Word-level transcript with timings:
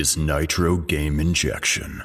Is 0.00 0.16
Nitro 0.16 0.78
Game 0.78 1.20
Injection. 1.20 2.02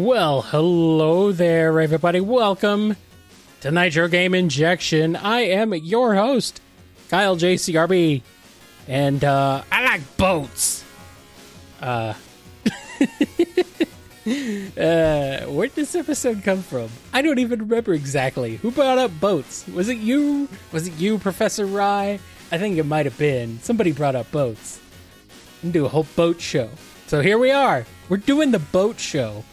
Well, 0.00 0.40
hello 0.40 1.30
there, 1.30 1.78
everybody. 1.78 2.20
Welcome 2.20 2.96
to 3.60 3.70
Nitro 3.70 4.08
Game 4.08 4.32
Injection. 4.34 5.14
I 5.14 5.40
am 5.40 5.74
your 5.74 6.14
host, 6.14 6.62
Kyle 7.10 7.36
JCRB, 7.36 8.22
and 8.88 9.22
uh, 9.22 9.62
I 9.70 9.84
like 9.84 10.16
boats. 10.16 10.86
Uh, 11.82 12.14
uh, 12.64 12.70
where 14.24 15.66
did 15.66 15.74
this 15.74 15.94
episode 15.94 16.44
come 16.44 16.62
from? 16.62 16.88
I 17.12 17.20
don't 17.20 17.38
even 17.38 17.58
remember 17.58 17.92
exactly. 17.92 18.56
Who 18.56 18.70
brought 18.70 18.96
up 18.96 19.10
boats? 19.20 19.68
Was 19.68 19.90
it 19.90 19.98
you? 19.98 20.48
Was 20.72 20.86
it 20.86 20.94
you, 20.94 21.18
Professor 21.18 21.66
Rye? 21.66 22.18
I 22.50 22.56
think 22.56 22.78
it 22.78 22.86
might 22.86 23.04
have 23.04 23.18
been. 23.18 23.60
Somebody 23.60 23.92
brought 23.92 24.16
up 24.16 24.32
boats. 24.32 24.80
And 25.62 25.74
do 25.74 25.84
a 25.84 25.90
whole 25.90 26.06
boat 26.16 26.40
show. 26.40 26.70
So 27.06 27.20
here 27.20 27.36
we 27.36 27.50
are. 27.50 27.84
We're 28.08 28.16
doing 28.16 28.50
the 28.50 28.60
boat 28.60 28.98
show 28.98 29.44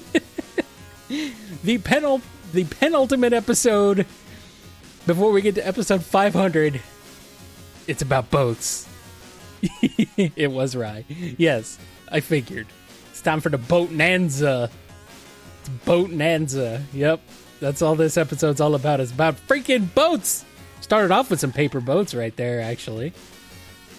the 1.64 2.20
the 2.52 2.64
penultimate 2.64 3.32
episode. 3.32 4.06
Before 5.06 5.30
we 5.30 5.40
get 5.40 5.54
to 5.54 5.66
episode 5.66 6.04
500 6.04 6.80
it's 7.86 8.02
about 8.02 8.30
boats. 8.30 8.88
It 10.18 10.50
was 10.50 10.74
right 10.76 11.04
yes 11.38 11.78
i 12.10 12.20
figured. 12.20 12.66
It's 13.10 13.22
time 13.22 13.40
for 13.40 13.48
the 13.48 13.58
boat 13.58 13.90
nanza 13.90 14.70
it's 15.60 15.68
boat 15.84 16.10
nanza 16.10 16.82
yep. 16.92 17.20
That's 17.60 17.80
all 17.82 17.94
this 17.94 18.16
episode's 18.16 18.60
all 18.60 18.74
about. 18.74 19.00
It's 19.00 19.12
about 19.12 19.36
freaking 19.46 19.92
boats. 19.94 20.44
Started 20.80 21.10
off 21.10 21.30
with 21.30 21.40
some 21.40 21.52
paper 21.52 21.80
boats 21.80 22.14
right 22.14 22.36
there, 22.36 22.60
actually. 22.60 23.12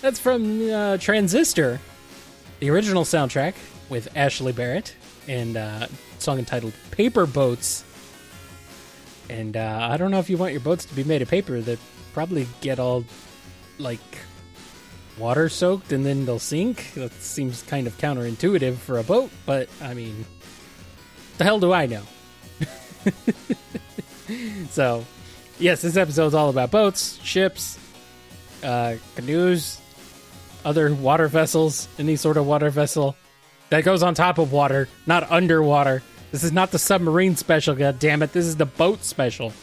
That's 0.02 0.20
from 0.20 0.70
uh, 0.70 0.98
Transistor, 0.98 1.80
the 2.60 2.70
original 2.70 3.04
soundtrack 3.04 3.56
with 3.90 4.16
Ashley 4.16 4.52
Barrett, 4.54 4.96
and 5.28 5.58
uh, 5.58 5.88
song 6.20 6.40
entitled 6.40 6.74
"Paper 6.92 7.26
Boats." 7.26 7.84
And 9.30 9.58
uh, 9.58 9.90
I 9.92 9.98
don't 9.98 10.12
know 10.12 10.20
if 10.20 10.30
you 10.30 10.38
want 10.38 10.54
your 10.54 10.62
boats 10.62 10.86
to 10.86 10.96
be 10.96 11.04
made 11.04 11.22
of 11.22 11.30
paper. 11.30 11.60
That 11.60 11.80
probably 12.14 12.48
get 12.62 12.80
all 12.80 13.04
like 13.78 14.00
water 15.18 15.50
soaked 15.50 15.92
and 15.92 16.06
then 16.06 16.26
they'll 16.26 16.40
sink. 16.40 16.94
That 16.94 17.12
seems 17.14 17.62
kind 17.64 17.88
of 17.88 17.98
counterintuitive 17.98 18.76
for 18.76 19.00
a 19.00 19.04
boat, 19.04 19.32
but 19.46 19.70
I 19.82 19.94
mean, 19.94 20.26
the 21.38 21.44
hell 21.44 21.60
do 21.60 21.74
I 21.74 21.86
know? 21.86 22.04
so, 24.70 25.06
yes, 25.60 25.82
this 25.82 25.98
episode's 25.98 26.34
all 26.34 26.50
about 26.50 26.72
boats, 26.72 27.20
ships, 27.24 27.78
uh, 28.64 28.96
canoes, 29.16 29.80
other 30.66 30.94
water 30.94 31.28
vessels, 31.28 31.88
any 32.00 32.16
sort 32.16 32.38
of 32.38 32.46
water 32.46 32.70
vessel 32.70 33.16
that 33.70 33.84
goes 33.84 34.04
on 34.04 34.14
top 34.14 34.38
of 34.38 34.52
water, 34.52 34.88
not 35.06 35.30
underwater. 35.32 36.04
This 36.32 36.44
is 36.44 36.52
not 36.52 36.72
the 36.72 36.80
submarine 36.80 37.36
special, 37.36 37.76
god 37.76 38.00
damn 38.00 38.22
it. 38.22 38.34
This 38.34 38.46
is 38.46 38.56
the 38.56 38.66
boat 38.66 39.04
special. 39.04 39.54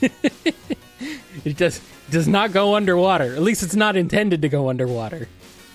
it 0.00 1.56
does 1.56 1.80
does 2.10 2.26
not 2.26 2.52
go 2.52 2.74
underwater. 2.74 3.34
At 3.34 3.42
least 3.42 3.62
it's 3.62 3.76
not 3.76 3.96
intended 3.96 4.42
to 4.42 4.48
go 4.48 4.68
underwater. 4.68 5.28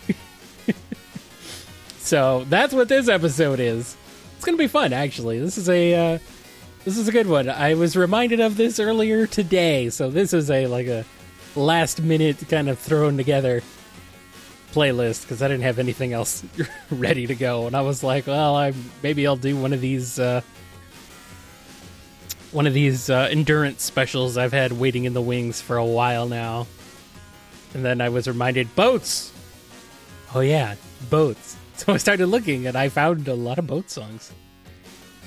so 1.98 2.46
that's 2.50 2.74
what 2.74 2.90
this 2.90 3.08
episode 3.08 3.60
is. 3.60 3.96
It's 4.36 4.46
gonna 4.46 4.58
be 4.58 4.68
fun, 4.68 4.94
actually. 4.94 5.40
This 5.40 5.58
is 5.58 5.70
a 5.70 6.16
uh, 6.16 6.20
this 6.84 6.98
is 6.98 7.08
a 7.08 7.12
good 7.12 7.28
one. 7.28 7.50
I 7.50 7.76
was 7.76 7.96
reminded 7.96 8.40
of 8.40 8.58
this 8.58 8.80
earlier 8.80 9.28
today, 9.28 9.90
so 9.90 10.10
this 10.10 10.34
is 10.34 10.52
a 10.52 10.68
like 10.68 10.88
a 10.88 11.06
last 11.56 12.02
minute 12.02 12.44
kind 12.50 12.70
of 12.70 12.78
thrown 12.78 13.18
together 13.18 13.64
playlist 14.76 15.22
because 15.24 15.42
I 15.42 15.48
didn't 15.48 15.64
have 15.64 15.80
anything 15.80 16.14
else 16.14 16.44
ready 16.92 17.26
to 17.28 17.36
go, 17.36 17.66
and 17.68 17.76
I 17.76 17.82
was 17.82 18.04
like, 18.04 18.28
well, 18.28 18.56
I 18.56 18.74
maybe 19.02 19.26
I'll 19.26 19.38
do 19.38 19.56
one 19.56 19.74
of 19.74 19.82
these. 19.82 20.20
Uh, 20.20 20.42
one 22.52 22.68
of 22.68 22.74
these 22.74 23.10
uh, 23.10 23.28
endurance 23.30 23.84
specials 23.84 24.38
I've 24.38 24.54
had 24.54 24.72
waiting 24.72 25.04
in 25.04 25.14
the 25.14 25.22
wings 25.22 25.60
for 25.60 25.76
a 25.76 25.86
while 25.86 26.26
now. 26.26 26.68
And 27.74 27.84
then 27.84 28.00
I 28.00 28.08
was 28.08 28.30
reminded 28.30 28.74
boats. 28.76 29.34
Oh 30.34 30.40
yeah, 30.40 30.76
boats. 31.10 31.58
So 31.76 31.92
I 31.92 31.98
started 31.98 32.28
looking 32.28 32.68
and 32.68 32.78
I 32.78 32.88
found 32.88 33.28
a 33.28 33.34
lot 33.34 33.60
of 33.60 33.68
boat 33.68 33.90
songs. 33.90 34.32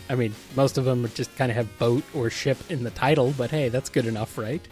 I 0.09 0.15
mean, 0.15 0.35
most 0.57 0.79
of 0.79 0.87
them 0.87 1.07
just 1.15 1.37
kind 1.37 1.51
of 1.51 1.57
have 1.57 1.79
boat 1.79 2.03
or 2.15 2.31
ship 2.31 2.57
in 2.71 2.85
the 2.85 2.91
title, 2.91 3.35
but 3.37 3.51
hey, 3.51 3.69
that's 3.69 3.91
good 3.91 4.07
enough, 4.07 4.39
right? 4.39 4.67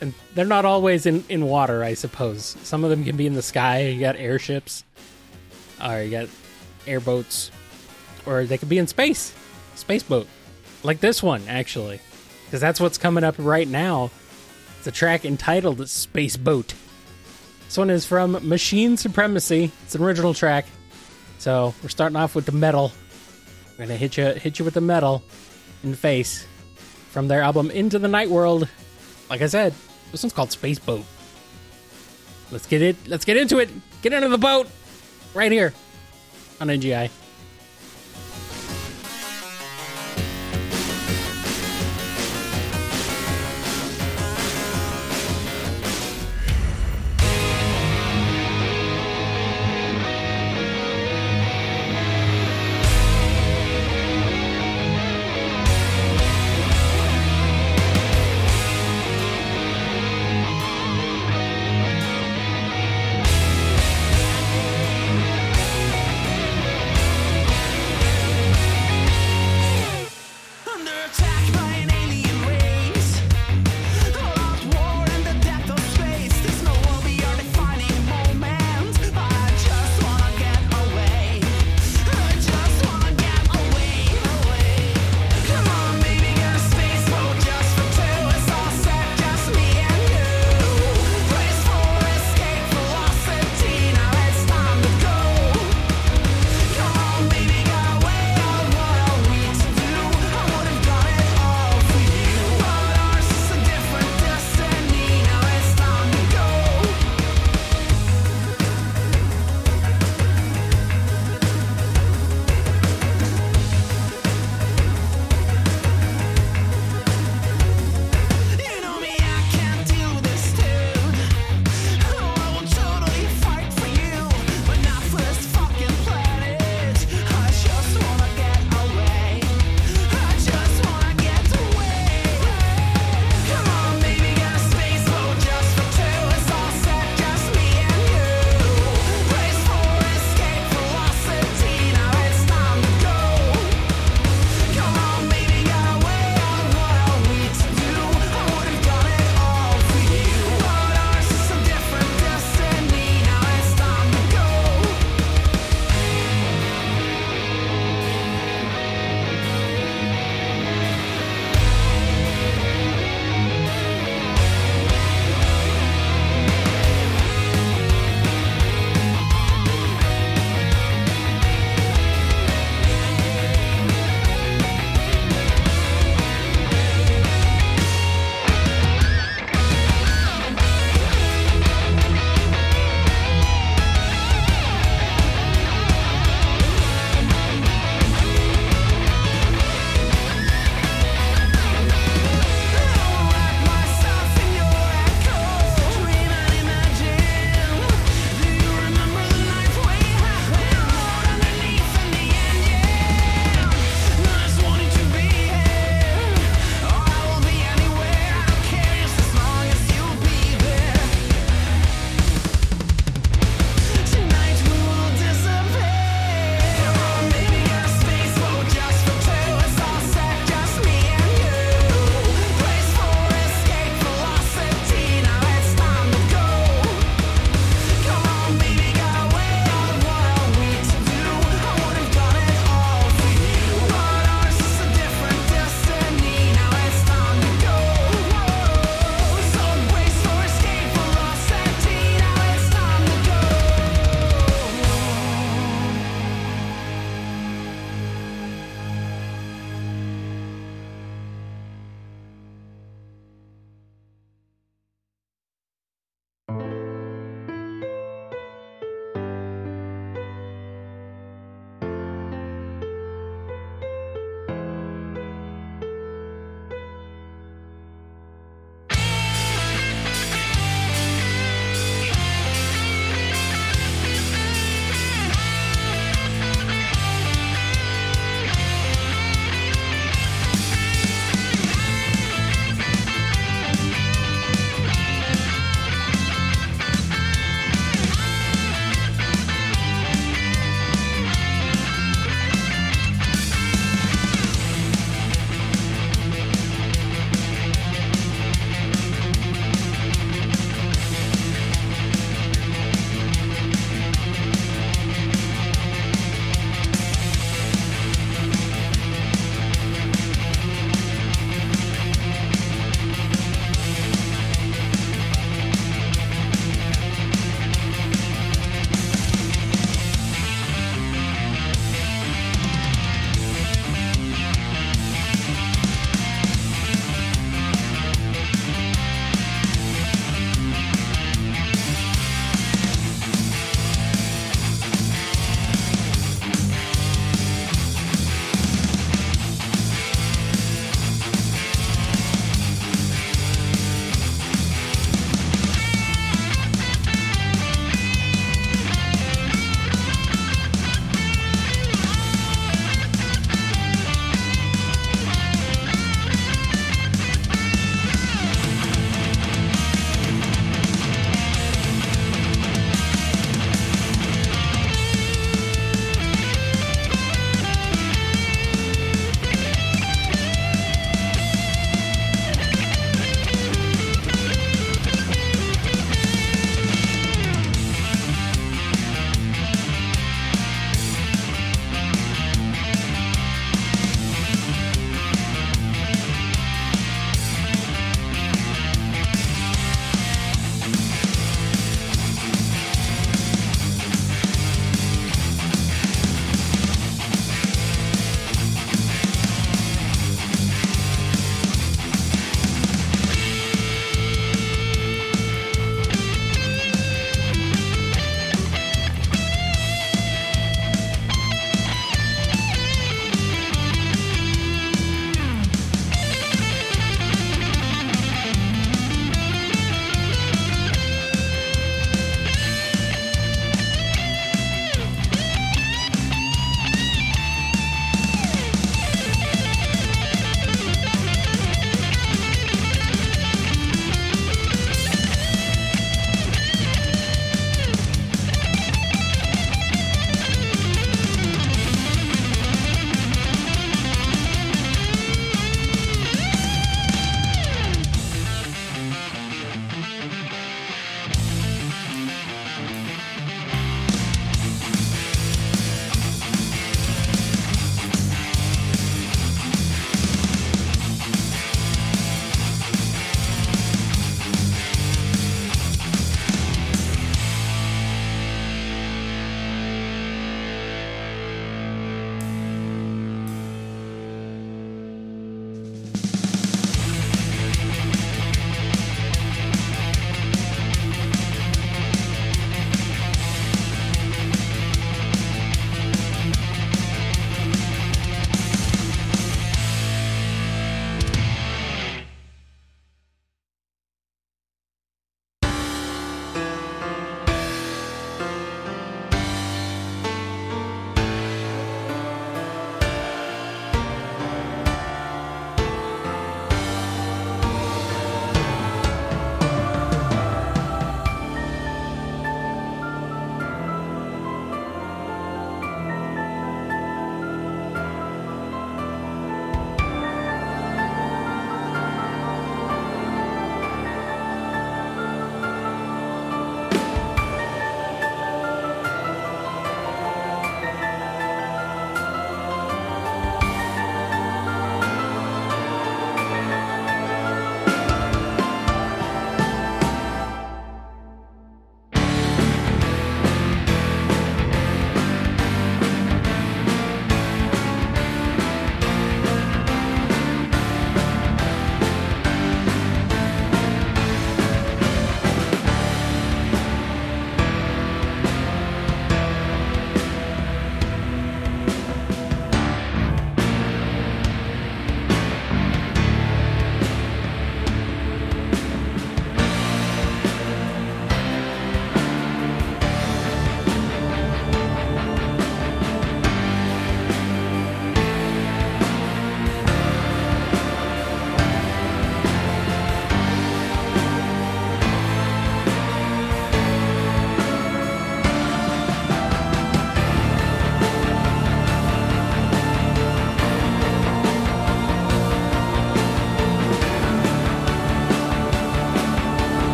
And 0.00 0.14
they're 0.34 0.44
not 0.44 0.64
always 0.64 1.06
in, 1.06 1.24
in 1.28 1.46
water, 1.46 1.82
I 1.82 1.94
suppose. 1.94 2.56
Some 2.62 2.84
of 2.84 2.90
them 2.90 3.04
can 3.04 3.16
be 3.16 3.26
in 3.26 3.34
the 3.34 3.42
sky. 3.42 3.88
You 3.88 4.00
got 4.00 4.16
airships, 4.16 4.84
or 5.84 6.02
you 6.02 6.10
got 6.10 6.28
airboats, 6.86 7.50
or 8.26 8.44
they 8.44 8.58
could 8.58 8.68
be 8.68 8.78
in 8.78 8.86
space. 8.86 9.34
Space 9.74 10.02
boat. 10.02 10.26
Like 10.82 11.00
this 11.00 11.22
one 11.22 11.42
actually. 11.48 12.00
Because 12.44 12.60
that's 12.60 12.80
what's 12.80 12.98
coming 12.98 13.24
up 13.24 13.34
right 13.38 13.68
now. 13.68 14.10
It's 14.78 14.86
a 14.86 14.92
track 14.92 15.24
entitled 15.24 15.86
space 15.88 16.36
boat. 16.36 16.74
This 17.66 17.76
one 17.76 17.90
is 17.90 18.06
from 18.06 18.48
machine 18.48 18.96
supremacy. 18.96 19.70
It's 19.84 19.94
an 19.94 20.02
original 20.02 20.32
track. 20.32 20.66
So 21.38 21.74
we're 21.82 21.90
starting 21.90 22.16
off 22.16 22.34
with 22.34 22.46
the 22.46 22.52
metal. 22.52 22.92
We're 23.72 23.86
gonna 23.86 23.96
hit 23.96 24.16
you 24.16 24.26
hit 24.26 24.58
you 24.58 24.64
with 24.64 24.74
the 24.74 24.80
metal 24.80 25.22
in 25.82 25.90
the 25.90 25.96
face 25.96 26.46
from 27.10 27.28
their 27.28 27.42
album 27.42 27.70
into 27.70 27.98
the 27.98 28.08
night 28.08 28.30
world. 28.30 28.68
Like 29.28 29.42
i 29.42 29.46
said 29.46 29.74
this 30.12 30.22
one's 30.22 30.32
called 30.32 30.50
space 30.52 30.78
boat. 30.78 31.04
Let's 32.50 32.66
get 32.66 32.82
it 32.82 32.96
let's 33.06 33.24
get 33.24 33.36
into 33.36 33.58
it. 33.58 33.68
Get 34.02 34.12
into 34.12 34.28
the 34.28 34.38
boat. 34.38 34.68
Right 35.34 35.52
here 35.52 35.72
on 36.60 36.68
ngi 36.68 37.10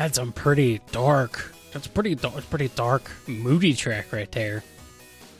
had 0.00 0.14
some 0.14 0.32
pretty 0.32 0.80
dark. 0.92 1.52
That's 1.72 1.86
pretty 1.86 2.14
dark. 2.14 2.48
Pretty 2.48 2.68
dark, 2.68 3.10
moody 3.26 3.74
track 3.74 4.12
right 4.12 4.32
there. 4.32 4.64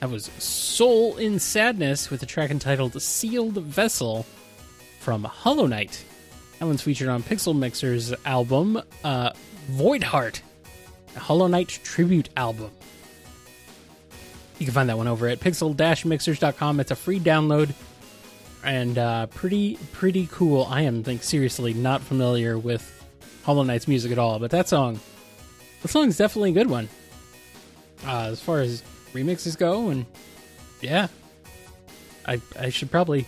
That 0.01 0.11
was 0.11 0.27
Soul 0.39 1.17
in 1.17 1.39
Sadness 1.39 2.11
with 2.11 2.23
a 2.23 2.27
track 2.27 2.51
entitled 2.51 3.01
"Sealed 3.01 3.55
Vessel" 3.55 4.27
from 4.99 5.25
Hollow 5.25 5.67
Knight. 5.67 6.05
That 6.59 6.67
one's 6.67 6.83
featured 6.83 7.09
on 7.09 7.23
Pixel 7.23 7.57
Mixer's 7.57 8.13
album 8.27 8.83
uh, 9.03 9.31
Void 9.69 10.03
Heart, 10.03 10.43
a 11.17 11.21
Hollow 11.21 11.47
Knight 11.47 11.69
tribute 11.83 12.29
album. 12.37 12.71
You 14.59 14.67
can 14.67 14.75
find 14.75 14.91
that 14.91 14.99
one 14.99 15.09
over 15.09 15.27
at 15.27 15.41
pixel-mixers.com. 15.41 16.81
It's 16.81 16.91
a 16.91 16.97
free 16.97 17.19
download 17.19 17.73
and 18.63 18.99
uh, 18.99 19.27
pretty 19.29 19.79
pretty 19.93 20.29
cool. 20.31 20.67
I 20.69 20.83
am 20.83 21.03
like 21.03 21.23
seriously 21.23 21.73
not 21.73 22.03
familiar 22.03 22.59
with 22.59 23.00
Hollow 23.45 23.63
Knight's 23.63 23.89
music 23.89 24.13
at 24.13 24.19
all, 24.19 24.39
but 24.39 24.51
that 24.51 24.69
song, 24.69 25.01
that 25.83 25.89
song's 25.89 26.17
definitely 26.17 26.51
a 26.51 26.55
good 26.55 26.71
one. 26.71 26.89
Uh, 28.07 28.29
as 28.31 28.41
far 28.41 28.61
as 28.61 28.83
remixes 29.13 29.57
go, 29.57 29.89
and 29.89 30.07
yeah, 30.81 31.09
I 32.27 32.41
I 32.59 32.71
should 32.71 32.91
probably 32.91 33.27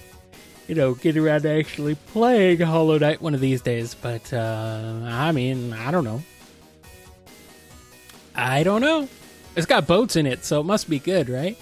you 0.68 0.74
know 0.74 0.94
get 0.94 1.16
around 1.16 1.42
to 1.42 1.50
actually 1.50 1.94
playing 1.94 2.60
Hollow 2.60 2.98
Knight 2.98 3.20
one 3.20 3.34
of 3.34 3.40
these 3.40 3.60
days. 3.60 3.94
But 3.94 4.32
uh, 4.32 5.00
I 5.04 5.32
mean, 5.32 5.72
I 5.72 5.90
don't 5.90 6.04
know. 6.04 6.22
I 8.34 8.62
don't 8.62 8.80
know. 8.80 9.08
It's 9.56 9.66
got 9.66 9.86
boats 9.86 10.16
in 10.16 10.26
it, 10.26 10.44
so 10.44 10.60
it 10.60 10.64
must 10.64 10.88
be 10.88 10.98
good, 10.98 11.28
right? 11.28 11.58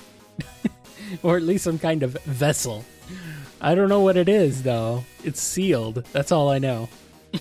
or 1.23 1.37
at 1.37 1.43
least 1.43 1.65
some 1.65 1.79
kind 1.79 2.03
of 2.03 2.13
vessel. 2.25 2.85
I 3.61 3.75
don't 3.75 3.89
know 3.89 4.01
what 4.01 4.17
it 4.17 4.29
is, 4.29 4.63
though. 4.63 5.05
It's 5.25 5.41
sealed. 5.41 6.05
That's 6.13 6.31
all 6.33 6.49
I 6.49 6.59
know. 6.59 6.89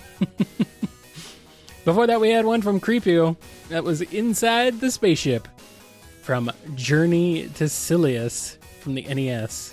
Before 1.84 2.06
that, 2.06 2.20
we 2.20 2.30
had 2.30 2.44
one 2.44 2.62
from 2.62 2.80
Creepio. 2.80 3.36
That 3.68 3.84
was 3.84 4.02
Inside 4.02 4.80
the 4.80 4.90
Spaceship 4.90 5.48
from 6.22 6.50
Journey 6.74 7.48
to 7.54 7.68
Silius 7.68 8.56
from 8.80 8.94
the 8.94 9.02
NES. 9.02 9.72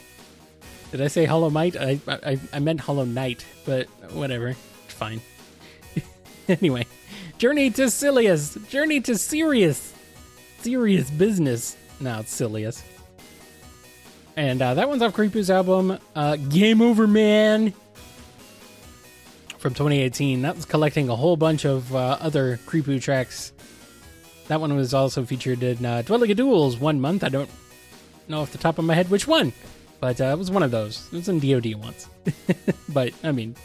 Did 0.91 1.01
I 1.01 1.07
say 1.07 1.25
Hollow 1.25 1.49
Knight? 1.49 1.75
I, 1.75 1.99
I, 2.07 2.39
I 2.53 2.59
meant 2.59 2.79
Hollow 2.79 3.03
Knight, 3.03 3.45
but 3.65 3.87
whatever. 4.13 4.53
Fine. 4.87 5.21
anyway, 6.47 6.87
Journey 7.37 7.69
to 7.71 7.89
Silius. 7.89 8.57
Journey 8.69 9.01
to 9.01 9.17
Sirius. 9.17 9.93
Serious 10.59 11.11
business. 11.11 11.75
Now 11.99 12.21
it's 12.21 12.33
Silius. 12.33 12.83
And 14.37 14.61
uh, 14.61 14.75
that 14.75 14.87
one's 14.87 15.01
off 15.01 15.13
Creepy's 15.13 15.49
album, 15.49 15.97
uh, 16.15 16.35
Game 16.35 16.81
Over 16.81 17.07
Man, 17.07 17.73
from 19.67 19.73
2018. 19.73 20.43
That 20.43 20.55
was 20.55 20.63
collecting 20.63 21.09
a 21.09 21.15
whole 21.15 21.35
bunch 21.35 21.65
of 21.65 21.93
uh, 21.93 22.17
other 22.21 22.57
Creepy 22.65 23.01
tracks. 23.01 23.51
That 24.47 24.61
one 24.61 24.73
was 24.77 24.93
also 24.93 25.25
featured 25.25 25.61
in 25.61 25.85
uh, 25.85 26.03
Duels 26.03 26.77
one 26.77 27.01
month. 27.01 27.21
I 27.21 27.27
don't 27.27 27.49
know 28.29 28.39
off 28.39 28.53
the 28.53 28.57
top 28.57 28.79
of 28.79 28.85
my 28.85 28.93
head 28.93 29.09
which 29.09 29.27
one, 29.27 29.51
but 29.99 30.21
uh, 30.21 30.25
it 30.25 30.37
was 30.37 30.49
one 30.49 30.63
of 30.63 30.71
those. 30.71 31.05
It 31.11 31.17
was 31.17 31.27
in 31.27 31.39
DoD 31.39 31.75
once. 31.75 32.07
but, 32.89 33.11
I 33.25 33.33
mean, 33.33 33.57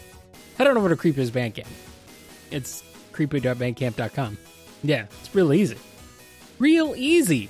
head 0.59 0.67
on 0.67 0.77
over 0.77 0.89
to 0.89 0.97
Creepy's 0.97 1.31
Bandcamp. 1.31 1.69
It's 2.51 2.83
creepy.bandcamp.com. 3.13 4.39
Yeah, 4.83 5.07
it's 5.21 5.33
real 5.33 5.53
easy. 5.53 5.79
Real 6.59 6.95
easy. 6.97 7.49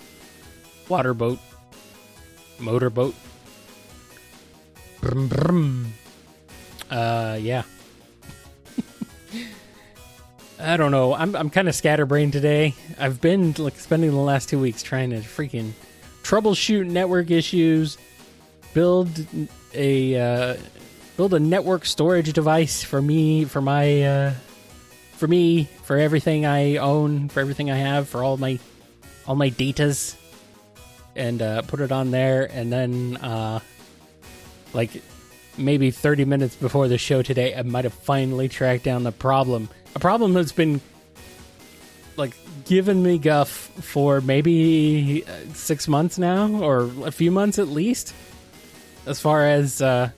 water 0.88 1.14
boat, 1.14 1.40
motor 2.60 2.90
boat. 2.90 3.14
Brum, 5.02 5.28
brum. 5.28 5.94
Uh, 6.90 7.38
yeah. 7.42 7.64
I 10.60 10.78
don't 10.78 10.92
know. 10.92 11.14
I'm 11.14 11.36
I'm 11.36 11.50
kind 11.50 11.68
of 11.68 11.76
scatterbrained 11.76 12.32
today. 12.32 12.74
I've 12.98 13.20
been 13.20 13.54
like 13.58 13.78
spending 13.78 14.12
the 14.12 14.18
last 14.18 14.48
two 14.48 14.60
weeks 14.60 14.82
trying 14.82 15.10
to 15.10 15.18
freaking 15.18 15.74
troubleshoot 16.24 16.88
network 16.88 17.32
issues, 17.32 17.98
build 18.74 19.10
a 19.74 20.20
uh, 20.20 20.58
build 21.18 21.34
a 21.34 21.40
network 21.40 21.86
storage 21.86 22.32
device 22.34 22.84
for 22.84 23.02
me 23.02 23.46
for 23.46 23.62
my 23.62 24.04
uh, 24.04 24.34
for 25.14 25.28
me 25.28 25.66
for 25.84 25.98
everything 25.98 26.46
I 26.46 26.78
own, 26.78 27.30
for 27.30 27.40
everything 27.40 27.72
I 27.72 27.78
have, 27.78 28.10
for 28.10 28.24
all 28.24 28.38
my 28.38 28.60
all 29.26 29.36
my 29.36 29.50
datas, 29.50 30.16
and 31.16 31.42
uh, 31.42 31.62
put 31.64 31.80
it 31.80 31.92
on 31.92 32.12
there, 32.12 32.50
and 32.52 32.72
then 32.72 33.18
uh, 33.18 33.60
like 34.74 35.02
maybe 35.58 35.92
30 35.92 36.26
minutes 36.26 36.56
before 36.56 36.88
the 36.88 36.98
show 36.98 37.22
today, 37.22 37.56
I 37.56 37.62
might 37.62 37.84
have 37.84 37.94
finally 37.94 38.50
tracked 38.50 38.84
down 38.84 39.04
the 39.04 39.12
problem. 39.12 39.70
A 39.96 40.00
problem 40.00 40.34
that's 40.34 40.52
been 40.52 40.82
like 42.18 42.36
giving 42.66 43.02
me 43.02 43.18
guff 43.18 43.50
for 43.50 44.22
maybe 44.22 45.24
uh, 45.28 45.54
six 45.54 45.88
months 45.88 46.18
now, 46.18 46.62
or 46.64 46.92
a 47.06 47.12
few 47.12 47.32
months 47.32 47.60
at 47.60 47.68
least. 47.68 48.14
As 49.06 49.20
far 49.20 49.46
as 49.46 49.82
uh, 49.82 50.10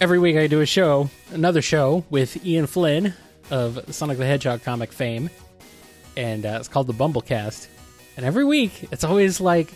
every 0.00 0.18
week 0.18 0.36
I 0.36 0.46
do 0.46 0.60
a 0.60 0.66
show, 0.66 1.10
another 1.30 1.60
show 1.60 2.04
with 2.08 2.44
Ian 2.44 2.66
Flynn 2.66 3.12
of 3.50 3.94
Sonic 3.94 4.16
the 4.16 4.24
Hedgehog 4.24 4.62
comic 4.62 4.92
fame, 4.92 5.28
and 6.16 6.46
uh, 6.46 6.56
it's 6.58 6.68
called 6.68 6.86
the 6.86 6.94
BumbleKast. 6.94 7.68
And 8.16 8.24
every 8.24 8.44
week, 8.44 8.88
it's 8.90 9.04
always 9.04 9.40
like 9.40 9.74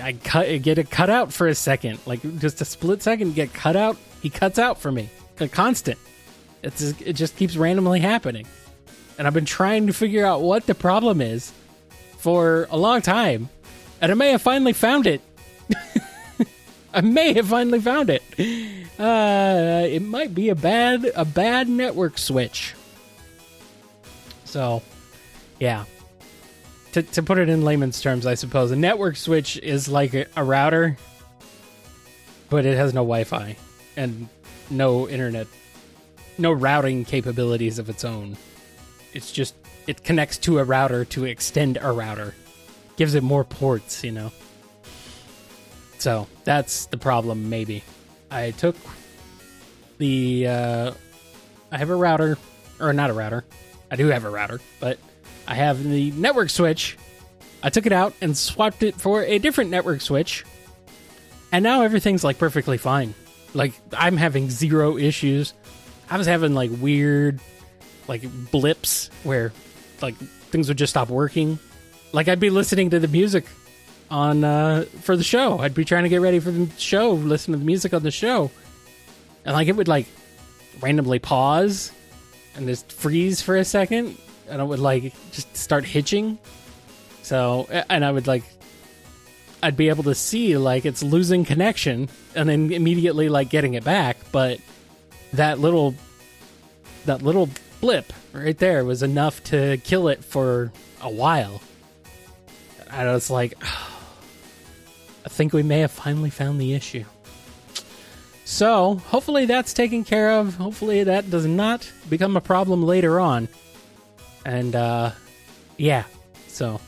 I 0.00 0.12
cut, 0.12 0.46
get 0.62 0.78
it 0.78 0.90
cut 0.90 1.08
out 1.08 1.32
for 1.32 1.46
a 1.46 1.54
second, 1.54 2.00
like 2.04 2.20
just 2.38 2.60
a 2.60 2.64
split 2.66 3.02
second, 3.02 3.34
get 3.34 3.54
cut 3.54 3.76
out. 3.76 3.96
He 4.22 4.28
cuts 4.28 4.58
out 4.58 4.78
for 4.78 4.92
me, 4.92 5.08
a 5.40 5.48
constant. 5.48 5.98
It's 6.62 6.80
just, 6.80 7.00
it 7.00 7.12
just 7.14 7.36
keeps 7.36 7.56
randomly 7.56 8.00
happening, 8.00 8.46
and 9.16 9.26
I've 9.26 9.34
been 9.34 9.46
trying 9.46 9.86
to 9.86 9.94
figure 9.94 10.26
out 10.26 10.42
what 10.42 10.66
the 10.66 10.74
problem 10.74 11.22
is 11.22 11.50
for 12.18 12.68
a 12.70 12.76
long 12.76 13.00
time, 13.00 13.48
and 14.02 14.12
I 14.12 14.14
may 14.14 14.32
have 14.32 14.42
finally 14.42 14.74
found 14.74 15.06
it. 15.06 15.22
I 16.94 17.00
may 17.00 17.32
have 17.32 17.48
finally 17.48 17.80
found 17.80 18.08
it. 18.08 18.22
Uh, 18.98 19.84
it 19.86 20.00
might 20.00 20.32
be 20.32 20.48
a 20.48 20.54
bad 20.54 21.10
a 21.16 21.24
bad 21.24 21.68
network 21.68 22.16
switch. 22.16 22.74
So, 24.44 24.82
yeah. 25.58 25.84
To 26.92 27.02
to 27.02 27.22
put 27.22 27.38
it 27.38 27.48
in 27.48 27.64
layman's 27.64 28.00
terms, 28.00 28.24
I 28.24 28.34
suppose 28.34 28.70
a 28.70 28.76
network 28.76 29.16
switch 29.16 29.56
is 29.58 29.88
like 29.88 30.14
a, 30.14 30.26
a 30.36 30.44
router, 30.44 30.96
but 32.48 32.64
it 32.64 32.76
has 32.76 32.94
no 32.94 33.00
Wi-Fi 33.00 33.56
and 33.96 34.28
no 34.70 35.08
internet, 35.08 35.48
no 36.38 36.52
routing 36.52 37.04
capabilities 37.04 37.80
of 37.80 37.90
its 37.90 38.04
own. 38.04 38.36
It's 39.12 39.32
just 39.32 39.56
it 39.88 40.04
connects 40.04 40.38
to 40.38 40.60
a 40.60 40.64
router 40.64 41.04
to 41.06 41.24
extend 41.24 41.78
a 41.80 41.90
router, 41.90 42.36
gives 42.96 43.16
it 43.16 43.24
more 43.24 43.42
ports, 43.42 44.04
you 44.04 44.12
know. 44.12 44.30
So 46.04 46.26
that's 46.44 46.84
the 46.84 46.98
problem, 46.98 47.48
maybe. 47.48 47.82
I 48.30 48.50
took 48.50 48.76
the 49.96 50.46
uh, 50.46 50.92
I 51.72 51.78
have 51.78 51.88
a 51.88 51.94
router, 51.94 52.36
or 52.78 52.92
not 52.92 53.08
a 53.08 53.14
router. 53.14 53.42
I 53.90 53.96
do 53.96 54.08
have 54.08 54.26
a 54.26 54.28
router, 54.28 54.60
but 54.80 54.98
I 55.48 55.54
have 55.54 55.82
the 55.82 56.10
network 56.10 56.50
switch. 56.50 56.98
I 57.62 57.70
took 57.70 57.86
it 57.86 57.92
out 57.92 58.12
and 58.20 58.36
swapped 58.36 58.82
it 58.82 58.96
for 58.96 59.22
a 59.22 59.38
different 59.38 59.70
network 59.70 60.02
switch, 60.02 60.44
and 61.50 61.62
now 61.62 61.80
everything's 61.80 62.22
like 62.22 62.36
perfectly 62.38 62.76
fine. 62.76 63.14
Like 63.54 63.72
I'm 63.96 64.18
having 64.18 64.50
zero 64.50 64.98
issues. 64.98 65.54
I 66.10 66.18
was 66.18 66.26
having 66.26 66.52
like 66.52 66.70
weird, 66.82 67.40
like 68.08 68.20
blips 68.50 69.08
where, 69.22 69.54
like 70.02 70.16
things 70.16 70.68
would 70.68 70.76
just 70.76 70.90
stop 70.90 71.08
working. 71.08 71.58
Like 72.12 72.28
I'd 72.28 72.40
be 72.40 72.50
listening 72.50 72.90
to 72.90 73.00
the 73.00 73.08
music 73.08 73.46
on 74.10 74.44
uh 74.44 74.84
for 75.02 75.16
the 75.16 75.24
show. 75.24 75.58
I'd 75.58 75.74
be 75.74 75.84
trying 75.84 76.04
to 76.04 76.08
get 76.08 76.20
ready 76.20 76.40
for 76.40 76.50
the 76.50 76.68
show, 76.78 77.12
listen 77.12 77.52
to 77.52 77.58
the 77.58 77.64
music 77.64 77.94
on 77.94 78.02
the 78.02 78.10
show. 78.10 78.50
And 79.44 79.54
like 79.54 79.68
it 79.68 79.76
would 79.76 79.88
like 79.88 80.06
randomly 80.80 81.18
pause 81.18 81.92
and 82.56 82.66
just 82.66 82.92
freeze 82.92 83.40
for 83.42 83.56
a 83.56 83.64
second 83.64 84.16
and 84.48 84.60
I 84.60 84.64
would 84.64 84.78
like 84.78 85.14
just 85.32 85.56
start 85.56 85.84
hitching. 85.84 86.38
So 87.22 87.66
and 87.88 88.04
I 88.04 88.10
would 88.10 88.26
like 88.26 88.44
I'd 89.62 89.76
be 89.76 89.88
able 89.88 90.04
to 90.04 90.14
see 90.14 90.58
like 90.58 90.84
it's 90.84 91.02
losing 91.02 91.44
connection 91.44 92.08
and 92.34 92.48
then 92.48 92.70
immediately 92.70 93.28
like 93.28 93.48
getting 93.48 93.74
it 93.74 93.84
back, 93.84 94.18
but 94.30 94.60
that 95.32 95.58
little 95.58 95.94
that 97.06 97.22
little 97.22 97.48
blip 97.80 98.12
right 98.32 98.56
there 98.58 98.84
was 98.84 99.02
enough 99.02 99.42
to 99.44 99.78
kill 99.78 100.08
it 100.08 100.22
for 100.24 100.72
a 101.00 101.08
while. 101.08 101.60
And 102.90 103.08
I 103.08 103.12
was 103.14 103.30
like, 103.30 103.54
I 105.24 105.28
think 105.28 105.52
we 105.52 105.62
may 105.62 105.80
have 105.80 105.90
finally 105.90 106.30
found 106.30 106.60
the 106.60 106.74
issue. 106.74 107.04
So, 108.44 108.96
hopefully 109.06 109.46
that's 109.46 109.72
taken 109.72 110.04
care 110.04 110.32
of. 110.32 110.56
Hopefully 110.56 111.04
that 111.04 111.30
does 111.30 111.46
not 111.46 111.90
become 112.10 112.36
a 112.36 112.42
problem 112.42 112.84
later 112.84 113.18
on. 113.18 113.48
And, 114.44 114.76
uh, 114.76 115.12
yeah. 115.78 116.04
So, 116.48 116.80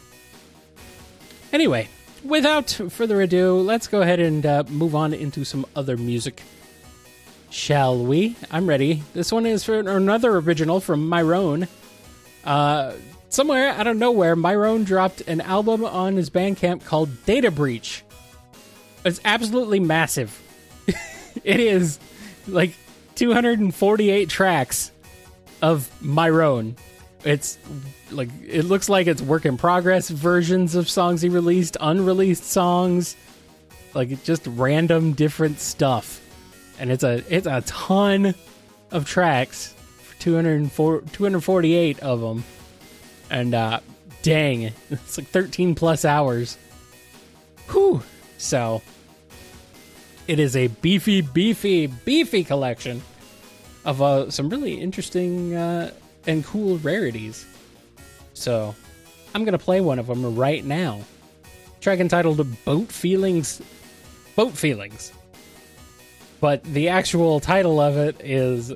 anyway, 1.53 1.89
without 2.23 2.71
further 2.91 3.23
ado, 3.23 3.57
let's 3.57 3.87
go 3.89 4.03
ahead 4.03 4.21
and 4.21 4.45
uh, 4.45 4.65
move 4.69 4.95
on 4.95 5.15
into 5.15 5.45
some 5.45 5.65
other 5.75 5.97
music. 5.97 6.43
Shall 7.49 8.05
we? 8.05 8.37
I'm 8.51 8.69
ready. 8.69 9.03
This 9.15 9.33
one 9.33 9.47
is 9.47 9.65
for 9.65 9.79
another 9.79 10.37
original 10.37 10.79
from 10.81 11.09
Myron. 11.09 11.69
Uh, 12.45 12.93
somewhere 13.31 13.71
out 13.71 13.87
of 13.87 13.97
nowhere, 13.97 14.37
Myron 14.37 14.85
dropped 14.85 15.23
an 15.23 15.41
album 15.41 15.85
on 15.85 16.17
his 16.17 16.29
Bandcamp 16.29 16.85
called 16.85 17.25
Data 17.25 17.51
Breach. 17.51 18.05
It's 19.07 19.21
absolutely 19.25 19.79
massive. 19.79 20.43
it 21.45 21.61
is 21.61 22.01
like 22.49 22.75
248 23.15 24.29
tracks 24.29 24.91
of 25.63 25.89
Myron. 26.03 26.77
It's 27.25 27.57
like 28.11 28.29
it 28.47 28.65
looks 28.65 28.89
like 28.89 29.07
it's 29.07 29.23
work 29.23 29.47
in 29.47 29.57
progress 29.57 30.09
versions 30.09 30.75
of 30.75 30.89
songs 30.89 31.23
he 31.23 31.29
released, 31.29 31.77
unreleased 31.81 32.45
songs, 32.45 33.17
like 33.95 34.23
just 34.25 34.47
random 34.47 35.13
different 35.13 35.61
stuff. 35.61 36.21
And 36.79 36.91
it's 36.91 37.05
a 37.05 37.23
it's 37.29 37.47
a 37.47 37.63
ton 37.63 38.35
of 38.91 39.07
tracks, 39.07 39.75
204 40.19 41.03
248 41.13 42.01
of 42.01 42.21
them. 42.21 42.45
And 43.31 43.55
uh 43.55 43.81
dang, 44.23 44.63
it's 44.91 45.17
like 45.17 45.29
13 45.29 45.77
plus 45.77 46.05
hours. 46.05 46.59
Whew. 47.71 48.03
So 48.39 48.83
it 50.27 50.39
is 50.39 50.57
a 50.57 50.67
beefy, 50.69 51.21
beefy, 51.21 51.87
beefy 51.87 52.45
collection 52.45 53.03
of 53.85 54.03
uh, 54.03 54.31
some 54.31 54.49
really 54.49 54.75
interesting 54.75 55.55
uh, 55.55 55.93
and 56.27 56.45
cool 56.45 56.79
rarities. 56.79 57.47
So 58.35 58.75
I'm 59.35 59.45
going 59.45 59.53
to 59.53 59.65
play 59.65 59.81
one 59.81 59.99
of 59.99 60.07
them 60.07 60.37
right 60.37 60.65
now. 60.65 61.01
Track 61.81 62.01
entitled 62.01 62.45
Boat 62.65 62.91
Feelings. 62.91 63.63
Boat 64.35 64.53
Feelings. 64.53 65.13
But 66.41 66.65
the 66.65 66.89
actual 66.89 67.41
title 67.41 67.81
of 67.81 67.97
it 67.97 68.21
is 68.23 68.73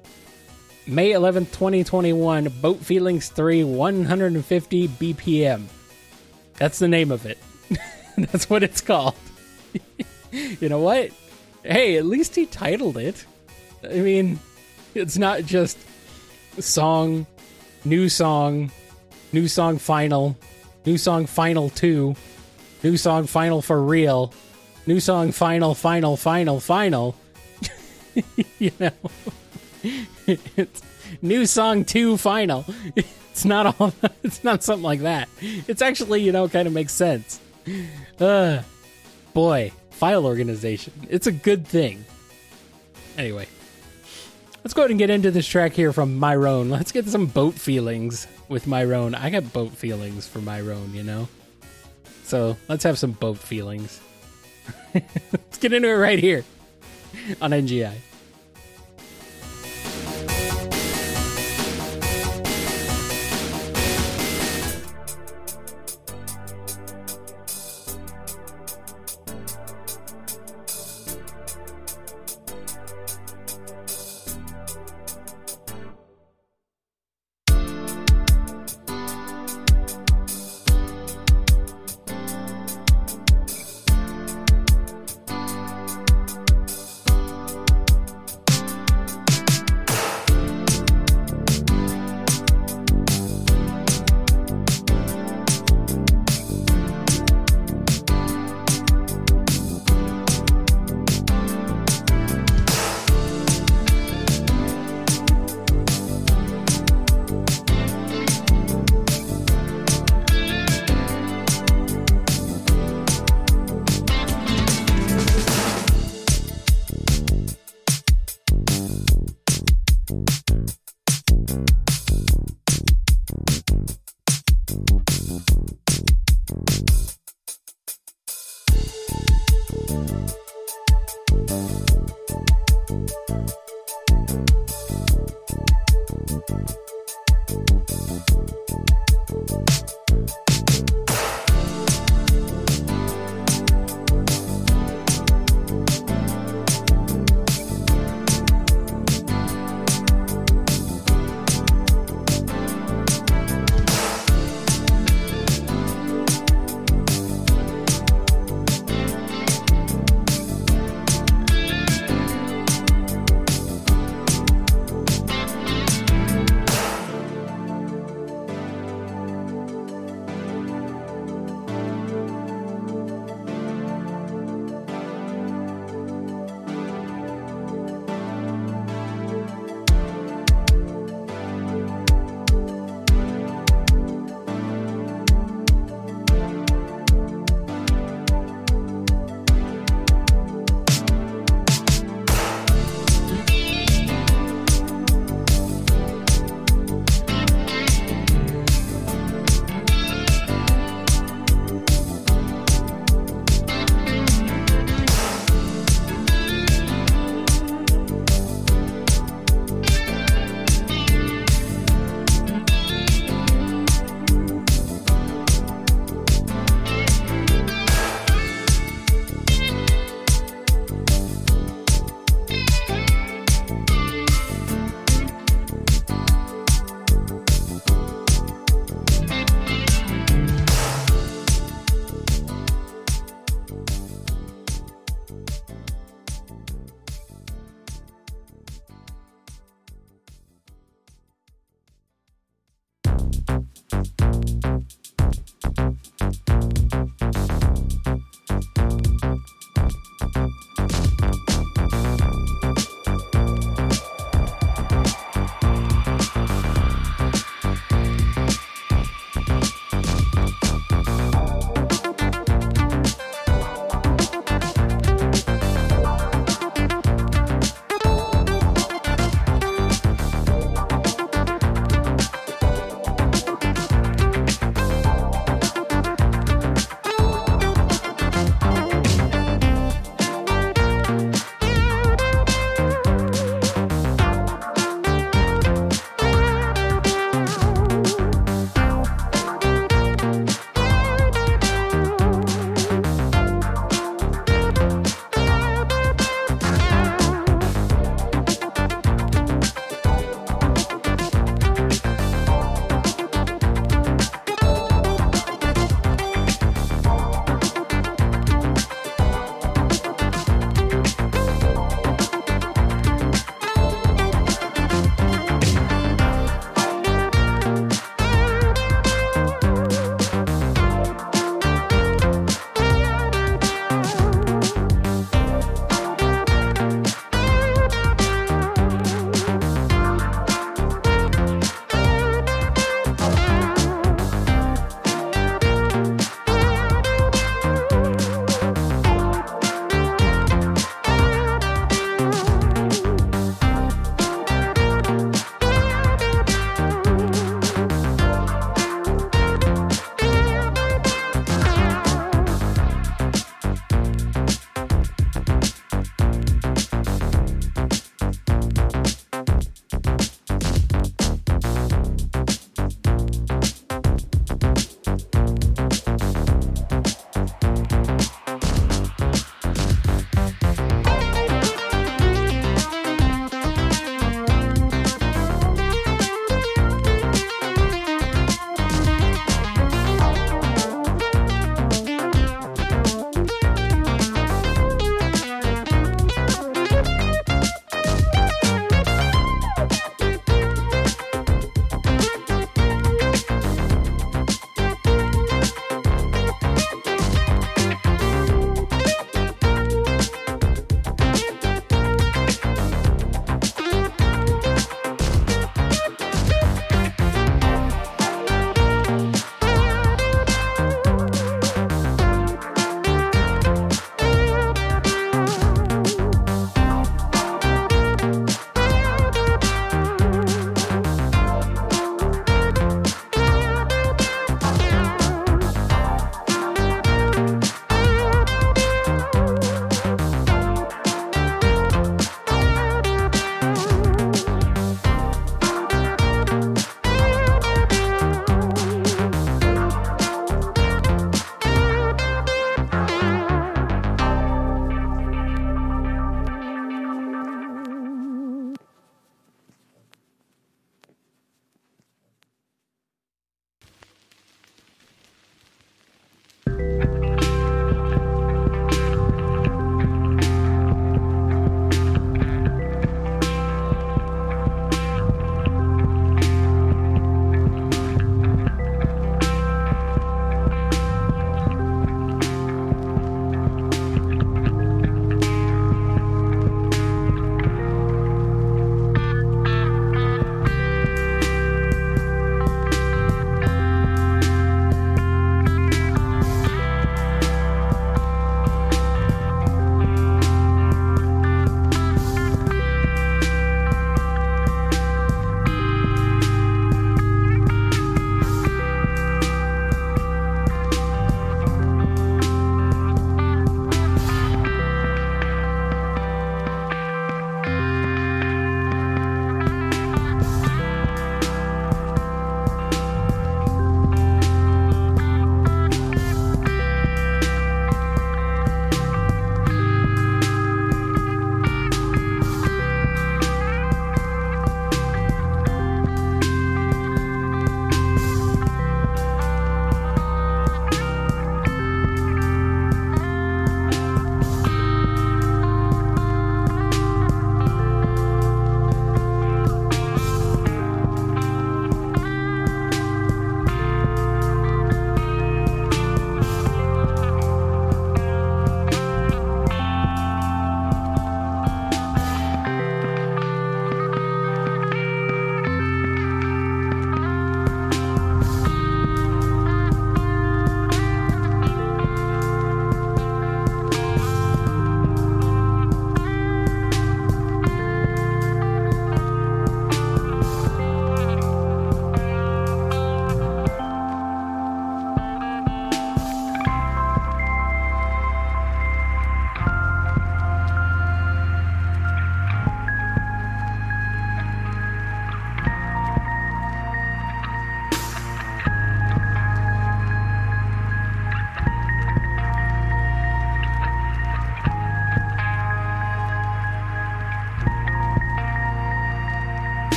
May 0.87 1.11
11th, 1.11 1.53
2021, 1.53 2.49
Boat 2.61 2.79
Feelings 2.79 3.29
3, 3.29 3.65
150 3.65 4.89
BPM. 4.89 5.65
That's 6.57 6.79
the 6.79 6.89
name 6.89 7.11
of 7.11 7.27
it. 7.27 7.39
That's 8.17 8.49
what 8.49 8.63
it's 8.63 8.81
called. 8.81 9.15
you 10.33 10.69
know 10.69 10.81
what? 10.81 11.11
Hey, 11.63 11.97
at 11.97 12.07
least 12.07 12.35
he 12.35 12.47
titled 12.47 12.97
it. 12.97 13.25
I 13.85 14.01
mean, 14.01 14.39
it's 14.95 15.19
not 15.19 15.45
just 15.45 15.79
song, 16.59 17.27
new 17.85 18.09
song, 18.09 18.71
new 19.33 19.49
song 19.49 19.79
final, 19.79 20.37
new 20.87 20.99
song 20.99 21.27
final 21.27 21.71
2, 21.71 22.15
new 22.83 22.97
song 22.97 23.27
final 23.27 23.63
for 23.63 23.83
real, 23.83 24.33
new 24.87 25.01
song 25.01 25.33
final, 25.33 25.75
final, 25.75 26.17
final, 26.17 26.61
final. 26.61 27.15
you 28.59 28.73
know, 28.79 28.91
it's 29.83 30.83
new 31.23 31.47
song 31.47 31.85
2 31.85 32.17
final. 32.17 32.65
It's 32.97 33.45
not 33.45 33.81
all, 33.81 33.93
it's 34.23 34.43
not 34.45 34.63
something 34.63 34.83
like 34.83 35.01
that. 35.01 35.29
It's 35.41 35.83
actually, 35.83 36.23
you 36.23 36.33
know, 36.33 36.49
kind 36.49 36.67
of 36.67 36.75
makes 36.75 36.93
sense. 36.93 37.41
Uh, 38.19 38.63
boy, 39.33 39.73
file 40.01 40.25
organization. 40.25 40.95
It's 41.11 41.27
a 41.27 41.33
good 41.33 41.67
thing. 41.67 42.07
Anyway, 43.19 43.47
let's 44.65 44.73
go 44.73 44.81
ahead 44.81 44.91
and 44.91 44.99
get 44.99 45.11
into 45.11 45.31
this 45.31 45.47
track 45.47 45.75
here 45.75 45.93
from 45.93 46.17
Myron. 46.17 46.71
Let's 46.71 46.91
get 46.91 47.07
some 47.07 47.27
boat 47.27 47.53
feelings 47.53 48.27
with 48.49 48.67
Myron. 48.67 49.15
I 49.15 49.29
got 49.29 49.53
boat 49.53 49.73
feelings 49.73 50.27
for 50.27 50.39
Myron, 50.39 50.95
you 50.95 51.03
know? 51.03 51.29
So 52.25 52.57
let's 52.67 52.83
have 52.85 52.99
some 52.99 53.13
boat 53.13 53.37
feelings. 53.37 54.01
let's 54.95 55.59
get 55.59 55.75
into 55.75 55.91
it 55.91 55.97
right 55.97 56.19
here 56.19 56.47
on 57.43 57.51
NGI. 57.51 57.97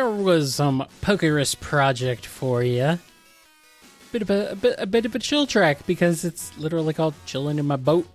There 0.00 0.08
was 0.08 0.54
some 0.54 0.86
Pokerus 1.02 1.58
project 1.60 2.24
for 2.24 2.62
you. 2.62 2.98
Bit 4.12 4.22
of 4.22 4.30
a, 4.30 4.52
a 4.52 4.56
bit 4.56 4.74
a 4.78 4.86
bit 4.86 5.04
of 5.04 5.14
a 5.14 5.18
chill 5.18 5.46
track 5.46 5.86
because 5.86 6.24
it's 6.24 6.56
literally 6.56 6.94
called 6.94 7.12
"Chilling 7.26 7.58
in 7.58 7.66
My 7.66 7.76
Boat" 7.76 8.06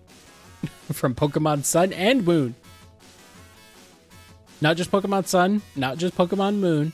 from 0.92 1.14
Pokemon 1.14 1.64
Sun 1.64 1.94
and 1.94 2.26
Moon. 2.26 2.56
Not 4.62 4.78
just 4.78 4.90
Pokemon 4.90 5.28
Sun, 5.28 5.62
not 5.76 6.00
just 6.00 6.18
Pokemon 6.18 6.56
Moon, 6.56 6.92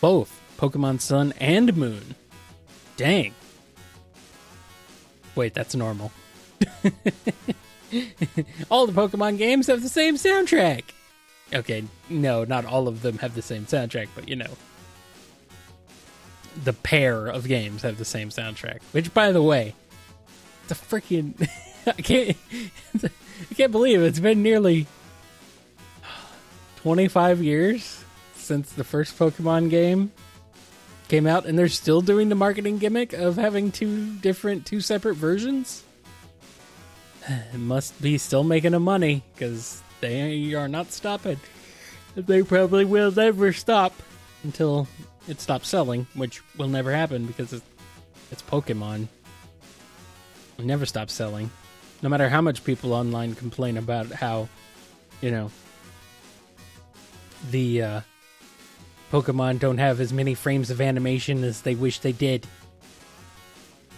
both 0.00 0.40
Pokemon 0.58 1.00
Sun 1.00 1.32
and 1.38 1.76
Moon. 1.76 2.16
Dang. 2.96 3.32
Wait, 5.36 5.54
that's 5.54 5.76
normal. 5.76 6.10
all 8.68 8.88
the 8.88 8.92
Pokemon 8.92 9.38
games 9.38 9.68
have 9.68 9.82
the 9.82 9.88
same 9.88 10.16
soundtrack. 10.16 10.82
Okay, 11.52 11.84
no, 12.10 12.44
not 12.44 12.64
all 12.64 12.88
of 12.88 13.02
them 13.02 13.18
have 13.18 13.34
the 13.34 13.42
same 13.42 13.64
soundtrack, 13.64 14.08
but 14.14 14.28
you 14.28 14.36
know. 14.36 14.50
The 16.64 16.72
pair 16.72 17.26
of 17.26 17.46
games 17.46 17.82
have 17.82 17.98
the 17.98 18.04
same 18.04 18.30
soundtrack. 18.30 18.80
Which, 18.92 19.14
by 19.14 19.32
the 19.32 19.42
way, 19.42 19.74
it's 20.64 20.72
a 20.72 20.74
freaking. 20.74 21.48
I 21.86 21.92
can't. 21.92 22.36
I 23.02 23.54
can't 23.54 23.72
believe 23.72 24.02
it's 24.02 24.18
been 24.18 24.42
nearly 24.42 24.86
25 26.76 27.42
years 27.42 28.04
since 28.34 28.72
the 28.72 28.84
first 28.84 29.18
Pokemon 29.18 29.70
game 29.70 30.12
came 31.08 31.26
out, 31.26 31.46
and 31.46 31.58
they're 31.58 31.68
still 31.68 32.00
doing 32.00 32.28
the 32.28 32.34
marketing 32.34 32.78
gimmick 32.78 33.12
of 33.12 33.36
having 33.36 33.70
two 33.72 34.14
different, 34.16 34.66
two 34.66 34.80
separate 34.80 35.14
versions. 35.14 35.84
It 37.52 37.58
must 37.58 38.00
be 38.00 38.16
still 38.16 38.42
making 38.42 38.72
them 38.72 38.84
money 38.84 39.22
because 39.34 39.82
they 40.00 40.54
are 40.54 40.68
not 40.68 40.92
stopping. 40.92 41.38
They 42.14 42.42
probably 42.42 42.84
will 42.84 43.10
never 43.10 43.52
stop 43.52 43.92
until 44.44 44.88
it 45.28 45.40
stops 45.40 45.68
selling, 45.68 46.06
which 46.14 46.42
will 46.56 46.68
never 46.68 46.92
happen 46.92 47.26
because 47.26 47.52
it's, 47.52 47.64
it's 48.30 48.42
Pokemon. 48.42 49.08
It 50.58 50.64
never 50.64 50.86
stops 50.86 51.12
selling. 51.12 51.50
No 52.02 52.08
matter 52.08 52.28
how 52.28 52.40
much 52.40 52.64
people 52.64 52.92
online 52.92 53.34
complain 53.34 53.76
about 53.76 54.06
how, 54.06 54.48
you 55.20 55.30
know, 55.30 55.50
the 57.50 57.82
uh, 57.82 58.00
Pokemon 59.12 59.58
don't 59.58 59.78
have 59.78 60.00
as 60.00 60.12
many 60.12 60.34
frames 60.34 60.70
of 60.70 60.80
animation 60.80 61.44
as 61.44 61.62
they 61.62 61.74
wish 61.74 62.00
they 62.00 62.12
did. 62.12 62.46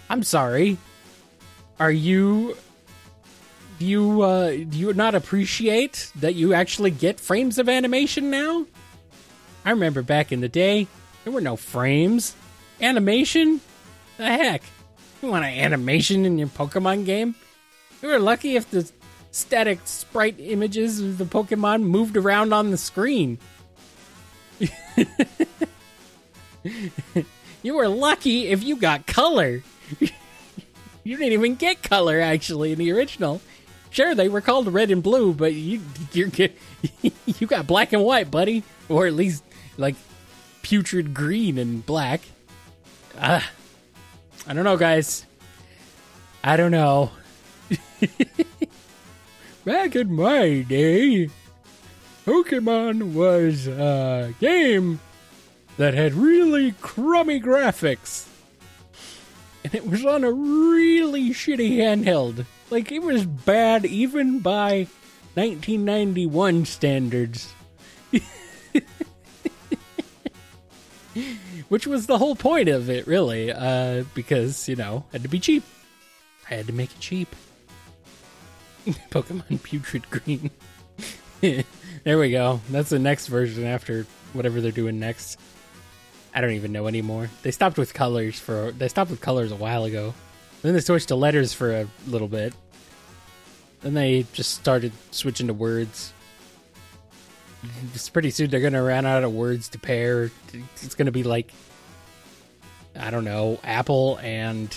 I'm 0.09 0.23
sorry. 0.23 0.77
Are 1.79 1.91
you 1.91 2.55
you 3.85 4.21
uh, 4.21 4.49
do 4.51 4.77
you 4.77 4.93
not 4.93 5.15
appreciate 5.15 6.11
that 6.15 6.35
you 6.35 6.53
actually 6.53 6.91
get 6.91 7.19
frames 7.19 7.57
of 7.57 7.69
animation 7.69 8.29
now? 8.29 8.65
I 9.63 9.71
remember 9.71 10.01
back 10.01 10.31
in 10.31 10.41
the 10.41 10.49
day, 10.49 10.87
there 11.23 11.33
were 11.33 11.41
no 11.41 11.55
frames. 11.55 12.35
Animation? 12.81 13.61
The 14.17 14.25
heck? 14.25 14.63
You 15.21 15.29
want 15.29 15.45
an 15.45 15.53
animation 15.53 16.25
in 16.25 16.37
your 16.39 16.47
Pokemon 16.47 17.05
game? 17.05 17.35
You 18.01 18.09
were 18.09 18.19
lucky 18.19 18.55
if 18.55 18.69
the 18.71 18.91
static 19.31 19.79
sprite 19.85 20.35
images 20.39 20.99
of 20.99 21.17
the 21.17 21.25
Pokemon 21.25 21.83
moved 21.83 22.17
around 22.17 22.53
on 22.53 22.71
the 22.71 22.77
screen. 22.77 23.37
you 27.63 27.75
were 27.75 27.87
lucky 27.87 28.47
if 28.47 28.63
you 28.63 28.75
got 28.75 29.05
color. 29.05 29.63
you 31.03 31.17
didn't 31.17 31.33
even 31.33 31.55
get 31.55 31.83
color 31.83 32.19
actually 32.19 32.71
in 32.71 32.79
the 32.79 32.91
original. 32.91 33.41
Sure, 33.91 34.15
they 34.15 34.29
were 34.29 34.41
called 34.41 34.73
red 34.73 34.89
and 34.89 35.03
blue, 35.03 35.33
but 35.33 35.53
you 35.53 35.81
you 36.13 36.31
you 37.25 37.47
got 37.47 37.67
black 37.67 37.93
and 37.93 38.03
white, 38.03 38.31
buddy, 38.31 38.63
or 38.89 39.05
at 39.05 39.13
least 39.13 39.43
like 39.77 39.95
putrid 40.61 41.13
green 41.13 41.57
and 41.57 41.85
black. 41.85 42.21
Ah, 43.19 43.47
I 44.47 44.53
don't 44.53 44.63
know, 44.63 44.77
guys. 44.77 45.25
I 46.43 46.57
don't 46.57 46.71
know. 46.71 47.11
Back 49.65 49.95
in 49.95 50.15
my 50.15 50.61
day, 50.61 51.29
Pokemon 52.25 53.13
was 53.13 53.67
a 53.67 54.33
game 54.39 54.99
that 55.77 55.93
had 55.93 56.13
really 56.13 56.73
crummy 56.81 57.39
graphics. 57.39 58.27
And 59.63 59.75
it 59.75 59.85
was 59.85 60.03
on 60.05 60.23
a 60.23 60.31
really 60.31 61.29
shitty 61.29 61.77
handheld. 61.77 62.45
Like, 62.71 62.91
it 62.91 63.03
was 63.03 63.25
bad 63.25 63.85
even 63.85 64.39
by 64.39 64.87
1991 65.33 66.65
standards. 66.65 67.53
Which 71.67 71.85
was 71.85 72.07
the 72.07 72.17
whole 72.17 72.35
point 72.35 72.69
of 72.69 72.89
it, 72.89 73.05
really, 73.07 73.51
uh, 73.51 74.05
because, 74.15 74.69
you 74.69 74.77
know, 74.77 75.03
had 75.11 75.23
to 75.23 75.27
be 75.27 75.39
cheap. 75.39 75.63
I 76.49 76.53
had 76.55 76.67
to 76.67 76.73
make 76.73 76.91
it 76.91 76.99
cheap. 77.01 77.35
Pokemon 79.11 79.61
Putrid 79.63 80.09
Green. 80.09 80.49
there 81.41 82.19
we 82.19 82.31
go. 82.31 82.61
That's 82.69 82.89
the 82.89 82.99
next 82.99 83.27
version 83.27 83.65
after 83.65 84.05
whatever 84.31 84.61
they're 84.61 84.71
doing 84.71 84.97
next. 84.97 85.37
I 86.33 86.39
don't 86.39 86.51
even 86.51 86.71
know 86.71 86.87
anymore. 86.87 87.29
They 87.43 87.51
stopped 87.51 87.77
with 87.77 87.93
colors 87.93 88.39
for 88.39 88.71
they 88.71 88.87
stopped 88.87 89.11
with 89.11 89.19
colors 89.19 89.51
a 89.51 89.57
while 89.57 89.83
ago. 89.83 90.13
Then 90.61 90.73
they 90.73 90.79
switched 90.81 91.07
to 91.07 91.15
letters 91.15 91.53
for 91.53 91.71
a 91.71 91.87
little 92.07 92.27
bit. 92.27 92.53
Then 93.81 93.93
they 93.95 94.25
just 94.33 94.53
started 94.53 94.91
switching 95.09 95.47
to 95.47 95.53
words. 95.53 96.13
It's 97.93 98.09
pretty 98.09 98.31
soon 98.31 98.49
they're 98.49 98.59
gonna 98.59 98.83
run 98.83 99.05
out 99.05 99.23
of 99.23 99.33
words 99.33 99.69
to 99.69 99.79
pair. 99.79 100.31
It's 100.81 100.95
gonna 100.95 101.11
be 101.11 101.23
like 101.23 101.51
I 102.95 103.09
don't 103.09 103.25
know, 103.25 103.59
apple 103.63 104.17
and 104.21 104.75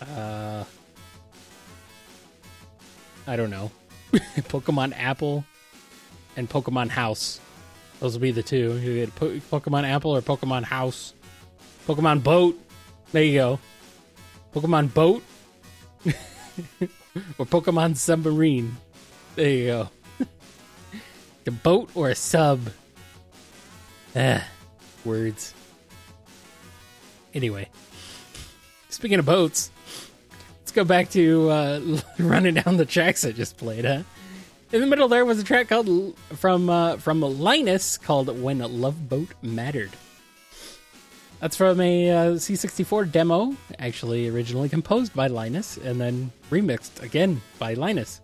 uh 0.00 0.64
I 3.26 3.36
don't 3.36 3.50
know. 3.50 3.70
Pokemon 4.12 4.94
Apple 4.96 5.44
and 6.36 6.48
Pokemon 6.48 6.90
House. 6.90 7.40
Those 8.00 8.12
will 8.12 8.20
be 8.20 8.30
the 8.30 8.42
two. 8.42 8.78
You 8.78 9.06
get 9.06 9.14
Pokemon 9.50 9.84
Apple 9.84 10.14
or 10.14 10.20
Pokemon 10.20 10.64
House. 10.64 11.12
Pokemon 11.88 12.22
Boat. 12.22 12.58
There 13.12 13.22
you 13.22 13.34
go. 13.38 13.58
Pokemon 14.56 14.94
Boat 14.94 15.22
or 17.38 17.44
Pokemon 17.44 17.94
Submarine. 17.94 18.74
There 19.34 19.50
you 19.50 19.66
go. 19.66 19.88
the 21.44 21.50
boat 21.50 21.90
or 21.94 22.08
a 22.08 22.14
sub. 22.14 22.70
Ah, 24.14 24.42
words. 25.04 25.52
Anyway, 27.34 27.68
speaking 28.88 29.18
of 29.18 29.26
boats, 29.26 29.70
let's 30.60 30.72
go 30.72 30.84
back 30.84 31.10
to 31.10 31.50
uh, 31.50 31.80
running 32.18 32.54
down 32.54 32.78
the 32.78 32.86
tracks 32.86 33.26
I 33.26 33.32
just 33.32 33.58
played. 33.58 33.84
Huh? 33.84 34.04
In 34.72 34.80
the 34.80 34.86
middle 34.86 35.08
there 35.08 35.26
was 35.26 35.38
a 35.38 35.44
track 35.44 35.68
called 35.68 36.16
from 36.34 36.70
uh, 36.70 36.96
from 36.96 37.20
Linus 37.20 37.98
called 37.98 38.40
"When 38.40 38.60
Love 38.60 39.06
Boat 39.06 39.34
Mattered." 39.42 39.90
That's 41.40 41.56
from 41.56 41.80
a 41.80 42.10
uh, 42.10 42.14
C64 42.32 43.12
demo, 43.12 43.54
actually 43.78 44.28
originally 44.28 44.68
composed 44.68 45.14
by 45.14 45.26
Linus 45.26 45.76
and 45.76 46.00
then 46.00 46.32
remixed 46.50 47.02
again 47.02 47.42
by 47.58 47.74
Linus. 47.74 48.20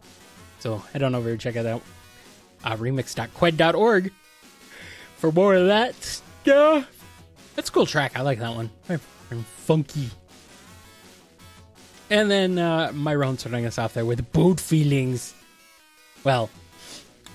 So 0.60 0.78
head 0.78 1.02
on 1.02 1.14
over 1.14 1.30
and 1.30 1.40
check 1.40 1.56
it 1.56 1.66
out. 1.66 1.82
Uh, 2.64 2.76
remix.kwed.org 2.76 4.12
for 5.16 5.32
more 5.32 5.54
of 5.54 5.66
that 5.66 5.94
stuff. 6.02 6.88
That's 7.54 7.68
a 7.68 7.72
cool 7.72 7.86
track. 7.86 8.12
I 8.16 8.22
like 8.22 8.38
that 8.38 8.54
one. 8.54 8.70
Funky. 9.58 10.10
And 12.10 12.30
then 12.30 12.58
uh, 12.58 12.92
Myron 12.94 13.38
starting 13.38 13.66
us 13.66 13.78
off 13.78 13.94
there 13.94 14.04
with 14.04 14.32
boat 14.32 14.60
feelings. 14.60 15.34
Well, 16.24 16.50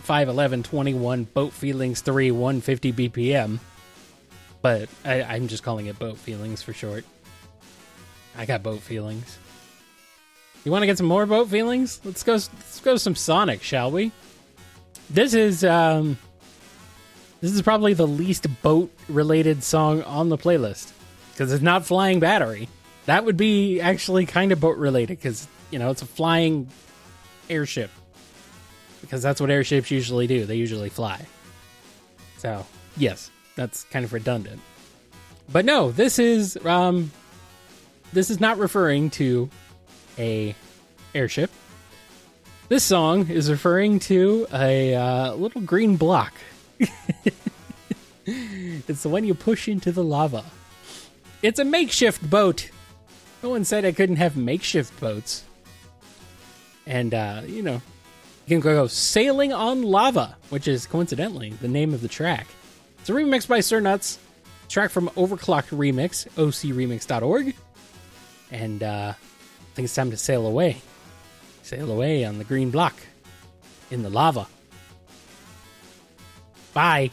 5, 0.03 0.29
11, 0.29 0.63
21, 0.63 1.23
boat 1.25 1.51
feelings 1.51 2.01
3, 2.01 2.31
150 2.31 2.93
BPM. 2.93 3.59
But 4.61 4.89
I, 5.05 5.23
I'm 5.23 5.47
just 5.47 5.63
calling 5.63 5.85
it 5.85 5.99
boat 5.99 6.17
feelings 6.17 6.61
for 6.61 6.73
short. 6.73 7.05
I 8.35 8.45
got 8.45 8.63
boat 8.63 8.81
feelings. 8.81 9.37
You 10.63 10.71
want 10.71 10.83
to 10.83 10.87
get 10.87 10.97
some 10.97 11.07
more 11.07 11.25
boat 11.25 11.49
feelings? 11.49 12.01
Let's 12.03 12.23
go. 12.23 12.33
Let's 12.33 12.79
go 12.81 12.93
to 12.93 12.99
some 12.99 13.15
Sonic, 13.15 13.63
shall 13.63 13.91
we? 13.91 14.11
This 15.09 15.33
is 15.33 15.63
um, 15.63 16.17
this 17.39 17.53
is 17.53 17.61
probably 17.61 17.93
the 17.93 18.07
least 18.07 18.47
boat 18.61 18.91
related 19.07 19.63
song 19.63 20.01
on 20.03 20.29
the 20.29 20.37
playlist 20.37 20.91
because 21.31 21.53
it's 21.53 21.63
not 21.63 21.85
flying 21.85 22.19
battery. 22.19 22.67
That 23.05 23.23
would 23.25 23.37
be 23.37 23.79
actually 23.79 24.25
kind 24.25 24.51
of 24.51 24.59
boat 24.59 24.77
related 24.77 25.17
because 25.17 25.47
you 25.71 25.79
know 25.79 25.91
it's 25.91 26.01
a 26.01 26.05
flying 26.05 26.67
airship 27.49 27.91
because 29.01 29.21
that's 29.21 29.39
what 29.39 29.49
airships 29.49 29.91
usually 29.91 30.27
do. 30.27 30.45
They 30.45 30.55
usually 30.55 30.89
fly. 30.89 31.25
So 32.37 32.65
yes, 32.97 33.31
that's 33.57 33.83
kind 33.85 34.05
of 34.05 34.13
redundant. 34.13 34.61
But 35.51 35.65
no, 35.65 35.91
this 35.91 36.19
is 36.19 36.57
um, 36.65 37.11
this 38.13 38.29
is 38.29 38.39
not 38.39 38.57
referring 38.57 39.09
to 39.11 39.49
a 40.17 40.55
airship. 41.13 41.51
This 42.69 42.85
song 42.85 43.29
is 43.29 43.51
referring 43.51 43.99
to 43.99 44.47
a 44.53 44.95
uh, 44.95 45.33
little 45.33 45.61
green 45.61 45.97
block. 45.97 46.33
It's 48.27 49.03
the 49.03 49.09
one 49.09 49.23
you 49.23 49.33
push 49.33 49.69
into 49.69 49.91
the 49.91 50.03
lava. 50.03 50.43
It's 51.41 51.59
a 51.59 51.65
makeshift 51.65 52.29
boat. 52.29 52.69
No 53.41 53.49
one 53.49 53.63
said 53.63 53.85
I 53.85 53.93
couldn't 53.93 54.17
have 54.17 54.35
makeshift 54.35 54.99
boats. 54.99 55.45
And, 56.85 57.13
uh, 57.13 57.43
you 57.45 57.61
know, 57.61 57.81
you 58.45 58.55
can 58.55 58.59
go 58.59 58.87
Sailing 58.87 59.53
on 59.53 59.81
Lava, 59.81 60.35
which 60.49 60.67
is 60.67 60.87
coincidentally 60.87 61.51
the 61.51 61.67
name 61.67 61.93
of 61.93 62.01
the 62.01 62.07
track. 62.07 62.47
It's 63.07 63.15
a 63.15 63.17
remix 63.17 63.47
by 63.47 63.61
Sir 63.61 63.79
Nuts, 63.79 64.19
track 64.67 64.91
from 64.91 65.07
Overclocked 65.11 65.69
Remix, 65.69 66.27
ocremix.org. 66.35 67.55
And 68.51 68.83
uh, 68.83 69.13
I 69.15 69.75
think 69.75 69.85
it's 69.85 69.95
time 69.95 70.11
to 70.11 70.17
sail 70.17 70.45
away. 70.45 70.81
Sail 71.63 71.89
away 71.89 72.25
on 72.25 72.37
the 72.37 72.43
green 72.43 72.69
block 72.69 72.93
in 73.91 74.03
the 74.03 74.09
lava. 74.09 74.45
Bye. 76.73 77.11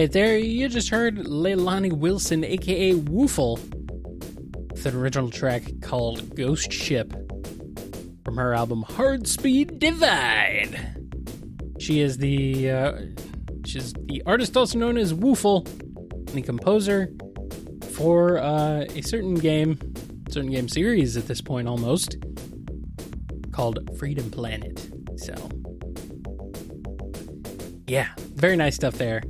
Right, 0.00 0.12
there 0.12 0.38
you 0.38 0.66
just 0.68 0.88
heard 0.88 1.16
Leilani 1.16 1.92
Wilson, 1.92 2.42
aka 2.42 2.94
Woofle, 2.94 3.58
with 4.70 4.86
an 4.86 4.96
original 4.96 5.30
track 5.30 5.62
called 5.82 6.34
Ghost 6.34 6.72
Ship 6.72 7.12
from 8.24 8.38
her 8.38 8.54
album 8.54 8.82
Hard 8.82 9.28
Speed 9.28 9.78
Divide. 9.78 11.04
She 11.78 12.00
is 12.00 12.16
the 12.16 12.70
uh, 12.70 12.92
she's 13.66 13.92
the 13.92 14.22
artist 14.24 14.56
also 14.56 14.78
known 14.78 14.96
as 14.96 15.12
Woofle, 15.12 15.66
the 16.32 16.40
composer 16.40 17.12
for 17.92 18.38
uh, 18.38 18.86
a 18.94 19.02
certain 19.02 19.34
game, 19.34 19.78
certain 20.30 20.50
game 20.50 20.68
series 20.68 21.18
at 21.18 21.26
this 21.26 21.42
point 21.42 21.68
almost, 21.68 22.16
called 23.52 23.78
Freedom 23.98 24.30
Planet. 24.30 24.80
So, 25.16 25.34
yeah, 27.86 28.08
very 28.34 28.56
nice 28.56 28.76
stuff 28.76 28.94
there 28.94 29.20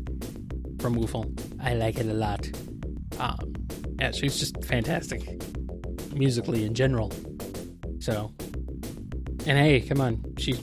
from 0.81 0.97
Woofle. 0.97 1.27
I 1.63 1.75
like 1.75 1.99
it 1.99 2.07
a 2.07 2.15
lot. 2.15 2.49
Um, 3.19 3.55
yeah, 4.01 4.13
she's 4.13 4.39
just 4.39 4.63
fantastic 4.65 5.21
musically 6.13 6.65
in 6.65 6.75
general. 6.75 7.13
So, 7.99 8.33
and 9.47 9.59
hey, 9.59 9.81
come 9.81 10.01
on, 10.01 10.23
she's 10.39 10.61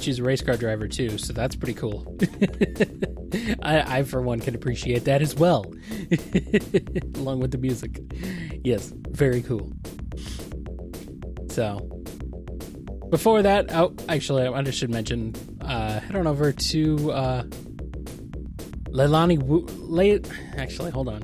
she's 0.00 0.18
a 0.18 0.22
race 0.22 0.42
car 0.42 0.56
driver 0.56 0.88
too, 0.88 1.18
so 1.18 1.32
that's 1.32 1.54
pretty 1.54 1.74
cool. 1.74 2.16
I, 3.62 3.98
I 3.98 4.02
for 4.02 4.20
one 4.22 4.40
can 4.40 4.54
appreciate 4.54 5.04
that 5.04 5.22
as 5.22 5.34
well, 5.36 5.64
along 7.14 7.40
with 7.40 7.52
the 7.52 7.58
music. 7.58 8.00
Yes, 8.64 8.92
very 9.10 9.42
cool. 9.42 9.70
So, 11.48 11.78
before 13.08 13.42
that, 13.42 13.72
oh, 13.72 13.94
actually, 14.08 14.46
I 14.46 14.62
just 14.62 14.78
should 14.78 14.90
mention. 14.90 15.34
Uh, 15.60 16.00
head 16.00 16.16
on 16.16 16.26
over 16.26 16.50
to 16.50 17.12
uh, 17.12 17.42
Leilani. 18.92 19.42
Wu- 19.42 19.66
Le- 19.68 20.20
actually, 20.56 20.90
hold 20.90 21.08
on. 21.08 21.22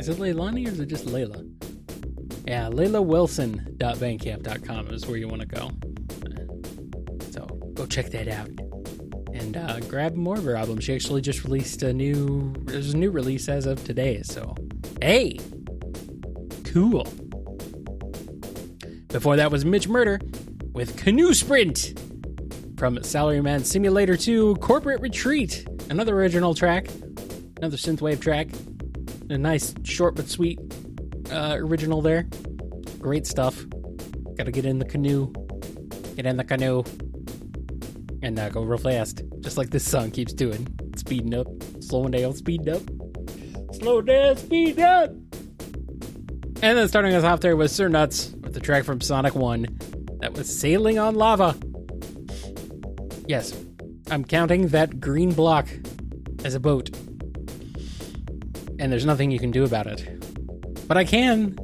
Is 0.00 0.08
it 0.08 0.16
Leilani 0.18 0.66
or 0.66 0.70
is 0.70 0.80
it 0.80 0.86
just 0.86 1.06
Leila? 1.06 1.44
Yeah, 2.46 2.68
LeilaWilson.bandcamp.com 2.70 4.88
is 4.88 5.06
where 5.06 5.16
you 5.16 5.28
want 5.28 5.42
to 5.42 5.46
go. 5.46 5.70
So 7.30 7.44
go 7.74 7.86
check 7.86 8.10
that 8.10 8.26
out 8.28 8.48
and 9.32 9.56
uh, 9.56 9.78
grab 9.80 10.14
more 10.16 10.36
of 10.36 10.44
her 10.44 10.56
album. 10.56 10.78
She 10.80 10.94
actually 10.94 11.20
just 11.22 11.44
released 11.44 11.82
a 11.82 11.92
new. 11.92 12.52
There's 12.64 12.94
a 12.94 12.96
new 12.96 13.10
release 13.10 13.48
as 13.48 13.66
of 13.66 13.84
today. 13.84 14.22
So 14.22 14.54
hey, 15.00 15.38
cool. 16.64 17.06
Before 19.08 19.36
that 19.36 19.50
was 19.52 19.64
Mitch 19.64 19.88
Murder 19.88 20.20
with 20.72 20.96
Canoe 20.96 21.34
Sprint 21.34 21.98
from 22.78 22.96
Salaryman 22.98 23.64
Simulator 23.64 24.16
2 24.16 24.56
Corporate 24.56 25.00
Retreat. 25.00 25.66
Another 25.92 26.18
original 26.18 26.54
track, 26.54 26.88
another 27.58 27.76
synthwave 27.76 28.18
track. 28.18 28.48
A 29.28 29.36
nice, 29.36 29.74
short 29.84 30.14
but 30.14 30.26
sweet 30.26 30.58
uh, 31.30 31.54
original 31.58 32.00
there. 32.00 32.26
Great 32.98 33.26
stuff. 33.26 33.66
Got 34.38 34.44
to 34.44 34.52
get 34.52 34.64
in 34.64 34.78
the 34.78 34.86
canoe. 34.86 35.30
Get 36.16 36.24
in 36.24 36.38
the 36.38 36.44
canoe. 36.44 36.82
And 38.22 38.38
uh, 38.38 38.48
go 38.48 38.62
real 38.62 38.78
fast. 38.78 39.20
Just 39.40 39.58
like 39.58 39.68
this 39.68 39.86
song 39.86 40.10
keeps 40.10 40.32
doing. 40.32 40.66
Speeding 40.96 41.34
up, 41.34 41.46
slowing 41.80 42.12
down, 42.12 42.32
speeding 42.32 42.70
up. 42.70 43.74
Slow 43.74 44.00
down, 44.00 44.38
speed 44.38 44.80
up. 44.80 45.10
And 45.10 46.78
then 46.78 46.88
starting 46.88 47.12
us 47.12 47.22
off 47.22 47.40
there 47.40 47.54
was 47.54 47.70
Sir 47.70 47.88
Nuts 47.88 48.30
with 48.40 48.54
the 48.54 48.60
track 48.60 48.84
from 48.84 49.02
Sonic 49.02 49.34
1 49.34 49.66
that 50.22 50.32
was 50.32 50.58
Sailing 50.58 50.98
on 50.98 51.16
Lava. 51.16 51.54
Yes, 53.26 53.52
I'm 54.12 54.26
counting 54.26 54.68
that 54.68 55.00
green 55.00 55.32
block 55.32 55.68
as 56.44 56.54
a 56.54 56.60
boat. 56.60 56.90
And 58.78 58.92
there's 58.92 59.06
nothing 59.06 59.30
you 59.30 59.38
can 59.38 59.50
do 59.50 59.64
about 59.64 59.86
it. 59.86 60.06
But 60.86 60.98
I 60.98 61.04
can 61.04 61.56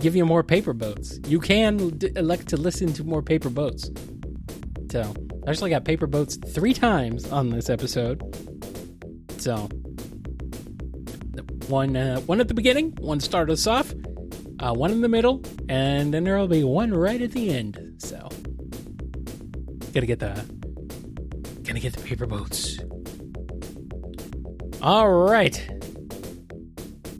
give 0.00 0.16
you 0.16 0.26
more 0.26 0.42
paper 0.42 0.72
boats. 0.72 1.20
You 1.28 1.38
can 1.38 1.90
d- 1.90 2.10
elect 2.16 2.48
to 2.48 2.56
listen 2.56 2.92
to 2.94 3.04
more 3.04 3.22
paper 3.22 3.50
boats. 3.50 3.88
So, 4.90 5.14
I 5.46 5.50
actually 5.50 5.70
got 5.70 5.84
paper 5.84 6.08
boats 6.08 6.34
three 6.34 6.74
times 6.74 7.30
on 7.30 7.50
this 7.50 7.70
episode. 7.70 8.20
So, 9.38 9.68
one 11.68 11.96
uh, 11.96 12.18
one 12.22 12.40
at 12.40 12.48
the 12.48 12.54
beginning, 12.54 12.96
one 12.98 13.20
start 13.20 13.48
us 13.48 13.64
off, 13.68 13.94
uh, 14.58 14.74
one 14.74 14.90
in 14.90 15.02
the 15.02 15.08
middle, 15.08 15.40
and 15.68 16.12
then 16.12 16.24
there'll 16.24 16.48
be 16.48 16.64
one 16.64 16.92
right 16.92 17.22
at 17.22 17.30
the 17.30 17.50
end. 17.50 17.94
So, 17.98 18.28
gotta 19.92 20.06
get 20.06 20.18
the 20.18 20.55
gotta 21.76 21.90
get 21.90 21.92
the 21.92 22.08
paper 22.08 22.26
boats. 22.26 22.78
All 24.80 25.10
right. 25.10 25.70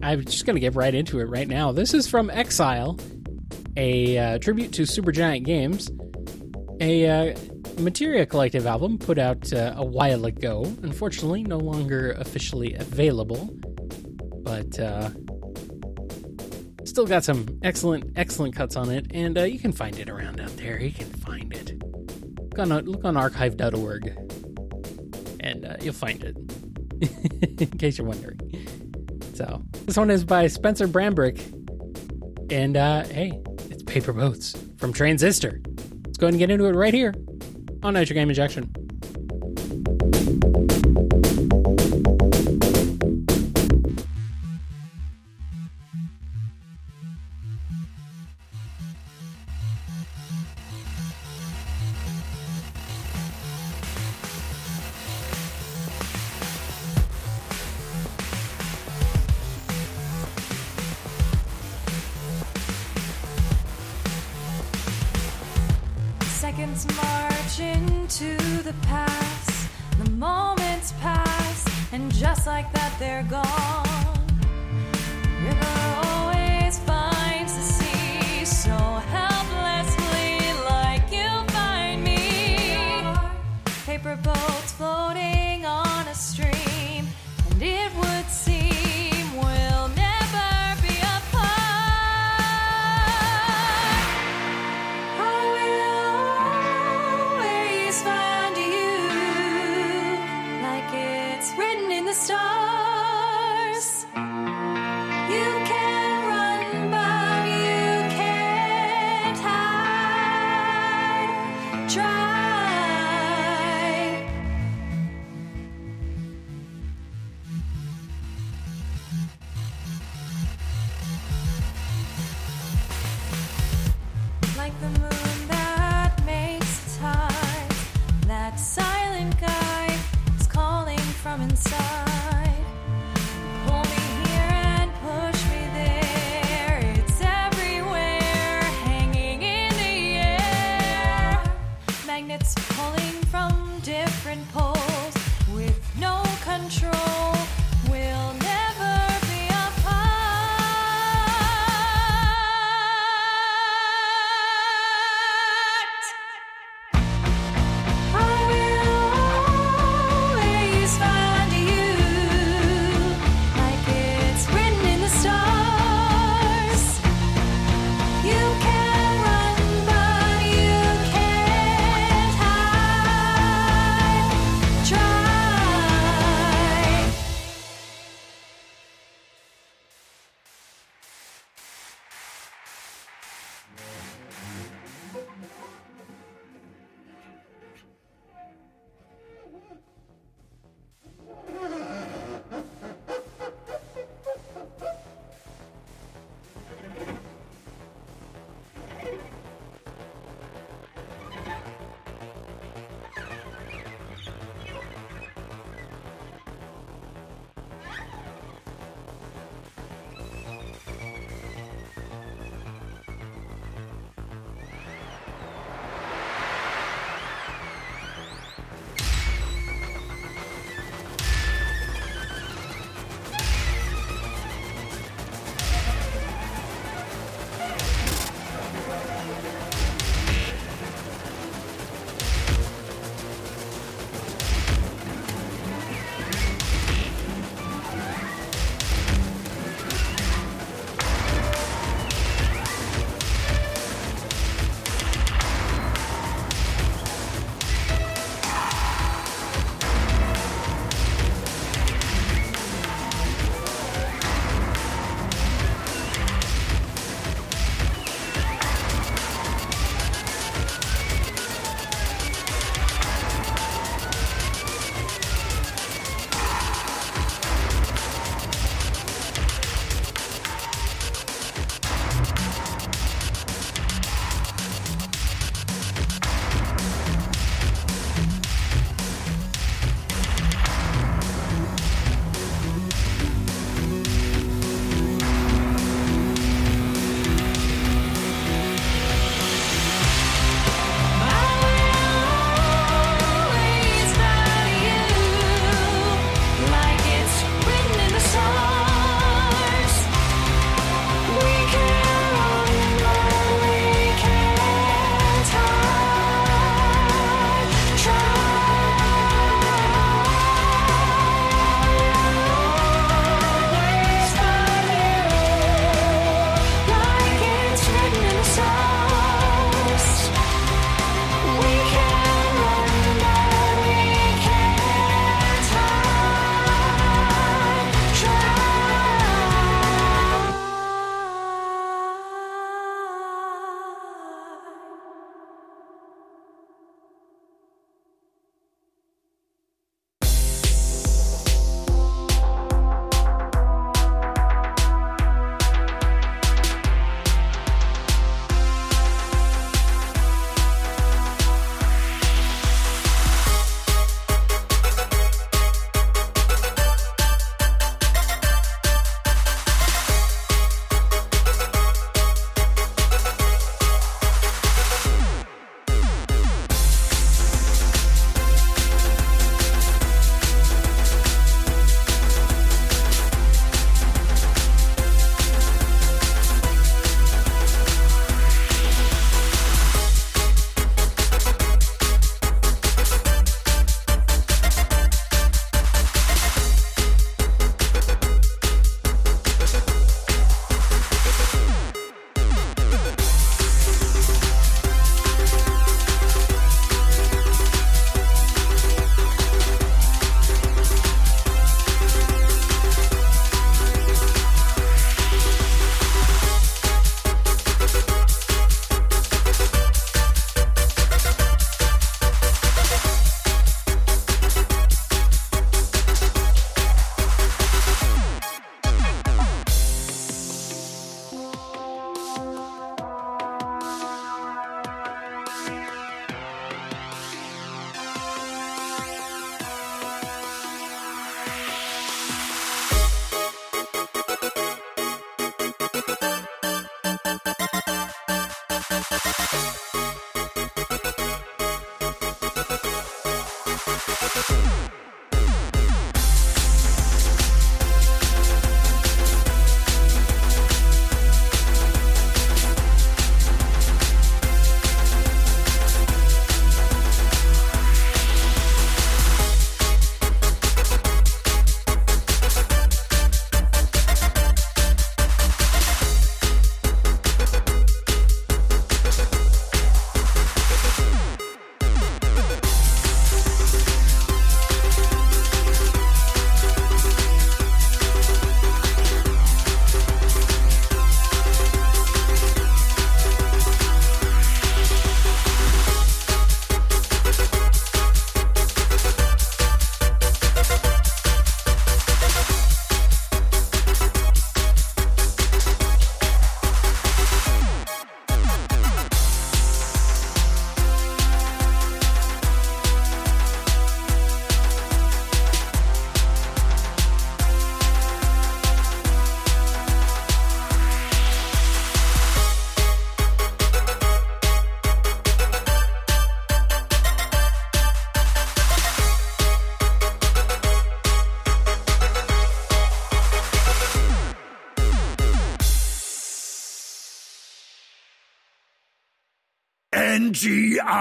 I'm 0.03 0.25
just 0.25 0.47
to 0.47 0.61
get 0.61 0.75
right 0.75 0.95
into 0.95 1.19
it 1.21 1.25
right 1.25 1.49
now. 1.49 1.73
This 1.73 1.93
is 1.93 2.09
from 2.09 2.31
Exile, 2.31 2.99
a 3.77 4.17
uh, 4.17 4.39
tribute 4.39 4.73
to 4.75 4.83
Supergiant 4.83 5.45
Games, 5.45 5.91
a 6.81 7.07
uh, 7.07 7.37
Materia 7.79 8.25
Collective 8.25 8.67
album 8.67 8.99
put 8.99 9.19
out 9.19 9.53
uh, 9.53 9.75
a 9.77 9.85
while 9.85 10.25
ago. 10.25 10.65
Unfortunately, 10.83 11.43
no 11.43 11.59
longer 11.59 12.13
officially 12.13 12.75
available, 12.75 13.51
but 14.43 14.79
uh, 14.79 15.11
still 16.85 17.07
got 17.07 17.25
some 17.25 17.47
excellent, 17.63 18.13
excellent 18.17 18.55
cuts 18.55 18.77
on 18.77 18.91
it, 18.91 19.07
and 19.11 19.37
uh, 19.37 19.43
you 19.43 19.59
can 19.59 19.73
find 19.73 19.99
it 19.99 20.09
around 20.09 20.41
out 20.41 20.57
there. 20.57 20.81
You 20.81 20.93
can 20.93 21.11
find 21.11 21.53
it. 21.53 21.83
Look 22.57 22.59
on, 22.59 22.69
look 22.87 23.05
on 23.05 23.19
archive.org, 23.19 24.26
and 25.47 25.65
uh, 25.65 25.77
you'll 25.81 25.95
find 25.95 26.23
it. 26.25 26.37
In 27.61 27.79
case 27.79 27.99
you're 27.99 28.07
wondering. 28.07 28.41
So 29.35 29.63
this 29.85 29.97
one 29.97 30.11
is 30.11 30.25
by 30.25 30.47
Spencer 30.49 30.89
Brambrick, 30.89 31.41
and 32.51 32.77
uh, 32.77 33.05
hey, 33.05 33.33
it's 33.71 33.83
Paper 33.83 34.13
Boats 34.13 34.57
from 34.79 34.93
Transistor. 34.93 35.61
Let's 36.05 36.19
go 36.19 36.27
ahead 36.27 36.35
and 36.35 36.39
get 36.39 36.51
into 36.51 36.65
it 36.65 36.75
right 36.75 36.95
here 36.95 37.15
on 37.83 37.95
Nitro 37.95 38.15
Game 38.15 38.29
Injection. 38.29 38.86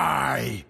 AGI. 0.05 0.64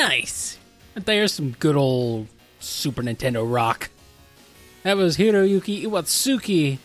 Nice. 0.00 0.56
There's 0.94 1.34
some 1.34 1.50
good 1.58 1.76
old 1.76 2.28
Super 2.58 3.02
Nintendo 3.02 3.44
rock. 3.46 3.90
That 4.82 4.96
was 4.96 5.18
Hiroyuki 5.18 5.84
Iwatsuki, 5.84 6.78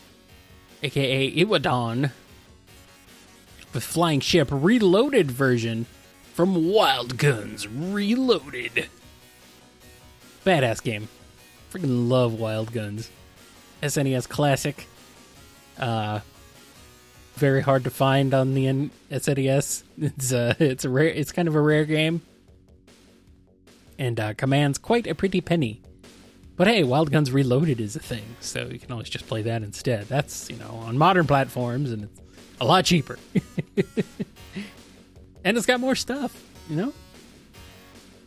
aka 0.83 1.31
Iwadon, 1.33 2.11
the 3.71 3.79
Flying 3.79 4.19
Ship 4.19 4.49
Reloaded 4.51 5.31
version 5.31 5.85
from 6.33 6.69
Wild 6.69 7.17
Guns 7.17 7.65
Reloaded. 7.69 8.89
Badass 10.45 10.83
game. 10.83 11.07
Freaking 11.71 12.09
love 12.09 12.33
Wild 12.33 12.73
Guns. 12.73 13.09
SNES 13.81 14.27
classic. 14.27 14.87
Uh, 15.79 16.19
very 17.35 17.61
hard 17.61 17.85
to 17.85 17.89
find 17.89 18.33
on 18.33 18.55
the 18.55 18.67
N- 18.67 18.91
SNES. 19.09 19.83
It's 20.01 20.33
uh, 20.33 20.55
it's 20.59 20.83
a 20.83 20.89
rare. 20.89 21.07
It's 21.07 21.31
kind 21.31 21.47
of 21.47 21.55
a 21.55 21.61
rare 21.61 21.85
game 21.85 22.21
and 23.97 24.19
uh, 24.19 24.33
commands 24.33 24.77
quite 24.77 25.07
a 25.07 25.15
pretty 25.15 25.41
penny. 25.41 25.81
But 26.57 26.67
hey, 26.67 26.83
Wild 26.83 27.11
Guns 27.11 27.31
Reloaded 27.31 27.81
is 27.81 27.95
a 27.95 27.99
thing, 27.99 28.23
so 28.39 28.67
you 28.71 28.79
can 28.79 28.91
always 28.91 29.09
just 29.09 29.27
play 29.27 29.41
that 29.41 29.61
instead. 29.61 30.07
That's, 30.07 30.49
you 30.49 30.57
know, 30.57 30.69
on 30.69 30.97
modern 30.97 31.27
platforms 31.27 31.91
and 31.91 32.03
it's 32.05 32.21
a 32.61 32.65
lot 32.65 32.85
cheaper. 32.85 33.19
and 35.43 35.57
it's 35.57 35.65
got 35.65 35.79
more 35.81 35.95
stuff, 35.95 36.41
you 36.69 36.77
know? 36.77 36.93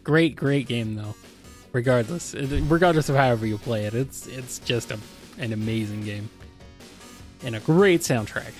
Great, 0.04 0.36
great 0.36 0.66
game 0.66 0.94
though. 0.94 1.14
Regardless, 1.72 2.34
regardless 2.34 3.08
of 3.08 3.16
however 3.16 3.46
you 3.46 3.58
play 3.58 3.84
it, 3.84 3.94
it's 3.94 4.26
it's 4.26 4.58
just 4.60 4.90
a, 4.90 4.98
an 5.36 5.52
amazing 5.52 6.02
game 6.02 6.30
and 7.44 7.54
a 7.54 7.60
great 7.60 8.00
soundtrack. 8.00 8.52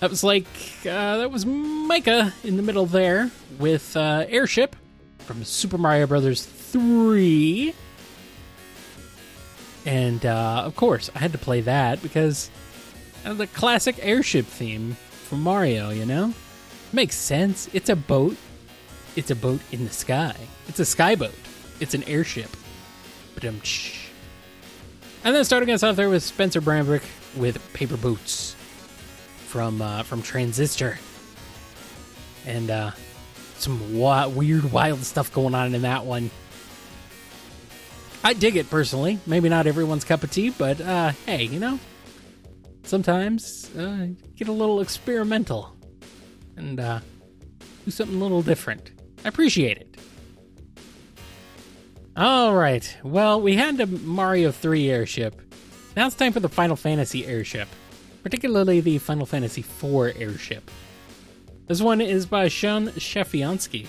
That 0.00 0.10
was 0.10 0.22
like 0.22 0.46
uh, 0.82 1.18
that 1.18 1.30
was 1.30 1.46
Micah 1.46 2.32
in 2.44 2.56
the 2.56 2.62
middle 2.62 2.86
there 2.86 3.30
with 3.58 3.96
uh, 3.96 4.24
Airship 4.28 4.76
from 5.20 5.44
Super 5.44 5.78
Mario 5.78 6.06
Brothers 6.06 6.44
three, 6.44 7.74
and 9.84 10.24
uh, 10.24 10.62
of 10.64 10.76
course 10.76 11.10
I 11.14 11.18
had 11.18 11.32
to 11.32 11.38
play 11.38 11.60
that 11.62 12.02
because 12.02 12.50
the 13.24 13.46
classic 13.48 13.96
airship 14.00 14.46
theme 14.46 14.96
from 15.28 15.42
Mario. 15.42 15.90
You 15.90 16.06
know, 16.06 16.34
makes 16.92 17.16
sense. 17.16 17.68
It's 17.72 17.88
a 17.90 17.96
boat. 17.96 18.36
It's 19.16 19.30
a 19.30 19.36
boat 19.36 19.60
in 19.72 19.84
the 19.84 19.92
sky. 19.92 20.36
It's 20.68 20.80
a 20.80 20.84
sky 20.84 21.14
boat. 21.14 21.34
It's 21.80 21.94
an 21.94 22.04
airship. 22.04 22.50
Um, 23.42 23.60
and 25.24 25.34
then 25.34 25.44
starting 25.44 25.70
us 25.70 25.82
off 25.82 25.96
there 25.96 26.10
with 26.10 26.22
Spencer 26.24 26.60
Brambrick 26.60 27.02
with 27.36 27.60
Paper 27.72 27.96
Boats 27.96 28.56
from 29.46 29.80
uh, 29.80 30.02
from 30.02 30.22
Transistor, 30.22 30.98
and 32.46 32.70
uh, 32.70 32.90
some 33.60 33.98
wa- 33.98 34.28
weird, 34.28 34.72
wild 34.72 35.02
stuff 35.04 35.32
going 35.32 35.54
on 35.54 35.74
in 35.74 35.82
that 35.82 36.04
one. 36.04 36.30
I 38.24 38.32
dig 38.32 38.56
it 38.56 38.68
personally. 38.68 39.18
Maybe 39.26 39.48
not 39.48 39.66
everyone's 39.66 40.04
cup 40.04 40.22
of 40.22 40.30
tea, 40.30 40.50
but 40.50 40.80
uh, 40.80 41.12
hey, 41.26 41.44
you 41.44 41.60
know, 41.60 41.78
sometimes 42.82 43.74
uh, 43.76 44.08
get 44.36 44.48
a 44.48 44.52
little 44.52 44.80
experimental 44.80 45.74
and 46.56 46.80
uh, 46.80 47.00
do 47.84 47.90
something 47.90 48.16
a 48.16 48.20
little 48.20 48.42
different. 48.42 48.90
I 49.24 49.28
appreciate 49.28 49.78
it. 49.78 49.96
All 52.16 52.54
right. 52.54 52.96
Well, 53.04 53.40
we 53.40 53.54
had 53.54 53.76
the 53.76 53.86
Mario 53.86 54.50
3 54.50 54.90
airship. 54.90 55.40
Now 55.96 56.06
it's 56.06 56.16
time 56.16 56.32
for 56.32 56.40
the 56.40 56.48
Final 56.48 56.74
Fantasy 56.74 57.24
airship 57.24 57.68
particularly 58.22 58.80
the 58.80 58.98
Final 58.98 59.26
Fantasy 59.26 59.62
IV 59.62 60.20
airship. 60.20 60.70
This 61.68 61.82
one 61.82 62.00
is 62.00 62.24
by 62.24 62.48
Sean 62.48 62.88
Schafianski. 62.88 63.86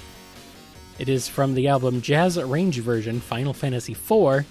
It 0.99 1.07
is 1.07 1.29
from 1.29 1.53
the 1.53 1.69
album 1.69 2.01
Jazz 2.01 2.37
Arrange 2.37 2.79
Version 2.79 3.21
Final 3.21 3.53
Fantasy 3.53 3.93
IV, 3.93 4.45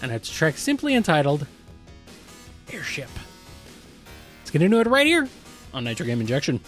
and 0.00 0.12
it's 0.12 0.30
a 0.30 0.32
track 0.32 0.56
simply 0.56 0.94
entitled 0.94 1.48
Airship. 2.72 3.10
Let's 4.38 4.52
get 4.52 4.62
into 4.62 4.78
it 4.78 4.86
right 4.86 5.06
here 5.06 5.28
on 5.74 5.82
Nitro 5.82 6.06
Game 6.06 6.20
Injection. 6.20 6.60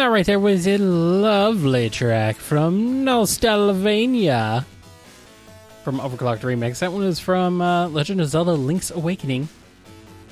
That 0.00 0.06
right 0.06 0.24
there 0.24 0.40
was 0.40 0.66
a 0.66 0.78
lovely 0.78 1.90
track 1.90 2.36
from 2.36 3.04
Nostalvania 3.04 4.64
from 5.84 6.00
Overclocked 6.00 6.40
Remix. 6.40 6.78
That 6.78 6.94
one 6.94 7.02
is 7.02 7.20
from 7.20 7.60
uh, 7.60 7.86
Legend 7.88 8.22
of 8.22 8.28
Zelda 8.28 8.52
Link's 8.52 8.90
Awakening. 8.90 9.50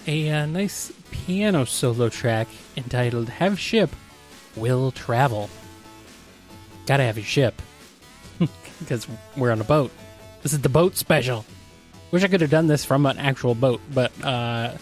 A 0.07 0.31
uh, 0.31 0.47
nice 0.47 0.91
piano 1.11 1.67
solo 1.67 2.09
track 2.09 2.49
entitled 2.79 3.29
Have 3.29 3.61
Ship, 3.61 3.91
Will 4.57 4.91
Travel. 4.91 5.51
Gotta 6.87 7.03
have 7.03 7.19
your 7.19 7.27
ship. 7.27 7.61
Because 8.79 9.07
we're 9.37 9.53
on 9.53 9.61
a 9.61 9.65
boat. 9.65 9.91
This 10.43 10.55
is 10.55 10.63
the 10.63 10.71
boat 10.71 10.97
special. 10.97 11.45
Wish 12.11 12.25
I 12.25 12.29
could 12.29 12.41
have 12.41 12.49
done 12.49 12.69
this 12.69 12.87
from 12.87 13.05
an 13.05 13.19
actual 13.19 13.55
boat, 13.55 13.83
but 13.93 14.13
uh, 14.25 14.79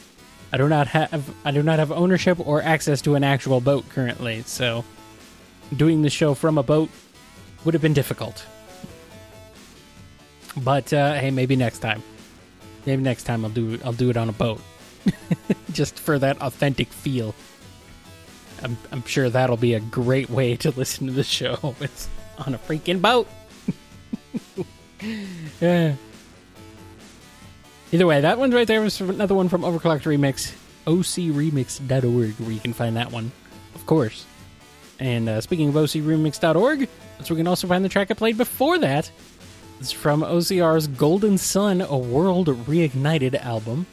I 0.57 0.59
do 0.59 0.71
not 0.71 0.89
have 0.89 1.35
I 1.45 1.51
do 1.51 1.63
not 1.63 1.79
have 1.81 1.93
ownership 1.93 2.41
or 2.41 2.63
access 2.63 3.03
to 3.03 3.15
an 3.15 3.23
actual 3.23 3.61
boat 3.61 3.87
currently, 3.91 4.41
so 4.47 4.87
doing 5.77 6.01
the 6.01 6.09
show 6.09 6.33
from 6.33 6.57
a 6.57 6.63
boat 6.63 6.89
would 7.63 7.75
have 7.75 7.83
been 7.83 7.93
difficult. 7.93 8.47
But 10.57 10.95
uh, 10.95 11.13
hey, 11.13 11.31
maybe 11.31 11.57
next 11.57 11.81
time. 11.81 12.03
Maybe 12.87 13.03
next 13.03 13.25
time 13.25 13.45
I'll 13.45 13.51
do 13.51 13.79
I'll 13.85 13.93
do 13.93 14.09
it 14.09 14.17
on 14.17 14.31
a 14.31 14.33
boat, 14.33 14.63
just 15.73 15.99
for 15.99 16.19
that 16.21 16.41
authentic 16.41 16.89
feel. 16.89 17.35
I'm 18.63 18.79
I'm 18.91 19.05
sure 19.05 19.29
that'll 19.29 19.59
be 19.59 19.75
a 19.75 19.81
great 19.81 20.31
way 20.31 20.57
to 20.57 20.71
listen 20.71 21.07
to 21.07 21.13
the 21.13 21.23
show. 21.23 21.75
It's 21.83 22.09
on 22.39 22.55
a 22.55 22.59
freaking 22.59 23.03
boat. 23.03 23.29
yeah. 25.61 25.97
Either 27.93 28.07
way, 28.07 28.21
that 28.21 28.39
one 28.39 28.51
right 28.51 28.67
there 28.67 28.81
was 28.81 29.01
another 29.01 29.35
one 29.35 29.49
from 29.49 29.63
Overclocked 29.63 30.03
Remix, 30.03 30.53
ocremix.org, 30.87 32.35
where 32.41 32.51
you 32.51 32.61
can 32.61 32.73
find 32.73 32.97
that 32.97 33.13
one, 33.13 33.31
of 33.75 33.87
course. 33.87 34.27
And 34.99 35.29
uh, 35.29 35.41
speaking 35.41 35.69
of 35.69 35.75
ocremix.org, 35.75 36.89
that's 37.17 37.31
where 37.31 37.37
you 37.37 37.41
can 37.41 37.47
also 37.47 37.69
find 37.69 37.85
the 37.85 37.89
track 37.89 38.11
I 38.11 38.15
played 38.15 38.37
before 38.37 38.79
that. 38.79 39.11
It's 39.79 39.93
from 39.93 40.23
OCR's 40.23 40.87
Golden 40.87 41.39
Sun, 41.39 41.83
a 41.83 41.97
World 41.97 42.49
Reignited 42.49 43.35
album, 43.45 43.87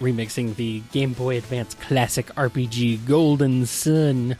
remixing 0.00 0.56
the 0.56 0.80
Game 0.92 1.12
Boy 1.12 1.36
Advance 1.36 1.74
classic 1.74 2.26
RPG 2.34 3.06
Golden 3.06 3.66
Sun. 3.66 4.36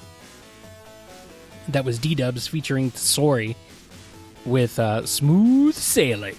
That 1.69 1.85
was 1.85 1.99
D 1.99 2.15
Dubs 2.15 2.49
featuring 2.49 2.91
Sori 2.93 3.55
with 4.45 4.79
uh, 4.79 5.07
Smooth 5.07 5.75
Sailing. 5.75 6.37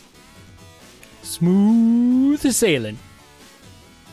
Smooth 1.24 2.40
sailing. 2.52 3.00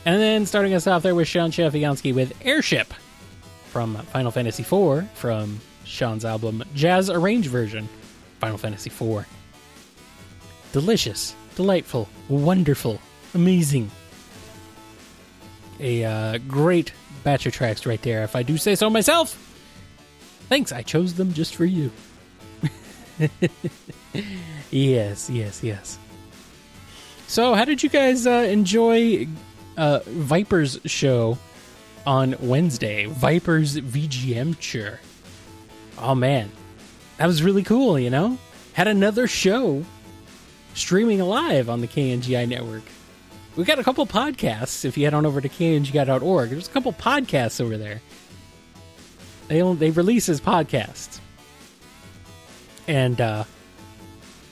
And 0.05 0.19
then 0.19 0.45
starting 0.45 0.73
us 0.73 0.87
off 0.87 1.03
there 1.03 1.13
was 1.13 1.27
Sean 1.27 1.51
Schafianski 1.51 2.13
with 2.13 2.33
Airship 2.41 2.93
from 3.67 3.95
Final 3.95 4.31
Fantasy 4.31 4.63
IV 4.63 5.09
from 5.11 5.59
Sean's 5.83 6.25
album 6.25 6.63
Jazz 6.73 7.09
Arrange 7.09 7.47
version, 7.47 7.87
Final 8.39 8.57
Fantasy 8.57 8.89
IV. 8.89 9.27
Delicious, 10.71 11.35
delightful, 11.55 12.09
wonderful, 12.29 12.99
amazing. 13.33 13.91
A 15.79 16.03
uh, 16.05 16.37
great 16.47 16.93
batch 17.23 17.45
of 17.45 17.53
tracks 17.53 17.85
right 17.85 18.01
there, 18.01 18.23
if 18.23 18.35
I 18.35 18.43
do 18.43 18.57
say 18.57 18.75
so 18.75 18.89
myself. 18.89 19.35
Thanks, 20.49 20.71
I 20.71 20.81
chose 20.81 21.13
them 21.13 21.33
just 21.33 21.55
for 21.55 21.65
you. 21.65 21.91
yes, 24.71 25.29
yes, 25.29 25.63
yes. 25.63 25.99
So, 27.31 27.53
how 27.53 27.63
did 27.63 27.81
you 27.81 27.87
guys 27.87 28.27
uh, 28.27 28.45
enjoy 28.49 29.25
uh, 29.77 30.01
Viper's 30.05 30.77
show 30.83 31.37
on 32.05 32.35
Wednesday? 32.41 33.05
Viper's 33.05 33.77
VGM 33.77 34.59
tour. 34.59 34.99
Oh 35.97 36.13
man, 36.13 36.51
that 37.15 37.27
was 37.27 37.41
really 37.41 37.63
cool. 37.63 37.97
You 37.97 38.09
know, 38.09 38.37
had 38.73 38.89
another 38.89 39.27
show 39.27 39.85
streaming 40.73 41.21
live 41.21 41.69
on 41.69 41.79
the 41.79 41.87
KNGI 41.87 42.49
network. 42.49 42.83
We 43.55 43.63
got 43.63 43.79
a 43.79 43.83
couple 43.85 44.05
podcasts. 44.05 44.83
If 44.83 44.97
you 44.97 45.05
head 45.05 45.13
on 45.13 45.25
over 45.25 45.39
to 45.39 45.47
kngi.org, 45.47 46.49
there's 46.49 46.67
a 46.67 46.71
couple 46.71 46.91
podcasts 46.91 47.61
over 47.61 47.77
there. 47.77 48.01
They 49.47 49.61
they 49.75 49.91
release 49.91 50.27
as 50.27 50.41
podcasts, 50.41 51.21
and 52.89 53.21
uh, 53.21 53.45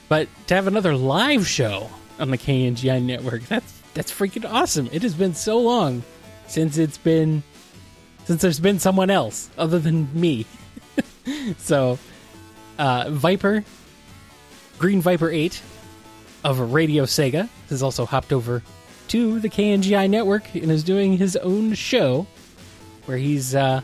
but 0.08 0.28
to 0.46 0.54
have 0.54 0.66
another 0.66 0.96
live 0.96 1.46
show 1.46 1.90
on 2.20 2.30
the 2.30 2.38
KNGI 2.38 3.02
network. 3.02 3.42
That's 3.46 3.80
that's 3.94 4.12
freaking 4.12 4.48
awesome. 4.48 4.88
It 4.92 5.02
has 5.02 5.14
been 5.14 5.34
so 5.34 5.58
long 5.58 6.02
since 6.46 6.78
it's 6.78 6.98
been 6.98 7.42
since 8.24 8.42
there's 8.42 8.60
been 8.60 8.78
someone 8.78 9.10
else 9.10 9.50
other 9.58 9.78
than 9.78 10.08
me. 10.18 10.46
so 11.58 11.98
uh, 12.78 13.10
Viper 13.10 13.64
Green 14.78 15.00
Viper 15.00 15.30
8 15.30 15.60
of 16.44 16.72
Radio 16.72 17.04
Sega 17.04 17.48
has 17.68 17.82
also 17.82 18.06
hopped 18.06 18.32
over 18.32 18.62
to 19.08 19.40
the 19.40 19.48
KNGI 19.48 20.08
network 20.08 20.54
and 20.54 20.70
is 20.70 20.84
doing 20.84 21.16
his 21.16 21.36
own 21.36 21.74
show 21.74 22.26
where 23.06 23.18
he's 23.18 23.54
uh, 23.54 23.80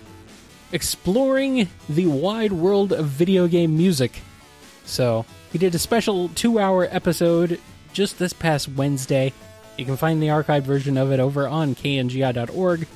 exploring 0.73 1.69
the 1.89 2.07
wide 2.07 2.53
world 2.53 2.93
of 2.93 3.07
video 3.07 3.49
game 3.49 3.77
music. 3.77 4.21
So 4.85 5.27
he 5.53 5.59
did 5.59 5.75
a 5.75 5.79
special 5.79 6.29
two 6.31 6.59
hour 6.59 6.87
episode 6.91 7.61
just 7.97 8.19
this 8.19 8.35
past 8.35 8.69
Wednesday. 8.69 9.33
You 9.79 9.87
can 9.87 9.97
find 9.97 10.23
the 10.23 10.27
archived 10.27 10.65
version 10.65 10.99
of 10.99 11.13
it 11.13 11.19
over 11.19 11.49
on 11.49 11.75
kngi.org, 11.75 12.87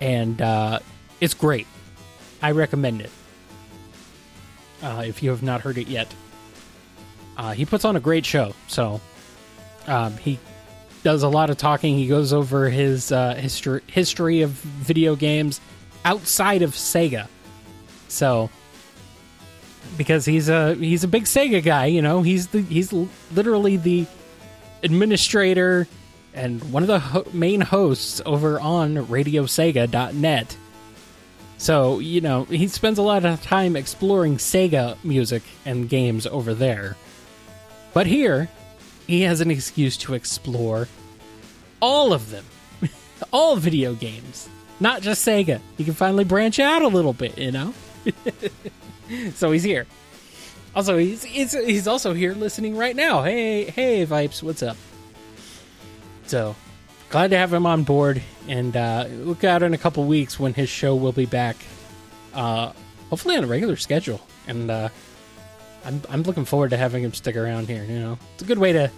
and 0.00 0.42
uh, 0.42 0.80
it's 1.20 1.34
great. 1.34 1.68
I 2.42 2.50
recommend 2.50 3.00
it 3.00 3.10
uh, 4.82 5.04
if 5.06 5.22
you 5.22 5.30
have 5.30 5.44
not 5.44 5.60
heard 5.60 5.78
it 5.78 5.86
yet. 5.86 6.12
Uh, 7.36 7.52
he 7.52 7.64
puts 7.64 7.84
on 7.84 7.94
a 7.94 8.00
great 8.00 8.26
show, 8.26 8.54
so 8.66 9.00
um, 9.86 10.16
he 10.16 10.40
does 11.04 11.22
a 11.22 11.28
lot 11.28 11.48
of 11.48 11.56
talking. 11.56 11.96
He 11.96 12.08
goes 12.08 12.32
over 12.32 12.68
his 12.68 13.12
uh, 13.12 13.34
history 13.34 13.82
history 13.86 14.42
of 14.42 14.50
video 14.50 15.14
games 15.14 15.60
outside 16.04 16.62
of 16.62 16.72
Sega. 16.72 17.28
So 18.08 18.50
because 19.98 20.24
he's 20.24 20.48
a 20.48 20.74
he's 20.74 21.04
a 21.04 21.08
big 21.08 21.24
Sega 21.24 21.62
guy, 21.62 21.86
you 21.86 22.00
know, 22.00 22.22
he's 22.22 22.46
the 22.46 22.62
he's 22.62 22.92
literally 23.34 23.76
the 23.76 24.06
administrator 24.82 25.86
and 26.32 26.72
one 26.72 26.82
of 26.82 26.86
the 26.86 27.00
ho- 27.00 27.26
main 27.32 27.60
hosts 27.60 28.22
over 28.24 28.60
on 28.60 28.94
radiosega.net. 28.94 30.56
So, 31.58 31.98
you 31.98 32.20
know, 32.20 32.44
he 32.44 32.68
spends 32.68 32.98
a 32.98 33.02
lot 33.02 33.24
of 33.24 33.42
time 33.42 33.74
exploring 33.74 34.36
Sega 34.36 34.96
music 35.04 35.42
and 35.64 35.88
games 35.88 36.26
over 36.26 36.54
there. 36.54 36.96
But 37.92 38.06
here, 38.06 38.48
he 39.08 39.22
has 39.22 39.40
an 39.40 39.50
excuse 39.50 39.96
to 39.98 40.14
explore 40.14 40.86
all 41.82 42.12
of 42.12 42.30
them. 42.30 42.44
all 43.32 43.56
video 43.56 43.94
games. 43.94 44.48
Not 44.78 45.02
just 45.02 45.26
Sega. 45.26 45.60
He 45.76 45.84
can 45.84 45.94
finally 45.94 46.22
branch 46.22 46.60
out 46.60 46.82
a 46.82 46.88
little 46.88 47.12
bit, 47.12 47.36
you 47.36 47.50
know? 47.50 47.74
so 49.34 49.50
he's 49.52 49.62
here. 49.62 49.86
Also, 50.74 50.96
he's, 50.98 51.24
he's 51.24 51.52
he's 51.52 51.88
also 51.88 52.12
here 52.12 52.34
listening 52.34 52.76
right 52.76 52.94
now. 52.94 53.22
Hey, 53.22 53.64
hey, 53.64 54.06
Vipes, 54.06 54.42
what's 54.42 54.62
up? 54.62 54.76
So 56.26 56.54
glad 57.10 57.30
to 57.30 57.38
have 57.38 57.52
him 57.52 57.66
on 57.66 57.84
board, 57.84 58.22
and 58.46 58.76
uh, 58.76 59.06
look 59.10 59.44
out 59.44 59.62
in 59.62 59.74
a 59.74 59.78
couple 59.78 60.04
weeks 60.04 60.38
when 60.38 60.54
his 60.54 60.68
show 60.68 60.94
will 60.94 61.12
be 61.12 61.26
back. 61.26 61.56
Uh, 62.34 62.72
hopefully 63.10 63.36
on 63.36 63.44
a 63.44 63.46
regular 63.46 63.76
schedule, 63.76 64.20
and 64.46 64.70
uh, 64.70 64.88
I'm 65.84 66.02
I'm 66.10 66.22
looking 66.22 66.44
forward 66.44 66.70
to 66.70 66.76
having 66.76 67.02
him 67.02 67.14
stick 67.14 67.36
around 67.36 67.68
here. 67.68 67.84
You 67.84 67.98
know, 67.98 68.18
it's 68.34 68.42
a 68.42 68.46
good 68.46 68.58
way 68.58 68.72
to 68.72 68.90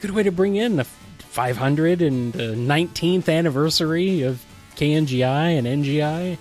good 0.00 0.10
way 0.10 0.22
to 0.22 0.30
bring 0.30 0.56
in 0.56 0.76
the 0.76 0.84
500 0.84 2.02
and 2.02 2.32
the 2.32 2.54
19th 2.54 3.28
anniversary 3.28 4.22
of 4.22 4.44
KNGI 4.76 5.58
and 5.58 5.66
NGI. 5.66 6.38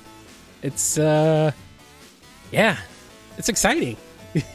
It's 0.61 0.97
uh, 0.97 1.51
yeah, 2.51 2.77
it's 3.37 3.49
exciting. 3.49 3.97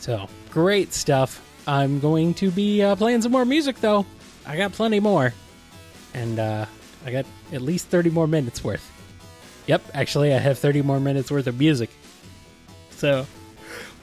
so 0.00 0.28
great 0.50 0.92
stuff. 0.92 1.42
I'm 1.66 1.98
going 2.00 2.34
to 2.34 2.50
be 2.50 2.82
uh, 2.82 2.96
playing 2.96 3.22
some 3.22 3.32
more 3.32 3.44
music 3.44 3.80
though. 3.80 4.06
I 4.46 4.56
got 4.56 4.72
plenty 4.72 5.00
more, 5.00 5.34
and 6.14 6.38
uh, 6.38 6.66
I 7.04 7.10
got 7.10 7.26
at 7.52 7.62
least 7.62 7.86
30 7.86 8.10
more 8.10 8.28
minutes 8.28 8.62
worth. 8.62 8.92
Yep, 9.66 9.82
actually, 9.94 10.32
I 10.32 10.38
have 10.38 10.58
30 10.58 10.82
more 10.82 11.00
minutes 11.00 11.30
worth 11.30 11.48
of 11.48 11.58
music. 11.58 11.90
So 12.90 13.26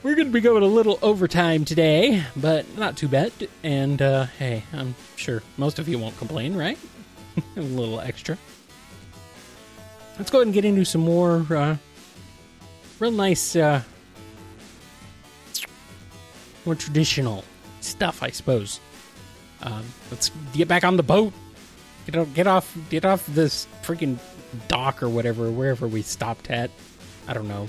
we're 0.02 0.14
going 0.14 0.28
to 0.28 0.32
be 0.32 0.42
going 0.42 0.62
a 0.62 0.66
little 0.66 0.98
overtime 1.00 1.64
today, 1.64 2.22
but 2.36 2.76
not 2.76 2.98
too 2.98 3.08
bad. 3.08 3.32
And 3.62 4.02
uh, 4.02 4.24
hey, 4.38 4.64
I'm 4.74 4.94
sure 5.16 5.42
most 5.56 5.78
of 5.78 5.88
you 5.88 5.98
won't 5.98 6.18
complain, 6.18 6.54
right? 6.54 6.78
a 7.56 7.60
little 7.60 8.00
extra. 8.00 8.36
Let's 10.18 10.30
go 10.30 10.38
ahead 10.38 10.46
and 10.46 10.54
get 10.54 10.64
into 10.64 10.84
some 10.84 11.00
more 11.00 11.44
uh, 11.50 11.76
real 13.00 13.10
nice, 13.10 13.56
uh, 13.56 13.82
more 16.64 16.76
traditional 16.76 17.44
stuff, 17.80 18.22
I 18.22 18.30
suppose. 18.30 18.80
Um, 19.62 19.84
let's 20.10 20.30
get 20.52 20.68
back 20.68 20.84
on 20.84 20.96
the 20.96 21.02
boat. 21.02 21.32
Get 22.06 22.16
off, 22.16 22.34
get 22.34 22.46
off, 22.46 22.78
get 22.90 23.04
off 23.04 23.26
this 23.26 23.66
freaking 23.82 24.18
dock 24.68 25.02
or 25.02 25.08
whatever, 25.08 25.50
wherever 25.50 25.88
we 25.88 26.02
stopped 26.02 26.50
at. 26.50 26.70
I 27.26 27.34
don't 27.34 27.48
know. 27.48 27.68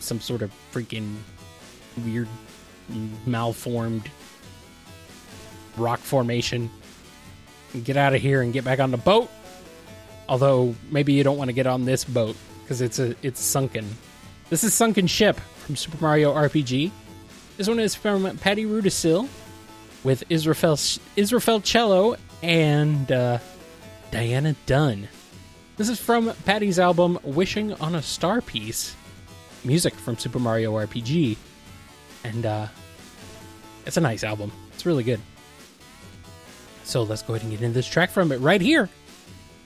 Some 0.00 0.20
sort 0.20 0.42
of 0.42 0.50
freaking 0.72 1.16
weird, 2.04 2.28
malformed 3.24 4.10
rock 5.76 6.00
formation. 6.00 6.70
Get 7.84 7.96
out 7.96 8.14
of 8.14 8.22
here 8.22 8.42
and 8.42 8.52
get 8.52 8.64
back 8.64 8.80
on 8.80 8.90
the 8.90 8.96
boat. 8.96 9.30
Although 10.28 10.74
maybe 10.90 11.12
you 11.12 11.22
don't 11.22 11.38
want 11.38 11.48
to 11.48 11.52
get 11.52 11.66
on 11.66 11.84
this 11.84 12.04
boat 12.04 12.36
because 12.62 12.80
it's 12.80 12.98
a 12.98 13.14
it's 13.22 13.40
sunken. 13.40 13.86
This 14.50 14.64
is 14.64 14.74
Sunken 14.74 15.06
Ship 15.06 15.38
from 15.38 15.76
Super 15.76 15.98
Mario 16.00 16.34
RPG. 16.34 16.90
This 17.56 17.68
one 17.68 17.80
is 17.80 17.94
from 17.94 18.36
Patti 18.38 18.64
Rudisill 18.64 19.28
with 20.04 20.24
Israfel 20.28 20.78
Israfel 21.16 21.60
Cello 21.60 22.16
and 22.42 23.10
uh, 23.10 23.38
Diana 24.10 24.56
Dunn. 24.66 25.08
This 25.76 25.88
is 25.88 26.00
from 26.00 26.32
Patti's 26.44 26.78
album 26.78 27.18
Wishing 27.22 27.72
on 27.74 27.94
a 27.94 28.02
Star 28.02 28.40
Piece. 28.40 28.94
Music 29.64 29.94
from 29.94 30.16
Super 30.16 30.38
Mario 30.38 30.74
RPG. 30.74 31.36
And 32.24 32.46
uh, 32.46 32.66
it's 33.84 33.96
a 33.96 34.00
nice 34.00 34.24
album. 34.24 34.50
It's 34.72 34.86
really 34.86 35.04
good. 35.04 35.20
So 36.84 37.02
let's 37.02 37.22
go 37.22 37.34
ahead 37.34 37.42
and 37.42 37.50
get 37.50 37.62
into 37.62 37.74
this 37.74 37.86
track 37.86 38.10
from 38.10 38.32
it 38.32 38.38
right 38.38 38.60
here 38.60 38.88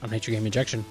on 0.01 0.09
Nitro 0.09 0.33
Game 0.33 0.45
Injection. 0.45 0.83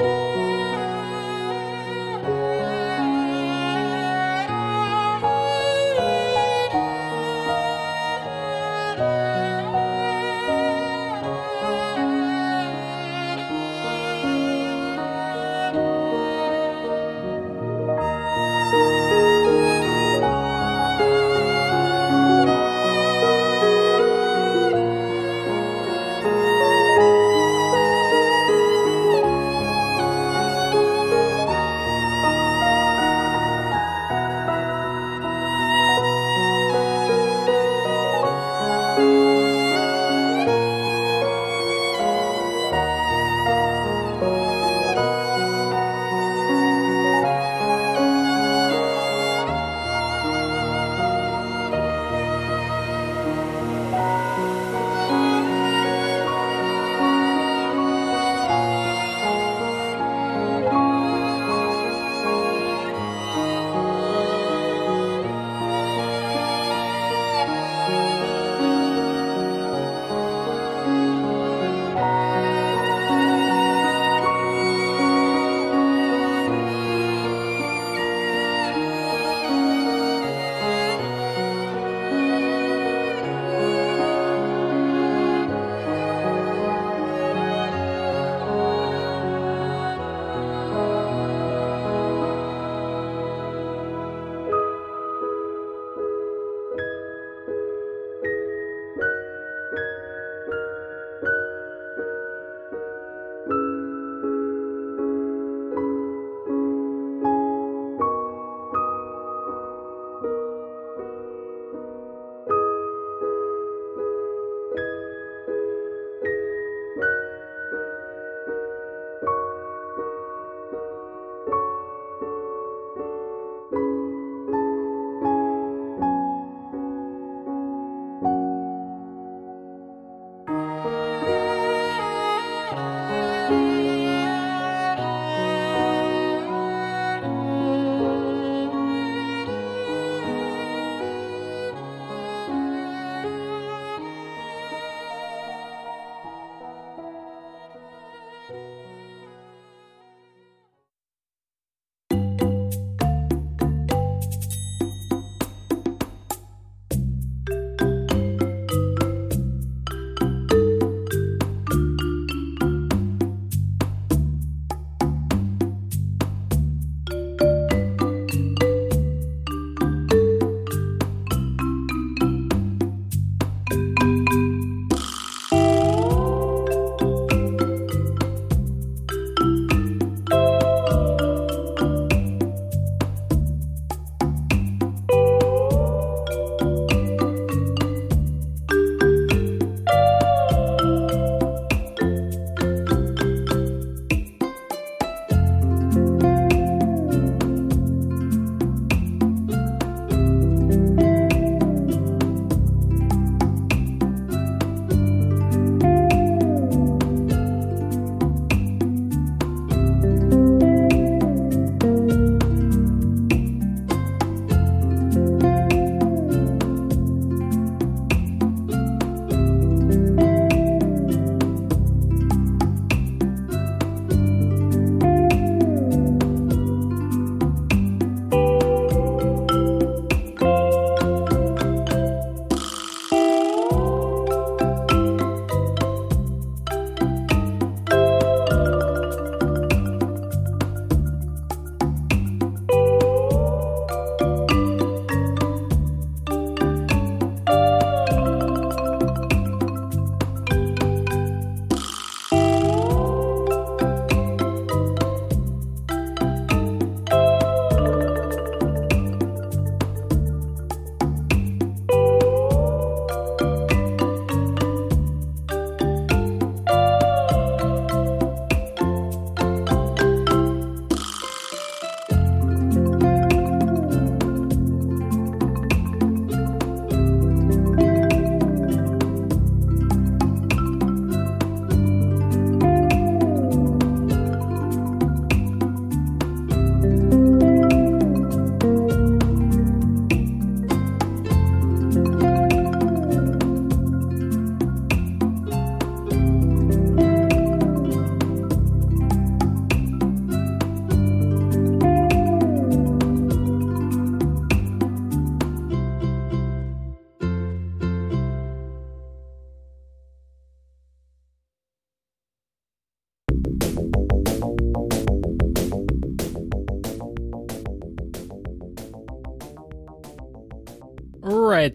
Música 0.00 0.47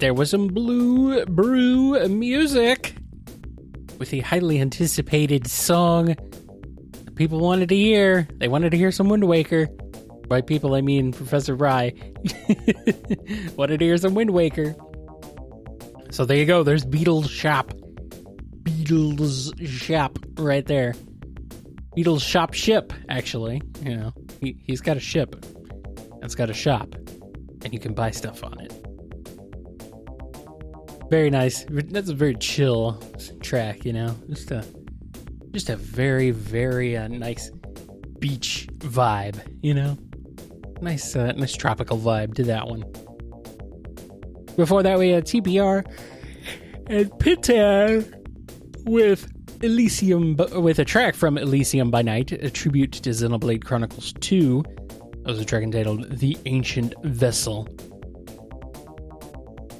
there 0.03 0.13
was 0.13 0.29
some 0.29 0.47
Blue 0.47 1.25
Brew 1.25 2.07
music 2.09 2.93
with 3.97 4.09
the 4.09 4.19
highly 4.19 4.59
anticipated 4.59 5.47
song 5.47 6.15
people 7.15 7.39
wanted 7.39 7.69
to 7.69 7.75
hear. 7.75 8.27
They 8.35 8.49
wanted 8.49 8.71
to 8.71 8.77
hear 8.77 8.91
some 8.91 9.07
Wind 9.07 9.23
Waker. 9.23 9.67
By 10.27 10.41
people, 10.41 10.75
I 10.75 10.81
mean 10.81 11.13
Professor 11.13 11.55
Rye. 11.55 11.93
wanted 13.55 13.79
to 13.79 13.85
hear 13.85 13.95
some 13.95 14.13
Wind 14.13 14.31
Waker. 14.31 14.75
So 16.11 16.25
there 16.25 16.35
you 16.35 16.45
go. 16.45 16.63
There's 16.63 16.83
Beedle's 16.83 17.29
Shop. 17.29 17.71
Beedle's 18.63 19.53
Shop 19.65 20.19
right 20.35 20.65
there. 20.65 20.95
Beedle's 21.95 22.23
Shop 22.23 22.53
ship, 22.53 22.91
actually. 23.07 23.61
You 23.83 23.95
know, 23.95 24.13
he, 24.41 24.57
he's 24.63 24.81
got 24.81 24.97
a 24.97 25.01
ship 25.01 25.45
that's 26.19 26.35
got 26.35 26.49
a 26.49 26.53
shop, 26.53 26.93
and 27.63 27.73
you 27.73 27.79
can 27.79 27.93
buy 27.93 28.11
stuff 28.11 28.43
on 28.43 28.59
it. 28.59 28.82
Very 31.13 31.29
nice. 31.29 31.63
That's 31.69 32.09
a 32.09 32.15
very 32.15 32.33
chill 32.33 32.99
track, 33.43 33.85
you 33.85 33.93
know. 33.93 34.17
Just 34.29 34.49
a 34.49 34.65
just 35.51 35.69
a 35.69 35.75
very 35.75 36.31
very 36.31 36.97
uh, 36.97 37.07
nice 37.07 37.51
beach 38.17 38.67
vibe, 38.79 39.39
you 39.61 39.75
know. 39.75 39.95
Nice 40.81 41.15
uh, 41.15 41.33
nice 41.33 41.55
tropical 41.55 41.99
vibe 41.99 42.33
to 42.33 42.43
that 42.45 42.67
one. 42.67 42.81
Before 44.55 44.81
that, 44.81 44.97
we 44.97 45.09
had 45.09 45.25
TPR 45.25 45.85
and 46.87 47.11
Pitan 47.11 48.11
with 48.85 49.31
Elysium 49.61 50.35
with 50.63 50.79
a 50.79 50.85
track 50.85 51.13
from 51.13 51.37
Elysium 51.37 51.91
by 51.91 52.01
Night, 52.01 52.31
a 52.31 52.49
tribute 52.49 52.91
to 52.91 53.11
Xenoblade 53.11 53.63
Chronicles 53.63 54.13
2. 54.19 54.63
That 54.63 55.27
was 55.27 55.39
a 55.39 55.45
track 55.45 55.61
entitled 55.61 56.09
The 56.09 56.35
Ancient 56.47 56.95
Vessel. 57.03 57.67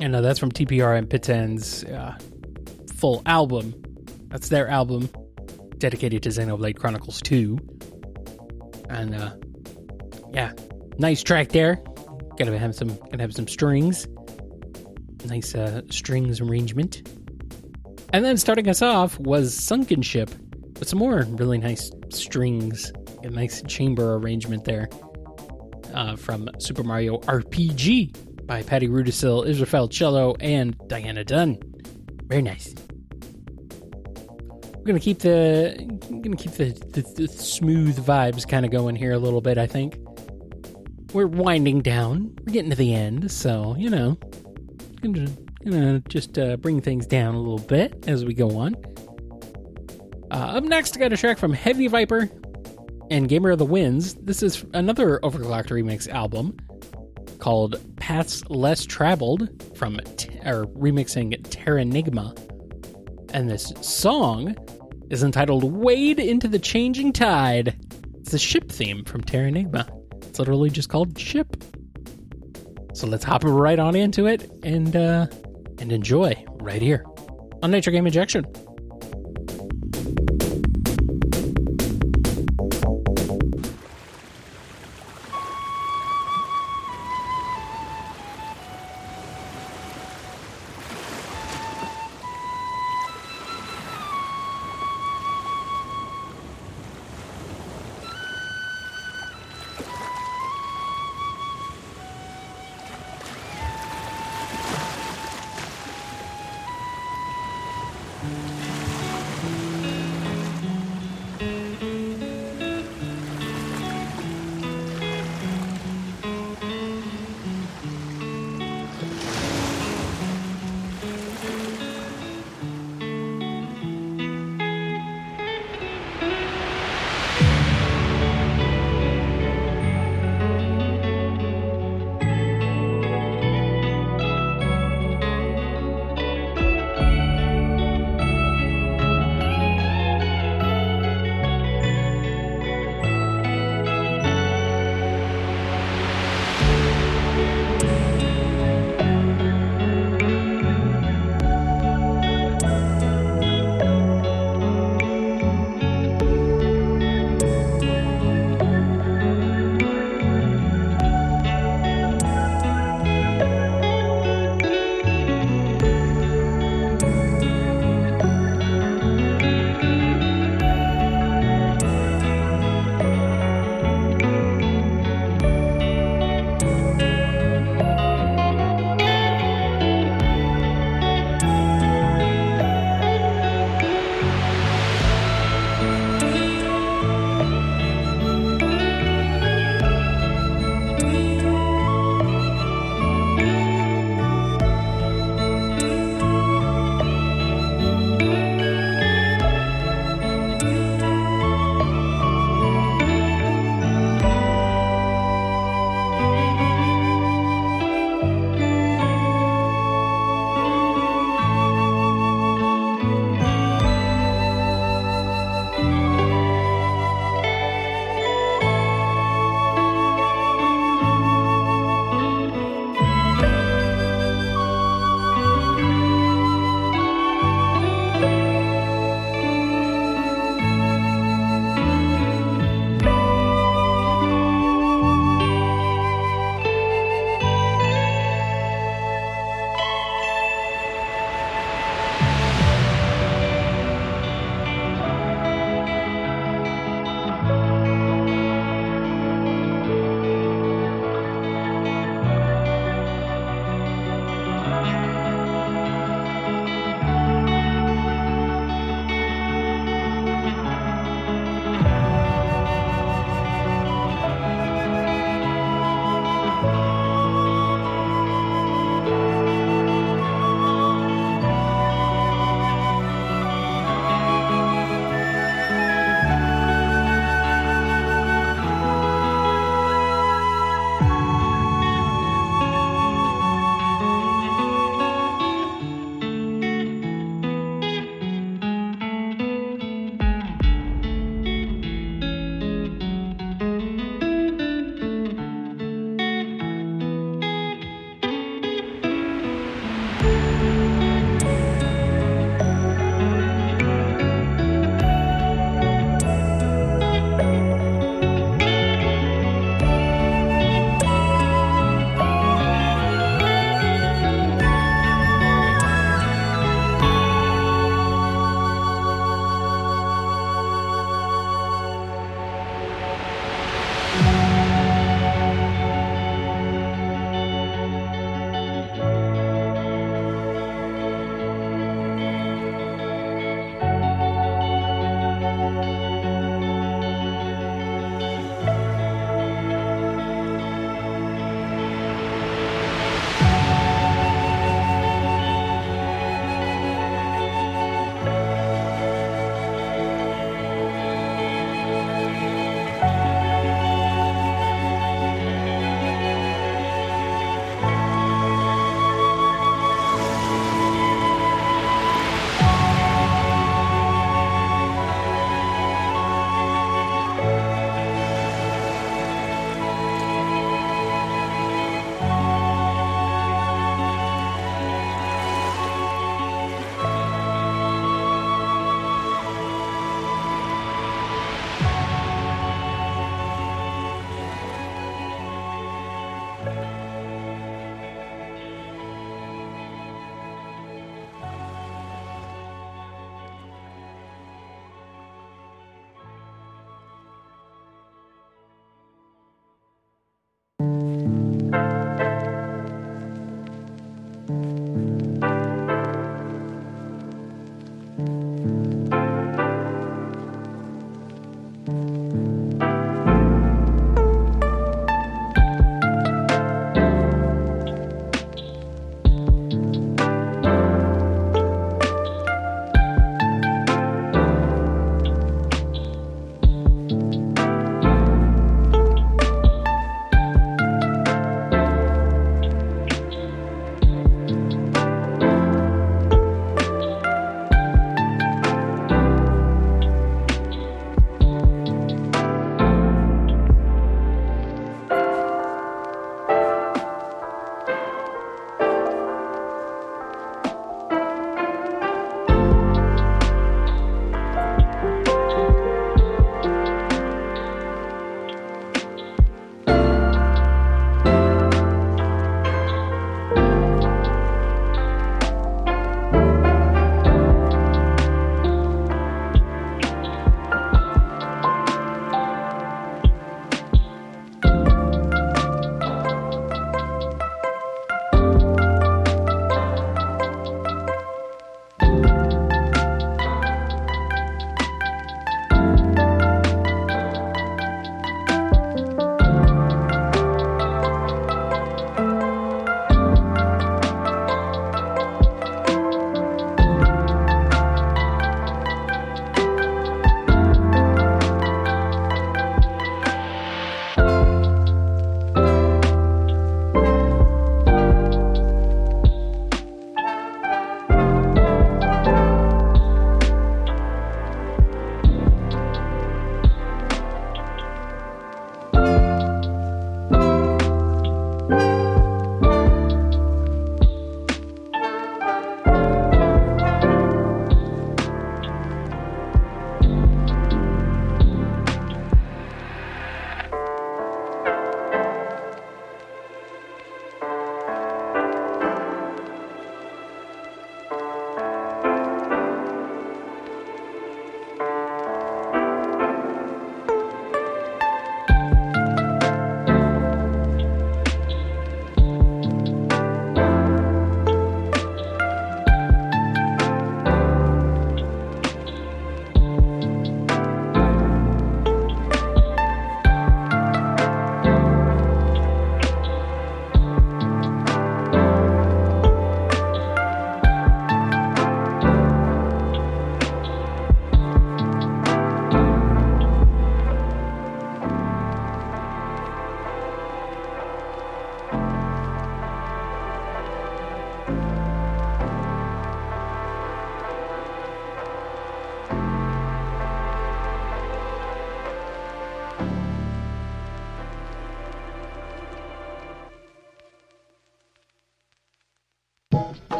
And 0.00 0.14
uh, 0.14 0.20
that's 0.20 0.38
from 0.38 0.52
TPR 0.52 0.96
and 0.96 1.08
Pitan's 1.08 1.84
uh, 1.84 2.16
full 2.96 3.22
album. 3.26 3.74
That's 4.28 4.48
their 4.48 4.68
album 4.68 5.08
dedicated 5.78 6.22
to 6.24 6.28
Xenoblade 6.28 6.76
Chronicles 6.76 7.22
2. 7.22 7.58
And 8.88 9.14
uh, 9.14 9.34
yeah, 10.32 10.52
nice 10.98 11.22
track 11.22 11.48
there. 11.50 11.82
Gotta 12.38 12.58
have 12.58 12.74
some 12.74 12.96
gotta 12.96 13.20
have 13.20 13.32
some 13.32 13.48
strings. 13.48 14.06
Nice 15.24 15.54
uh, 15.54 15.82
strings 15.90 16.40
arrangement. 16.40 17.08
And 18.12 18.24
then 18.24 18.36
starting 18.36 18.68
us 18.68 18.82
off 18.82 19.18
was 19.18 19.54
Sunken 19.54 20.02
Ship 20.02 20.30
with 20.78 20.88
some 20.88 20.98
more 20.98 21.26
really 21.30 21.58
nice 21.58 21.90
strings. 22.10 22.92
A 23.22 23.30
nice 23.30 23.62
chamber 23.62 24.14
arrangement 24.14 24.64
there 24.64 24.88
uh, 25.94 26.16
from 26.16 26.48
Super 26.58 26.84
Mario 26.84 27.18
RPG 27.20 28.14
by 28.46 28.62
Patti 28.62 28.88
Rudisill, 28.88 29.46
Israfel 29.46 29.88
Cello, 29.88 30.34
and 30.40 30.76
Diana 30.88 31.24
Dunn. 31.24 31.58
Very 32.26 32.42
nice. 32.42 32.74
We're 34.76 34.92
gonna 34.92 35.00
keep 35.00 35.18
the 35.18 35.74
gonna 36.22 36.36
keep 36.36 36.52
the, 36.52 36.70
the, 36.92 37.02
the 37.02 37.28
smooth 37.28 37.98
vibes 37.98 38.46
kind 38.48 38.64
of 38.64 38.70
going 38.70 38.94
here 38.94 39.12
a 39.12 39.18
little 39.18 39.40
bit. 39.40 39.58
I 39.58 39.66
think 39.66 39.96
we're 41.12 41.26
winding 41.26 41.80
down. 41.80 42.36
We're 42.44 42.52
getting 42.52 42.70
to 42.70 42.76
the 42.76 42.94
end, 42.94 43.30
so 43.30 43.74
you 43.76 43.90
know, 43.90 44.16
gonna, 45.02 45.28
gonna 45.64 46.00
just 46.08 46.38
uh, 46.38 46.56
bring 46.56 46.80
things 46.80 47.06
down 47.06 47.34
a 47.34 47.40
little 47.40 47.58
bit 47.58 48.04
as 48.06 48.24
we 48.24 48.32
go 48.32 48.58
on. 48.58 48.76
Uh, 50.30 50.56
up 50.56 50.64
next, 50.64 50.96
I 50.96 51.00
got 51.00 51.12
a 51.12 51.16
track 51.16 51.38
from 51.38 51.52
Heavy 51.52 51.88
Viper 51.88 52.28
and 53.10 53.28
Gamer 53.28 53.50
of 53.50 53.58
the 53.58 53.64
Winds. 53.64 54.14
This 54.14 54.42
is 54.42 54.64
another 54.72 55.18
Overclocked 55.22 55.68
remix 55.68 56.08
album 56.08 56.56
called 57.38 57.80
Paths 57.96 58.42
Less 58.48 58.84
Traveled 58.84 59.48
from 59.76 59.98
t- 60.16 60.38
or 60.44 60.66
remixing 60.66 61.40
Terranigma. 61.48 62.36
And 63.32 63.50
this 63.50 63.72
song 63.80 64.56
is 65.10 65.22
entitled 65.22 65.64
Wade 65.64 66.18
into 66.18 66.48
the 66.48 66.58
Changing 66.58 67.12
Tide. 67.12 67.76
It's 68.20 68.32
the 68.32 68.38
ship 68.38 68.70
theme 68.70 69.04
from 69.04 69.22
Terranigma. 69.22 69.88
It's 70.26 70.38
literally 70.38 70.70
just 70.70 70.88
called 70.88 71.18
Ship. 71.18 71.56
So 72.94 73.06
let's 73.06 73.24
hop 73.24 73.44
right 73.44 73.78
on 73.78 73.94
into 73.94 74.26
it 74.26 74.50
and 74.62 74.96
uh, 74.96 75.26
and 75.78 75.92
enjoy 75.92 76.44
right 76.60 76.80
here 76.80 77.04
on 77.62 77.70
Nitro 77.70 77.92
Game 77.92 78.06
Injection. 78.06 78.46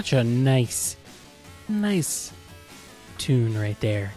Such 0.00 0.14
a 0.14 0.24
nice, 0.24 0.96
nice 1.68 2.32
tune 3.18 3.54
right 3.58 3.78
there. 3.80 4.10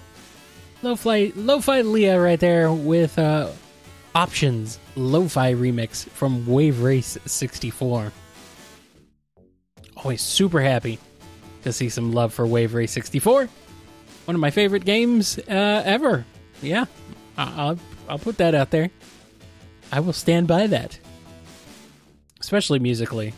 Lo-fi, 0.81 1.33
lo-fi 1.35 1.81
Leah 1.81 2.21
right 2.21 2.39
there 2.39 2.71
with 2.71 3.19
uh, 3.19 3.49
options 4.15 4.79
lo-fi 4.95 5.53
remix 5.53 6.07
from 6.07 6.47
Wave 6.47 6.81
Race 6.81 7.17
64. 7.25 8.13
Always 9.97 10.21
super 10.21 10.61
happy 10.61 10.99
to 11.63 11.73
see 11.73 11.89
some 11.89 12.13
love 12.13 12.33
for 12.33 12.47
Wave 12.47 12.73
Race 12.73 12.93
64. 12.93 13.49
One 14.23 14.35
of 14.35 14.39
my 14.39 14.51
favorite 14.51 14.85
games 14.85 15.37
uh, 15.37 15.81
ever. 15.83 16.23
Yeah, 16.61 16.85
I'll 17.37 17.77
I'll 18.07 18.19
put 18.19 18.37
that 18.37 18.55
out 18.55 18.71
there. 18.71 18.89
I 19.91 19.99
will 19.99 20.13
stand 20.13 20.47
by 20.47 20.67
that, 20.67 20.97
especially 22.39 22.79
musically. 22.79 23.33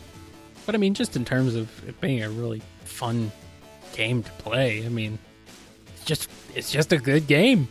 But 0.66 0.74
I 0.74 0.78
mean, 0.78 0.94
just 0.94 1.16
in 1.16 1.24
terms 1.24 1.54
of 1.54 1.70
it 1.88 2.00
being 2.00 2.22
a 2.22 2.28
really 2.28 2.60
fun 2.84 3.30
game 3.92 4.22
to 4.22 4.30
play. 4.32 4.84
I 4.84 4.88
mean, 4.88 5.18
it's 5.94 6.04
just 6.04 6.28
it's 6.54 6.70
just 6.70 6.92
a 6.92 6.98
good 6.98 7.26
game, 7.26 7.68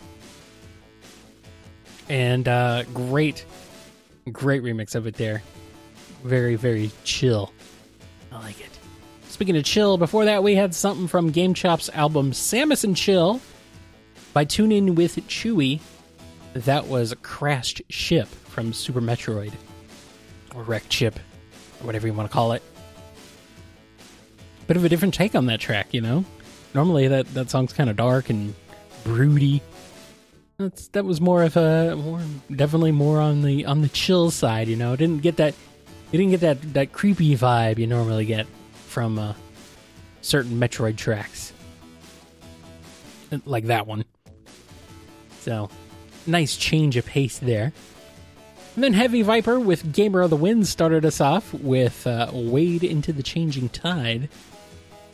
and 2.09 2.47
uh, 2.47 2.83
great, 2.93 3.45
great 4.31 4.63
remix 4.63 4.95
of 4.95 5.07
it 5.07 5.15
there. 5.15 5.43
Very 6.23 6.55
very 6.55 6.89
chill. 7.03 7.53
I 8.31 8.39
like 8.39 8.59
it. 8.59 8.79
Speaking 9.29 9.57
of 9.57 9.65
chill, 9.65 9.97
before 9.97 10.25
that 10.25 10.43
we 10.43 10.55
had 10.55 10.73
something 10.73 11.07
from 11.07 11.29
Game 11.29 11.53
Chop's 11.53 11.89
album 11.89 12.31
Samus 12.31 12.83
and 12.83 12.95
Chill 12.95 13.41
by 14.33 14.45
tuning 14.45 14.95
with 14.95 15.15
Chewy. 15.27 15.81
That 16.53 16.87
was 16.87 17.13
Crashed 17.21 17.81
Ship 17.89 18.27
from 18.27 18.71
Super 18.71 19.01
Metroid, 19.01 19.51
or 20.55 20.63
Wrecked 20.63 20.91
Ship, 20.91 21.19
or 21.81 21.85
whatever 21.85 22.07
you 22.07 22.13
want 22.13 22.29
to 22.29 22.33
call 22.33 22.53
it. 22.53 22.63
Bit 24.67 24.77
of 24.77 24.83
a 24.83 24.89
different 24.89 25.13
take 25.13 25.35
on 25.35 25.45
that 25.47 25.59
track, 25.59 25.93
you 25.93 26.01
know. 26.01 26.25
Normally 26.73 27.07
that 27.07 27.33
that 27.33 27.49
song's 27.49 27.73
kind 27.73 27.89
of 27.89 27.95
dark 27.95 28.29
and 28.29 28.53
broody. 29.03 29.61
That's 30.57 30.87
that 30.89 31.05
was 31.05 31.21
more 31.21 31.43
of 31.43 31.55
a 31.57 31.95
more 31.95 32.21
definitely 32.53 32.91
more 32.91 33.19
on 33.19 33.43
the 33.43 33.65
on 33.65 33.81
the 33.81 33.89
chill 33.89 34.31
side, 34.31 34.67
you 34.67 34.75
know. 34.75 34.93
It 34.93 34.97
didn't 34.97 35.21
get 35.21 35.37
that 35.37 35.53
you 36.11 36.17
didn't 36.17 36.31
get 36.31 36.41
that 36.41 36.73
that 36.73 36.93
creepy 36.93 37.35
vibe 37.35 37.77
you 37.77 37.87
normally 37.87 38.25
get 38.25 38.47
from 38.87 39.19
uh, 39.19 39.33
certain 40.21 40.59
Metroid 40.59 40.97
tracks, 40.97 41.53
like 43.45 43.65
that 43.65 43.85
one. 43.85 44.05
So, 45.41 45.69
nice 46.25 46.57
change 46.57 46.97
of 46.97 47.05
pace 47.05 47.37
there. 47.37 47.71
And 48.75 48.83
then 48.83 48.93
Heavy 48.93 49.21
Viper 49.21 49.59
with 49.59 49.93
Gamer 49.93 50.21
of 50.21 50.29
the 50.29 50.35
Wind 50.35 50.67
started 50.67 51.05
us 51.05 51.21
off 51.21 51.53
with 51.53 52.05
uh, 52.07 52.29
Wade 52.33 52.83
into 52.83 53.13
the 53.13 53.23
Changing 53.23 53.69
Tide 53.69 54.27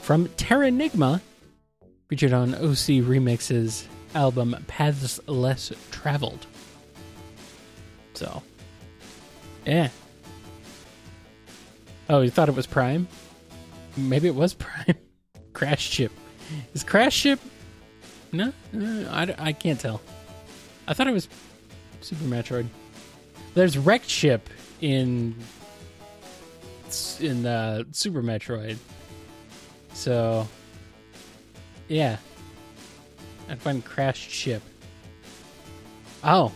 from 0.02 0.28
Terranigma, 0.30 1.22
featured 2.10 2.34
on 2.34 2.54
OC 2.56 3.02
Remix's 3.06 3.88
album 4.16 4.56
Paths 4.68 5.20
Less 5.28 5.72
Traveled. 5.92 6.46
So, 8.14 8.42
yeah. 9.66 9.90
Oh, 12.10 12.22
you 12.22 12.30
thought 12.30 12.50
it 12.50 12.56
was 12.56 12.68
Prime? 12.68 13.08
Maybe 13.96 14.28
it 14.28 14.36
was 14.36 14.54
Prime. 14.56 14.96
Crash 15.54 15.90
Ship. 15.90 16.12
Is 16.74 16.84
Crash 16.84 17.16
Ship? 17.16 17.40
No, 18.34 18.52
Uh, 18.74 19.06
I, 19.10 19.36
I 19.38 19.54
can't 19.54 19.80
tell. 19.80 20.02
I 20.88 20.94
thought 20.94 21.08
it 21.08 21.12
was 21.14 21.28
Super 22.02 22.24
Metroid. 22.26 22.66
There's 23.54 23.78
Wrecked 23.78 24.10
Ship 24.10 24.50
in 24.82 25.36
in 27.20 27.46
uh, 27.46 27.84
Super 27.92 28.22
Metroid. 28.22 28.78
So, 29.94 30.48
yeah, 31.88 32.18
I'd 33.50 33.60
find 33.60 33.84
Crashed 33.84 34.30
Ship. 34.30 34.62
Oh, 36.24 36.52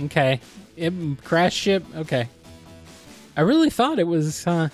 okay. 0.00 0.40
It, 0.76 0.92
Crash 1.24 1.54
Ship. 1.54 1.84
Okay. 1.96 2.28
I 3.36 3.40
really 3.40 3.70
thought 3.70 3.98
it 3.98 4.06
was. 4.06 4.46
Uh, 4.46 4.68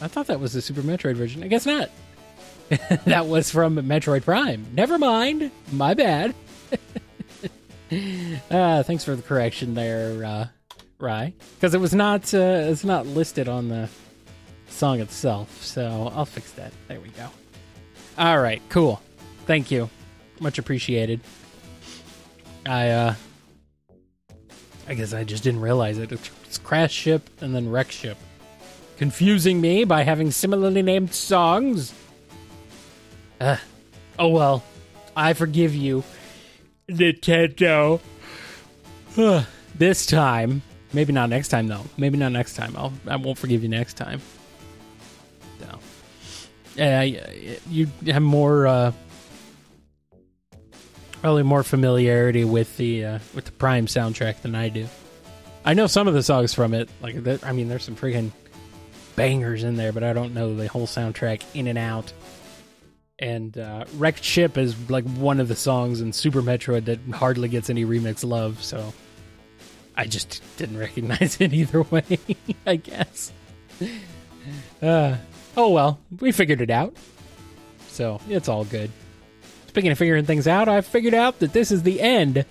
I 0.00 0.08
thought 0.08 0.28
that 0.28 0.40
was 0.40 0.52
the 0.52 0.62
Super 0.62 0.82
Metroid 0.82 1.16
version. 1.16 1.42
I 1.42 1.48
guess 1.48 1.66
not. 1.66 1.90
that 3.04 3.26
was 3.26 3.50
from 3.50 3.76
Metroid 3.76 4.24
Prime. 4.24 4.66
Never 4.72 4.96
mind. 4.96 5.50
My 5.72 5.94
bad. 5.94 6.34
uh, 8.50 8.82
thanks 8.84 9.04
for 9.04 9.16
the 9.16 9.22
correction 9.22 9.74
there, 9.74 10.24
uh, 10.24 10.46
Rye. 10.98 11.34
Because 11.56 11.74
it 11.74 11.80
was 11.80 11.94
not. 11.94 12.32
Uh, 12.32 12.68
it's 12.70 12.84
not 12.84 13.06
listed 13.06 13.48
on 13.48 13.68
the 13.68 13.88
song 14.70 15.00
itself. 15.00 15.62
So 15.62 16.12
I'll 16.14 16.24
fix 16.24 16.52
that. 16.52 16.72
There 16.88 17.00
we 17.00 17.08
go. 17.10 17.28
All 18.18 18.40
right. 18.40 18.62
Cool. 18.68 19.00
Thank 19.46 19.70
you. 19.70 19.88
Much 20.40 20.58
appreciated. 20.58 21.20
I. 22.66 22.90
uh 22.90 23.14
I 24.88 24.94
guess 24.94 25.12
I 25.12 25.22
just 25.22 25.44
didn't 25.44 25.60
realize 25.60 25.98
it. 25.98 26.10
It's 26.10 26.58
Crash 26.58 26.92
Ship 26.92 27.22
and 27.40 27.54
then 27.54 27.70
Wreck 27.70 27.92
Ship 27.92 28.16
confusing 29.00 29.62
me 29.62 29.82
by 29.84 30.02
having 30.02 30.30
similarly 30.30 30.82
named 30.82 31.14
songs. 31.14 31.94
Uh, 33.40 33.56
oh 34.18 34.28
well, 34.28 34.62
I 35.16 35.32
forgive 35.32 35.74
you, 35.74 36.04
Nintendo. 36.86 37.98
this 39.74 40.04
time, 40.04 40.60
maybe 40.92 41.14
not 41.14 41.30
next 41.30 41.48
time 41.48 41.66
though. 41.66 41.86
Maybe 41.96 42.18
not 42.18 42.32
next 42.32 42.56
time. 42.56 42.76
I'll 42.76 42.92
I 43.06 43.16
won't 43.16 43.38
forgive 43.38 43.62
you 43.62 43.70
next 43.70 43.94
time. 43.94 44.20
Yeah, 46.80 47.02
you 47.68 47.88
have 48.06 48.22
more, 48.22 48.66
uh, 48.66 48.92
probably 51.20 51.42
more 51.42 51.62
familiarity 51.62 52.44
with 52.44 52.74
the 52.78 53.04
uh, 53.04 53.18
with 53.34 53.44
the 53.44 53.52
Prime 53.52 53.84
soundtrack 53.84 54.40
than 54.40 54.54
I 54.54 54.70
do. 54.70 54.88
I 55.62 55.74
know 55.74 55.86
some 55.86 56.08
of 56.08 56.14
the 56.14 56.22
songs 56.22 56.54
from 56.54 56.72
it. 56.72 56.88
Like, 57.02 57.44
I 57.44 57.52
mean, 57.52 57.68
there's 57.68 57.84
some 57.84 57.96
freaking 57.96 58.30
bangers 59.14 59.62
in 59.62 59.76
there, 59.76 59.92
but 59.92 60.02
I 60.02 60.14
don't 60.14 60.32
know 60.32 60.56
the 60.56 60.68
whole 60.68 60.86
soundtrack 60.86 61.42
in 61.52 61.66
and 61.66 61.76
out. 61.76 62.14
And 63.18 63.58
uh, 63.58 63.84
Wrecked 63.96 64.24
Ship 64.24 64.56
is 64.56 64.88
like 64.88 65.04
one 65.04 65.38
of 65.38 65.48
the 65.48 65.56
songs 65.56 66.00
in 66.00 66.14
Super 66.14 66.40
Metroid 66.40 66.86
that 66.86 66.98
hardly 67.12 67.50
gets 67.50 67.68
any 67.68 67.84
remix 67.84 68.24
love, 68.24 68.62
so 68.62 68.94
I 69.98 70.06
just 70.06 70.42
didn't 70.56 70.78
recognize 70.78 71.36
it 71.42 71.52
either 71.52 71.82
way, 71.82 72.18
I 72.66 72.76
guess. 72.76 73.32
Uh, 74.80 75.16
oh 75.56 75.70
well, 75.70 76.00
we 76.20 76.32
figured 76.32 76.60
it 76.60 76.70
out. 76.70 76.96
So 77.88 78.20
it's 78.28 78.48
all 78.48 78.64
good. 78.64 78.90
Speaking 79.68 79.90
of 79.90 79.98
figuring 79.98 80.24
things 80.24 80.48
out, 80.48 80.68
I 80.68 80.80
figured 80.80 81.14
out 81.14 81.38
that 81.40 81.52
this 81.52 81.70
is 81.70 81.82
the 81.82 82.00
end 82.00 82.44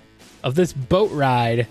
of 0.44 0.56
this 0.56 0.72
boat 0.72 1.12
ride 1.12 1.68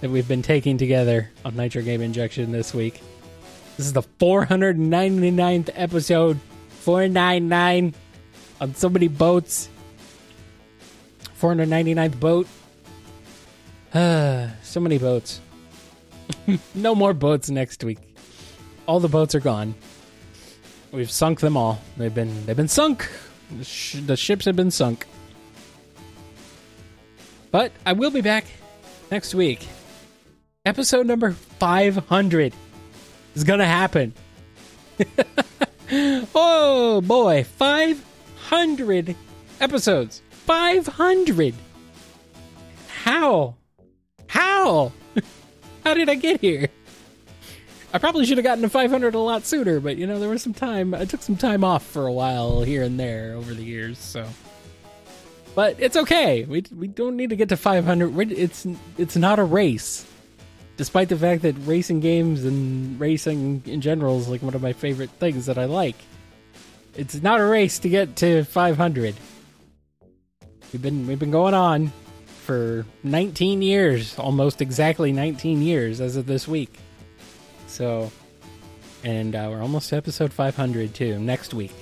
that 0.00 0.10
we've 0.10 0.28
been 0.28 0.42
taking 0.42 0.78
together 0.78 1.30
on 1.44 1.56
Nitro 1.56 1.82
Game 1.82 2.02
Injection 2.02 2.52
this 2.52 2.74
week. 2.74 3.00
This 3.76 3.86
is 3.86 3.92
the 3.92 4.02
499th 4.02 5.70
episode. 5.74 6.38
499 6.80 7.94
on 8.60 8.74
so 8.74 8.88
many 8.88 9.08
boats. 9.08 9.68
499th 11.40 12.18
boat. 12.20 12.46
So 14.62 14.80
many 14.80 14.98
boats. 14.98 15.40
no 16.74 16.94
more 16.94 17.14
boats 17.14 17.48
next 17.48 17.82
week. 17.82 17.98
All 18.86 19.00
the 19.00 19.08
boats 19.08 19.34
are 19.34 19.40
gone. 19.40 19.74
We've 20.92 21.10
sunk 21.10 21.40
them 21.40 21.56
all. 21.56 21.80
They've 21.96 22.14
been 22.14 22.46
they've 22.46 22.56
been 22.56 22.68
sunk. 22.68 23.08
The, 23.50 23.64
sh- 23.64 23.96
the 24.04 24.16
ships 24.16 24.44
have 24.44 24.56
been 24.56 24.70
sunk. 24.70 25.06
But 27.50 27.72
I 27.86 27.92
will 27.92 28.10
be 28.10 28.20
back 28.20 28.44
next 29.10 29.34
week. 29.34 29.66
Episode 30.64 31.06
number 31.06 31.32
500 31.32 32.52
is 33.34 33.44
going 33.44 33.60
to 33.60 33.66
happen. 33.66 34.12
oh 36.34 37.00
boy, 37.00 37.44
500 37.44 39.16
episodes. 39.60 40.22
500. 40.30 41.54
How? 42.88 43.54
How? 44.26 44.92
How 45.84 45.94
did 45.94 46.08
I 46.10 46.16
get 46.16 46.40
here? 46.40 46.68
I 47.92 47.98
probably 47.98 48.26
should 48.26 48.36
have 48.36 48.44
gotten 48.44 48.62
to 48.62 48.68
500 48.68 49.14
a 49.14 49.18
lot 49.18 49.46
sooner, 49.46 49.80
but 49.80 49.96
you 49.96 50.06
know, 50.06 50.18
there 50.18 50.28
was 50.28 50.42
some 50.42 50.52
time. 50.52 50.92
I 50.94 51.04
took 51.06 51.22
some 51.22 51.36
time 51.36 51.64
off 51.64 51.84
for 51.84 52.06
a 52.06 52.12
while 52.12 52.62
here 52.62 52.82
and 52.82 53.00
there 53.00 53.32
over 53.34 53.54
the 53.54 53.64
years, 53.64 53.98
so. 53.98 54.26
But 55.54 55.76
it's 55.78 55.96
okay. 55.96 56.44
We 56.44 56.64
we 56.76 56.86
don't 56.86 57.16
need 57.16 57.30
to 57.30 57.36
get 57.36 57.48
to 57.48 57.56
500. 57.56 58.14
We're- 58.14 58.34
It's 58.34 58.66
it's 58.98 59.16
not 59.16 59.38
a 59.38 59.44
race. 59.44 60.04
Despite 60.76 61.08
the 61.08 61.16
fact 61.16 61.42
that 61.42 61.56
racing 61.64 62.00
games 62.00 62.44
and 62.44 63.00
racing 63.00 63.62
in 63.66 63.80
general 63.80 64.18
is 64.20 64.28
like 64.28 64.42
one 64.42 64.54
of 64.54 64.62
my 64.62 64.72
favorite 64.72 65.10
things 65.18 65.46
that 65.46 65.58
I 65.58 65.64
like. 65.64 65.96
It's 66.94 67.20
not 67.22 67.40
a 67.40 67.44
race 67.44 67.78
to 67.80 67.88
get 67.88 68.14
to 68.16 68.44
500. 68.44 69.14
We've 70.72 70.82
been 70.82 71.06
we've 71.06 71.18
been 71.18 71.30
going 71.32 71.54
on 71.54 71.90
for 72.44 72.84
19 73.02 73.62
years, 73.62 74.16
almost 74.18 74.60
exactly 74.62 75.10
19 75.12 75.62
years 75.62 76.00
as 76.00 76.16
of 76.16 76.26
this 76.26 76.46
week. 76.46 76.78
So 77.68 78.10
and 79.04 79.34
uh, 79.34 79.48
we're 79.50 79.62
almost 79.62 79.90
to 79.90 79.96
episode 79.96 80.32
500 80.32 80.94
too 80.94 81.18
next 81.18 81.54
week. 81.54 81.72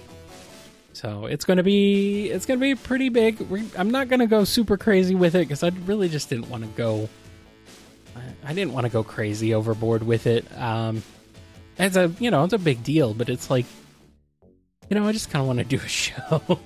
So 0.92 1.26
it's 1.26 1.44
gonna 1.44 1.62
be 1.62 2.30
it's 2.30 2.46
gonna 2.46 2.60
be 2.60 2.74
pretty 2.74 3.10
big. 3.10 3.38
we 3.40 3.68
I'm 3.76 3.90
not 3.90 4.08
gonna 4.08 4.26
go 4.26 4.44
super 4.44 4.76
crazy 4.76 5.14
with 5.14 5.34
it 5.34 5.40
because 5.40 5.62
I 5.62 5.68
really 5.84 6.08
just 6.08 6.30
didn't 6.30 6.48
want 6.48 6.64
to 6.64 6.70
go. 6.70 7.08
I, 8.16 8.50
I 8.50 8.54
didn't 8.54 8.72
want 8.72 8.86
to 8.86 8.92
go 8.92 9.04
crazy 9.04 9.52
overboard 9.52 10.02
with 10.02 10.26
it. 10.26 10.46
Um, 10.58 11.02
it's 11.78 11.96
a 11.96 12.10
you 12.18 12.30
know 12.30 12.44
it's 12.44 12.54
a 12.54 12.58
big 12.58 12.82
deal, 12.82 13.12
but 13.12 13.28
it's 13.28 13.50
like 13.50 13.66
you 14.88 14.98
know 14.98 15.06
I 15.06 15.12
just 15.12 15.30
kind 15.30 15.42
of 15.42 15.46
want 15.48 15.58
to 15.58 15.64
do 15.66 15.76
a 15.76 15.88
show. 15.88 16.58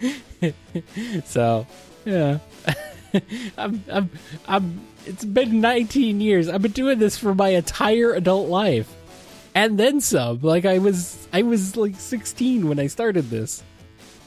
so 1.26 1.66
yeah, 2.06 2.38
I'm 3.58 3.84
I'm 3.90 4.10
I'm. 4.48 4.80
It's 5.06 5.24
been 5.24 5.60
19 5.60 6.20
years. 6.20 6.48
I've 6.48 6.62
been 6.62 6.72
doing 6.72 6.98
this 6.98 7.16
for 7.18 7.34
my 7.34 7.48
entire 7.48 8.12
adult 8.12 8.48
life 8.48 8.94
and 9.54 9.78
then 9.78 10.00
some. 10.00 10.40
Like 10.40 10.64
I 10.64 10.78
was 10.78 11.28
I 11.32 11.42
was 11.42 11.76
like 11.76 11.96
16 11.96 12.68
when 12.68 12.78
I 12.78 12.86
started 12.86 13.30
this. 13.30 13.62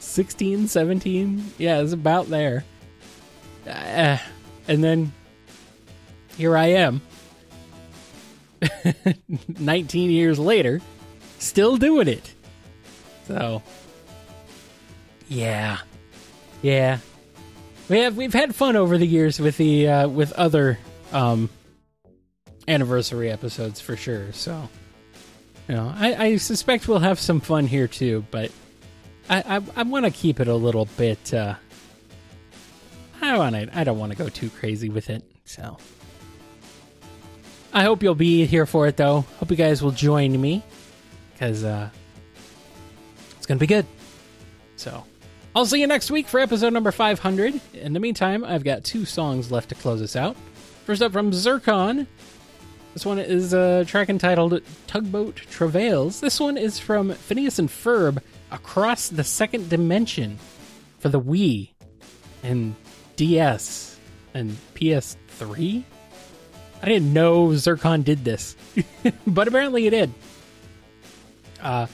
16, 0.00 0.68
17? 0.68 1.52
Yeah, 1.58 1.80
it's 1.80 1.92
about 1.92 2.28
there. 2.28 2.64
Uh, 3.66 4.18
and 4.68 4.82
then 4.82 5.12
here 6.36 6.56
I 6.56 6.66
am. 6.66 7.02
19 9.58 10.10
years 10.10 10.38
later, 10.38 10.80
still 11.38 11.76
doing 11.76 12.08
it. 12.08 12.34
So 13.26 13.62
yeah. 15.28 15.78
Yeah. 16.62 16.98
We 17.88 18.00
have 18.00 18.16
we've 18.16 18.32
had 18.32 18.54
fun 18.54 18.76
over 18.76 18.98
the 18.98 19.06
years 19.06 19.38
with 19.38 19.56
the 19.56 19.88
uh 19.88 20.08
with 20.08 20.32
other 20.32 20.78
um 21.12 21.48
anniversary 22.66 23.30
episodes 23.30 23.80
for 23.80 23.96
sure. 23.96 24.32
So 24.32 24.68
you 25.68 25.74
know, 25.74 25.92
I, 25.96 26.14
I 26.14 26.36
suspect 26.36 26.88
we'll 26.88 27.00
have 27.00 27.18
some 27.18 27.40
fun 27.40 27.66
here 27.66 27.88
too, 27.88 28.24
but 28.30 28.50
I 29.28 29.56
I, 29.56 29.62
I 29.76 29.82
want 29.84 30.04
to 30.04 30.10
keep 30.10 30.40
it 30.40 30.48
a 30.48 30.54
little 30.54 30.86
bit. 30.96 31.32
Uh, 31.32 31.54
I 33.22 33.38
want. 33.38 33.56
I 33.74 33.84
don't 33.84 33.98
want 33.98 34.12
to 34.12 34.18
go 34.18 34.28
too 34.28 34.50
crazy 34.50 34.88
with 34.88 35.10
it. 35.10 35.24
So 35.44 35.78
I 37.72 37.82
hope 37.82 38.02
you'll 38.02 38.14
be 38.14 38.46
here 38.46 38.66
for 38.66 38.86
it, 38.86 38.96
though. 38.96 39.24
Hope 39.38 39.50
you 39.50 39.56
guys 39.56 39.82
will 39.82 39.90
join 39.90 40.40
me 40.40 40.62
because 41.32 41.64
uh, 41.64 41.90
it's 43.36 43.46
gonna 43.46 43.58
be 43.58 43.66
good. 43.66 43.86
So 44.76 45.04
I'll 45.56 45.64
see 45.64 45.80
you 45.80 45.86
next 45.86 46.10
week 46.10 46.26
for 46.26 46.38
episode 46.38 46.74
number 46.74 46.92
500. 46.92 47.58
In 47.72 47.94
the 47.94 47.98
meantime, 47.98 48.44
I've 48.44 48.62
got 48.62 48.84
two 48.84 49.06
songs 49.06 49.50
left 49.50 49.70
to 49.70 49.74
close 49.74 50.02
us 50.02 50.14
out. 50.14 50.36
First 50.84 51.00
up 51.00 51.12
from 51.12 51.32
Zircon, 51.32 52.06
this 52.92 53.06
one 53.06 53.18
is 53.18 53.54
a 53.54 53.86
track 53.86 54.10
entitled 54.10 54.60
Tugboat 54.86 55.36
Travails. 55.36 56.20
This 56.20 56.38
one 56.38 56.58
is 56.58 56.78
from 56.78 57.10
Phineas 57.10 57.58
and 57.58 57.70
Ferb 57.70 58.18
Across 58.50 59.08
the 59.08 59.24
Second 59.24 59.70
Dimension 59.70 60.38
for 60.98 61.08
the 61.08 61.18
Wii 61.18 61.70
and 62.42 62.74
DS 63.16 63.98
and 64.34 64.58
PS3. 64.74 65.84
I 66.82 66.86
didn't 66.86 67.14
know 67.14 67.56
Zircon 67.56 68.02
did 68.02 68.26
this, 68.26 68.56
but 69.26 69.48
apparently 69.48 69.86
it 69.86 69.90
did. 69.90 70.12
Uh, 71.62 71.86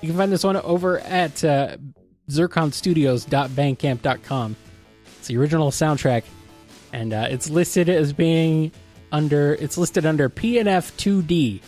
you 0.00 0.10
can 0.10 0.16
find 0.16 0.30
this 0.30 0.44
one 0.44 0.54
over 0.54 1.00
at 1.00 1.42
uh, 1.42 1.78
zirconstudios.bandcamp.com. 2.36 4.56
It's 5.18 5.28
the 5.28 5.36
original 5.36 5.70
soundtrack, 5.70 6.24
and 6.92 7.12
uh, 7.12 7.28
it's 7.30 7.48
listed 7.48 7.88
as 7.88 8.12
being 8.12 8.72
under 9.12 9.54
it's 9.54 9.78
listed 9.78 10.06
under 10.06 10.28
PNF 10.28 10.92
2D. 10.96 11.60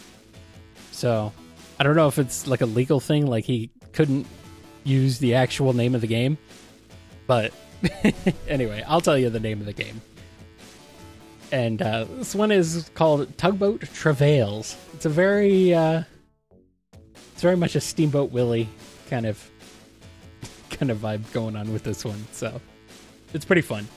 So 0.93 1.33
I 1.79 1.85
don't 1.85 1.97
know 1.97 2.09
if 2.09 2.19
it's 2.19 2.47
like 2.47 2.61
a 2.61 2.67
legal 2.67 3.01
thing, 3.01 3.27
like 3.27 3.45
he 3.45 3.71
couldn't 3.93 4.27
use 4.85 5.19
the 5.19 5.35
actual 5.35 5.73
name 5.73 5.95
of 5.95 6.01
the 6.01 6.07
game. 6.07 6.39
But 7.27 7.53
anyway, 8.49 8.85
I'll 8.87 9.01
tell 9.01 9.19
you 9.19 9.31
the 9.31 9.41
name 9.41 9.61
of 9.61 9.67
the 9.67 9.73
game. 9.73 10.01
And 11.53 11.81
uh, 11.81 12.05
this 12.05 12.35
one 12.35 12.51
is 12.51 12.91
called 12.95 13.37
Tugboat 13.39 13.83
Travails. 13.93 14.77
It's 14.95 15.07
a 15.07 15.09
very, 15.09 15.73
uh, 15.73 16.03
it's 17.33 17.43
very 17.43 17.57
much 17.57 17.77
a 17.77 17.81
Steamboat 17.81 18.33
Willie 18.33 18.69
kind 19.09 19.27
of, 19.27 19.51
kind 20.75 20.91
of 20.91 20.99
vibe 20.99 21.33
going 21.33 21.57
on 21.57 21.73
with 21.73 21.85
this 21.85 22.05
one. 22.05 22.27
So 22.33 22.61
it's 23.33 23.45
pretty 23.45 23.63
fun. 23.63 23.89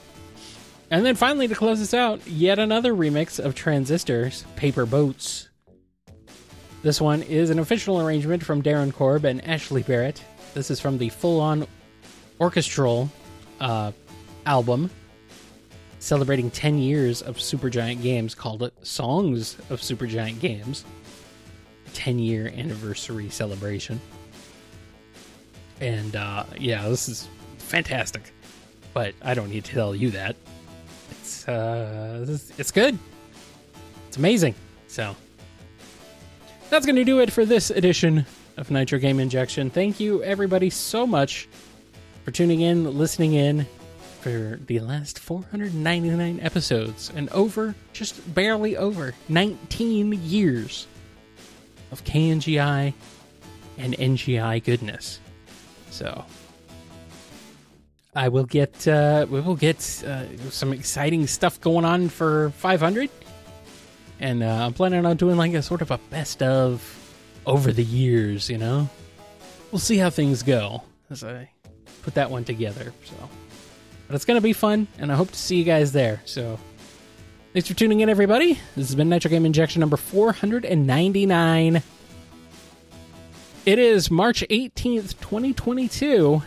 And 0.90 1.06
then 1.06 1.16
finally, 1.16 1.48
to 1.48 1.56
close 1.56 1.82
us 1.82 1.94
out, 1.94 2.26
yet 2.26 2.60
another 2.60 2.94
remix 2.94 3.44
of 3.44 3.56
Transistor's 3.56 4.46
Paper 4.56 4.86
Boats. 4.86 5.50
This 6.82 7.02
one 7.02 7.24
is 7.24 7.50
an 7.50 7.60
official 7.60 8.00
arrangement 8.00 8.46
from 8.46 8.64
Darren 8.64 8.94
Korb 8.94 9.26
and 9.26 9.46
Ashley 9.46 9.84
Barrett. 9.84 10.24
This 10.54 10.72
is 10.72 10.80
from 10.80 10.98
the 10.98 11.10
full 11.10 11.42
on 11.42 11.68
orchestral 12.40 13.10
uh, 13.60 13.92
album 14.46 14.90
celebrating 16.00 16.50
10 16.50 16.78
years 16.78 17.22
of 17.22 17.38
Supergiant 17.38 18.02
Games 18.02 18.34
called 18.34 18.72
Songs 18.84 19.58
of 19.70 19.82
Supergiant 19.82 20.40
Games. 20.40 20.86
10 21.94 22.20
year 22.20 22.54
anniversary 22.56 23.30
celebration. 23.30 24.00
And 25.82 26.16
uh, 26.16 26.46
yeah, 26.58 26.88
this 26.88 27.08
is 27.08 27.28
fantastic. 27.58 28.34
But 28.94 29.14
I 29.22 29.34
don't 29.34 29.50
need 29.50 29.66
to 29.66 29.72
tell 29.72 29.96
you 29.96 30.12
that 30.12 30.36
it's 31.12 31.48
uh, 31.48 32.26
it's 32.58 32.72
good. 32.72 32.98
It's 34.08 34.18
amazing. 34.18 34.56
So 34.88 35.16
that's 36.70 36.86
going 36.86 36.96
to 36.96 37.04
do 37.04 37.20
it 37.20 37.32
for 37.32 37.46
this 37.46 37.70
edition 37.70 38.26
of 38.58 38.72
Nitro 38.72 39.00
Game 39.00 39.20
Injection. 39.20 39.70
Thank 39.70 40.00
you 40.00 40.24
everybody 40.24 40.70
so 40.70 41.06
much 41.06 41.48
for 42.24 42.32
tuning 42.32 42.62
in, 42.62 42.98
listening 42.98 43.34
in 43.34 43.66
for 44.22 44.60
the 44.66 44.80
last 44.80 45.20
499 45.20 46.40
episodes 46.42 47.12
and 47.16 47.30
over 47.30 47.76
just 47.94 48.34
barely 48.34 48.76
over 48.76 49.14
19 49.30 50.14
years 50.24 50.88
of 51.92 52.04
KNGI 52.04 52.94
and 53.78 53.94
NGI 53.94 54.64
goodness. 54.64 55.20
So 55.98 56.24
I 58.14 58.28
will 58.30 58.46
get 58.46 58.88
uh, 58.88 59.26
we 59.28 59.42
will 59.42 59.56
get 59.56 59.78
uh, 60.06 60.26
some 60.52 60.72
exciting 60.72 61.26
stuff 61.26 61.60
going 61.60 61.86
on 61.86 62.10
for 62.10 62.52
500, 62.52 63.10
and 64.20 64.44
uh, 64.44 64.66
I'm 64.66 64.74
planning 64.74 65.08
on 65.08 65.18
doing 65.18 65.38
like 65.38 65.56
a 65.56 65.64
sort 65.64 65.82
of 65.82 65.90
a 65.90 65.98
best 66.12 66.44
of 66.44 66.84
over 67.48 67.72
the 67.72 67.84
years. 67.84 68.48
You 68.48 68.60
know, 68.60 68.88
we'll 69.72 69.80
see 69.80 69.98
how 69.98 70.12
things 70.12 70.44
go 70.44 70.84
as 71.10 71.24
I 71.24 71.50
put 72.04 72.14
that 72.14 72.30
one 72.30 72.44
together. 72.44 72.94
So, 73.04 73.16
but 74.06 74.16
it's 74.16 74.26
gonna 74.26 74.40
be 74.40 74.54
fun, 74.54 74.88
and 75.00 75.12
I 75.12 75.16
hope 75.16 75.32
to 75.32 75.40
see 75.40 75.58
you 75.58 75.64
guys 75.64 75.94
there. 75.94 76.22
So, 76.26 76.60
thanks 77.54 77.68
for 77.68 77.74
tuning 77.74 78.02
in, 78.02 78.10
everybody. 78.10 78.54
This 78.76 78.88
has 78.88 78.94
been 78.94 79.10
Nitro 79.10 79.32
Game 79.32 79.48
Injection 79.48 79.80
number 79.80 79.98
499. 79.98 81.82
It 83.68 83.80
is 83.80 84.10
March 84.10 84.46
18th, 84.50 85.20
2022 85.20 86.42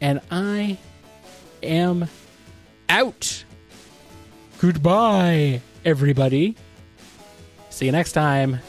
and 0.00 0.22
I 0.30 0.78
am 1.62 2.08
out. 2.88 3.44
Goodbye, 4.60 5.60
everybody. 5.84 6.56
See 7.68 7.84
you 7.84 7.92
next 7.92 8.12
time 8.12 8.60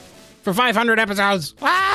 for 0.42 0.54
500 0.54 1.00
episodes. 1.00 1.56
Ah! 1.62 1.95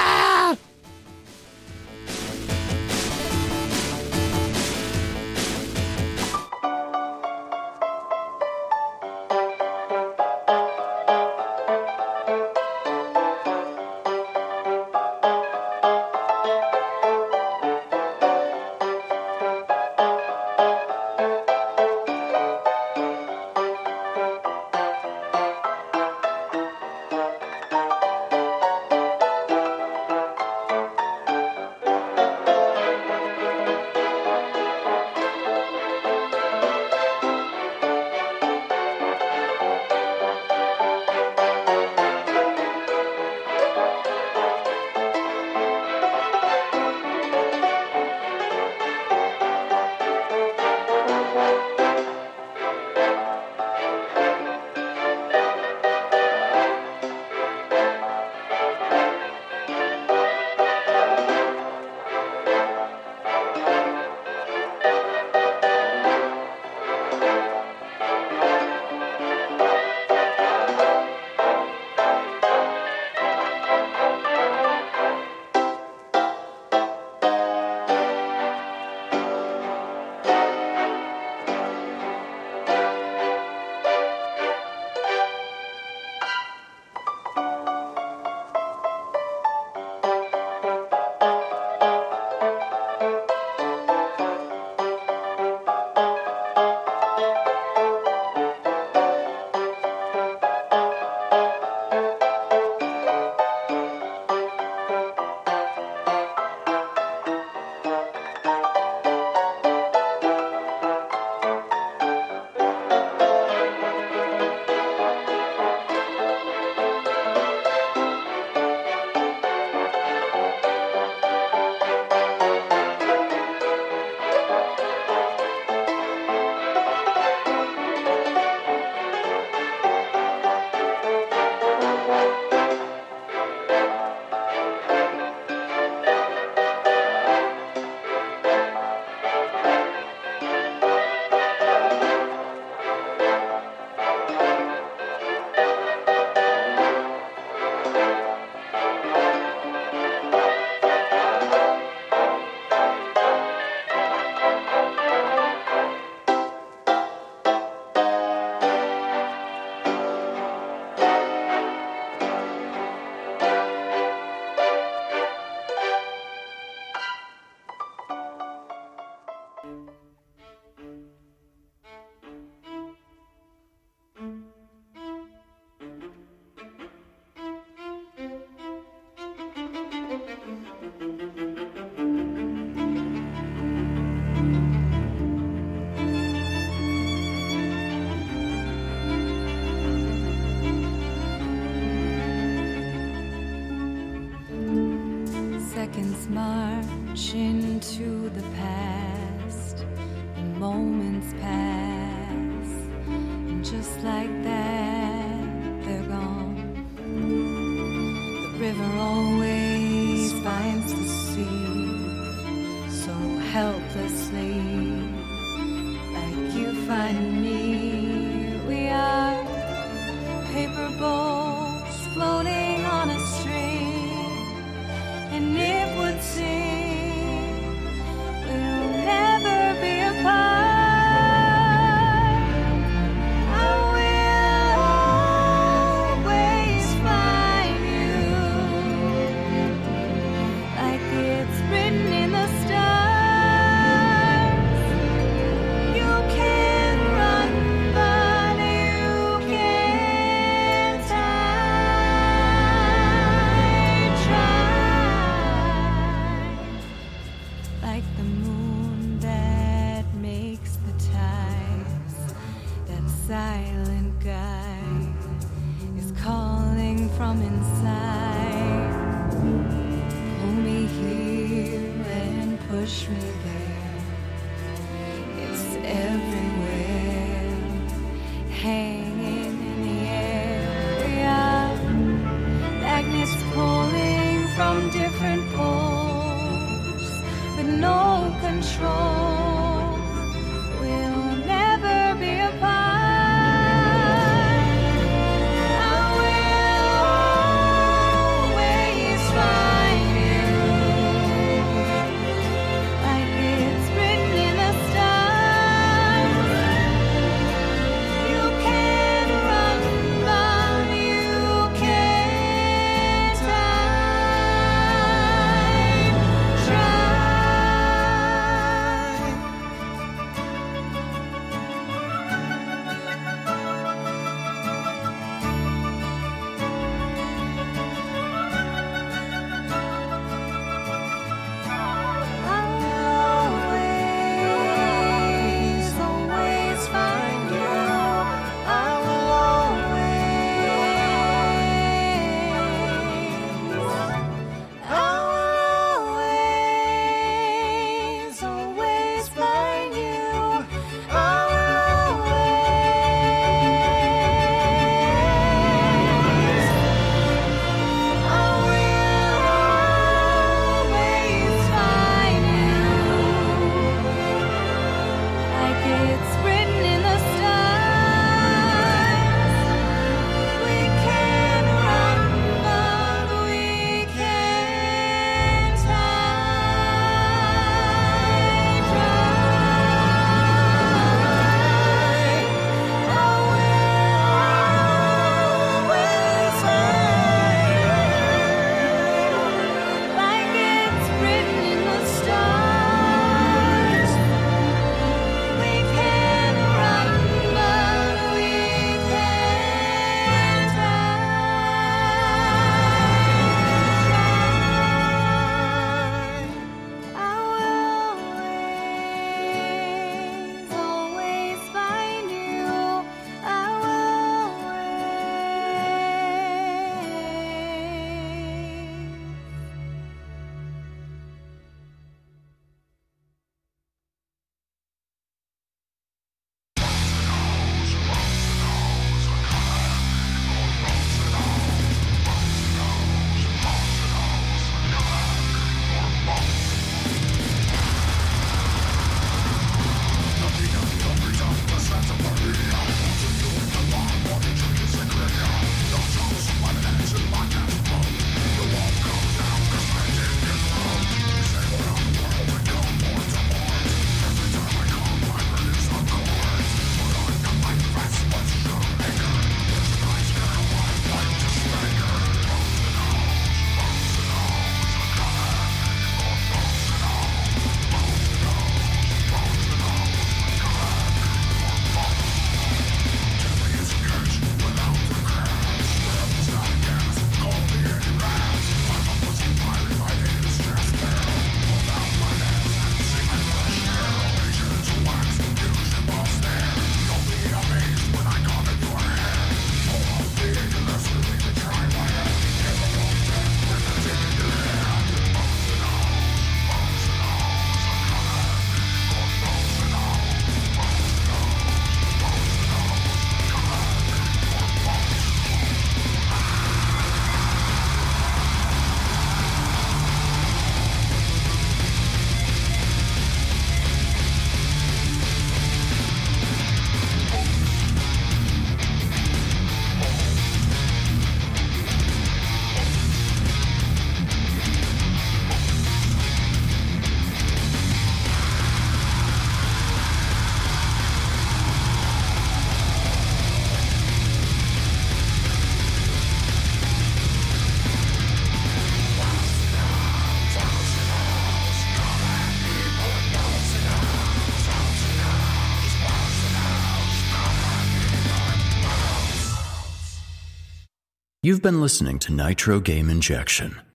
You've 551.50 551.62
been 551.62 551.80
listening 551.80 552.20
to 552.20 552.32
Nitro 552.32 552.78
Game 552.78 553.10
Injection. 553.10 553.89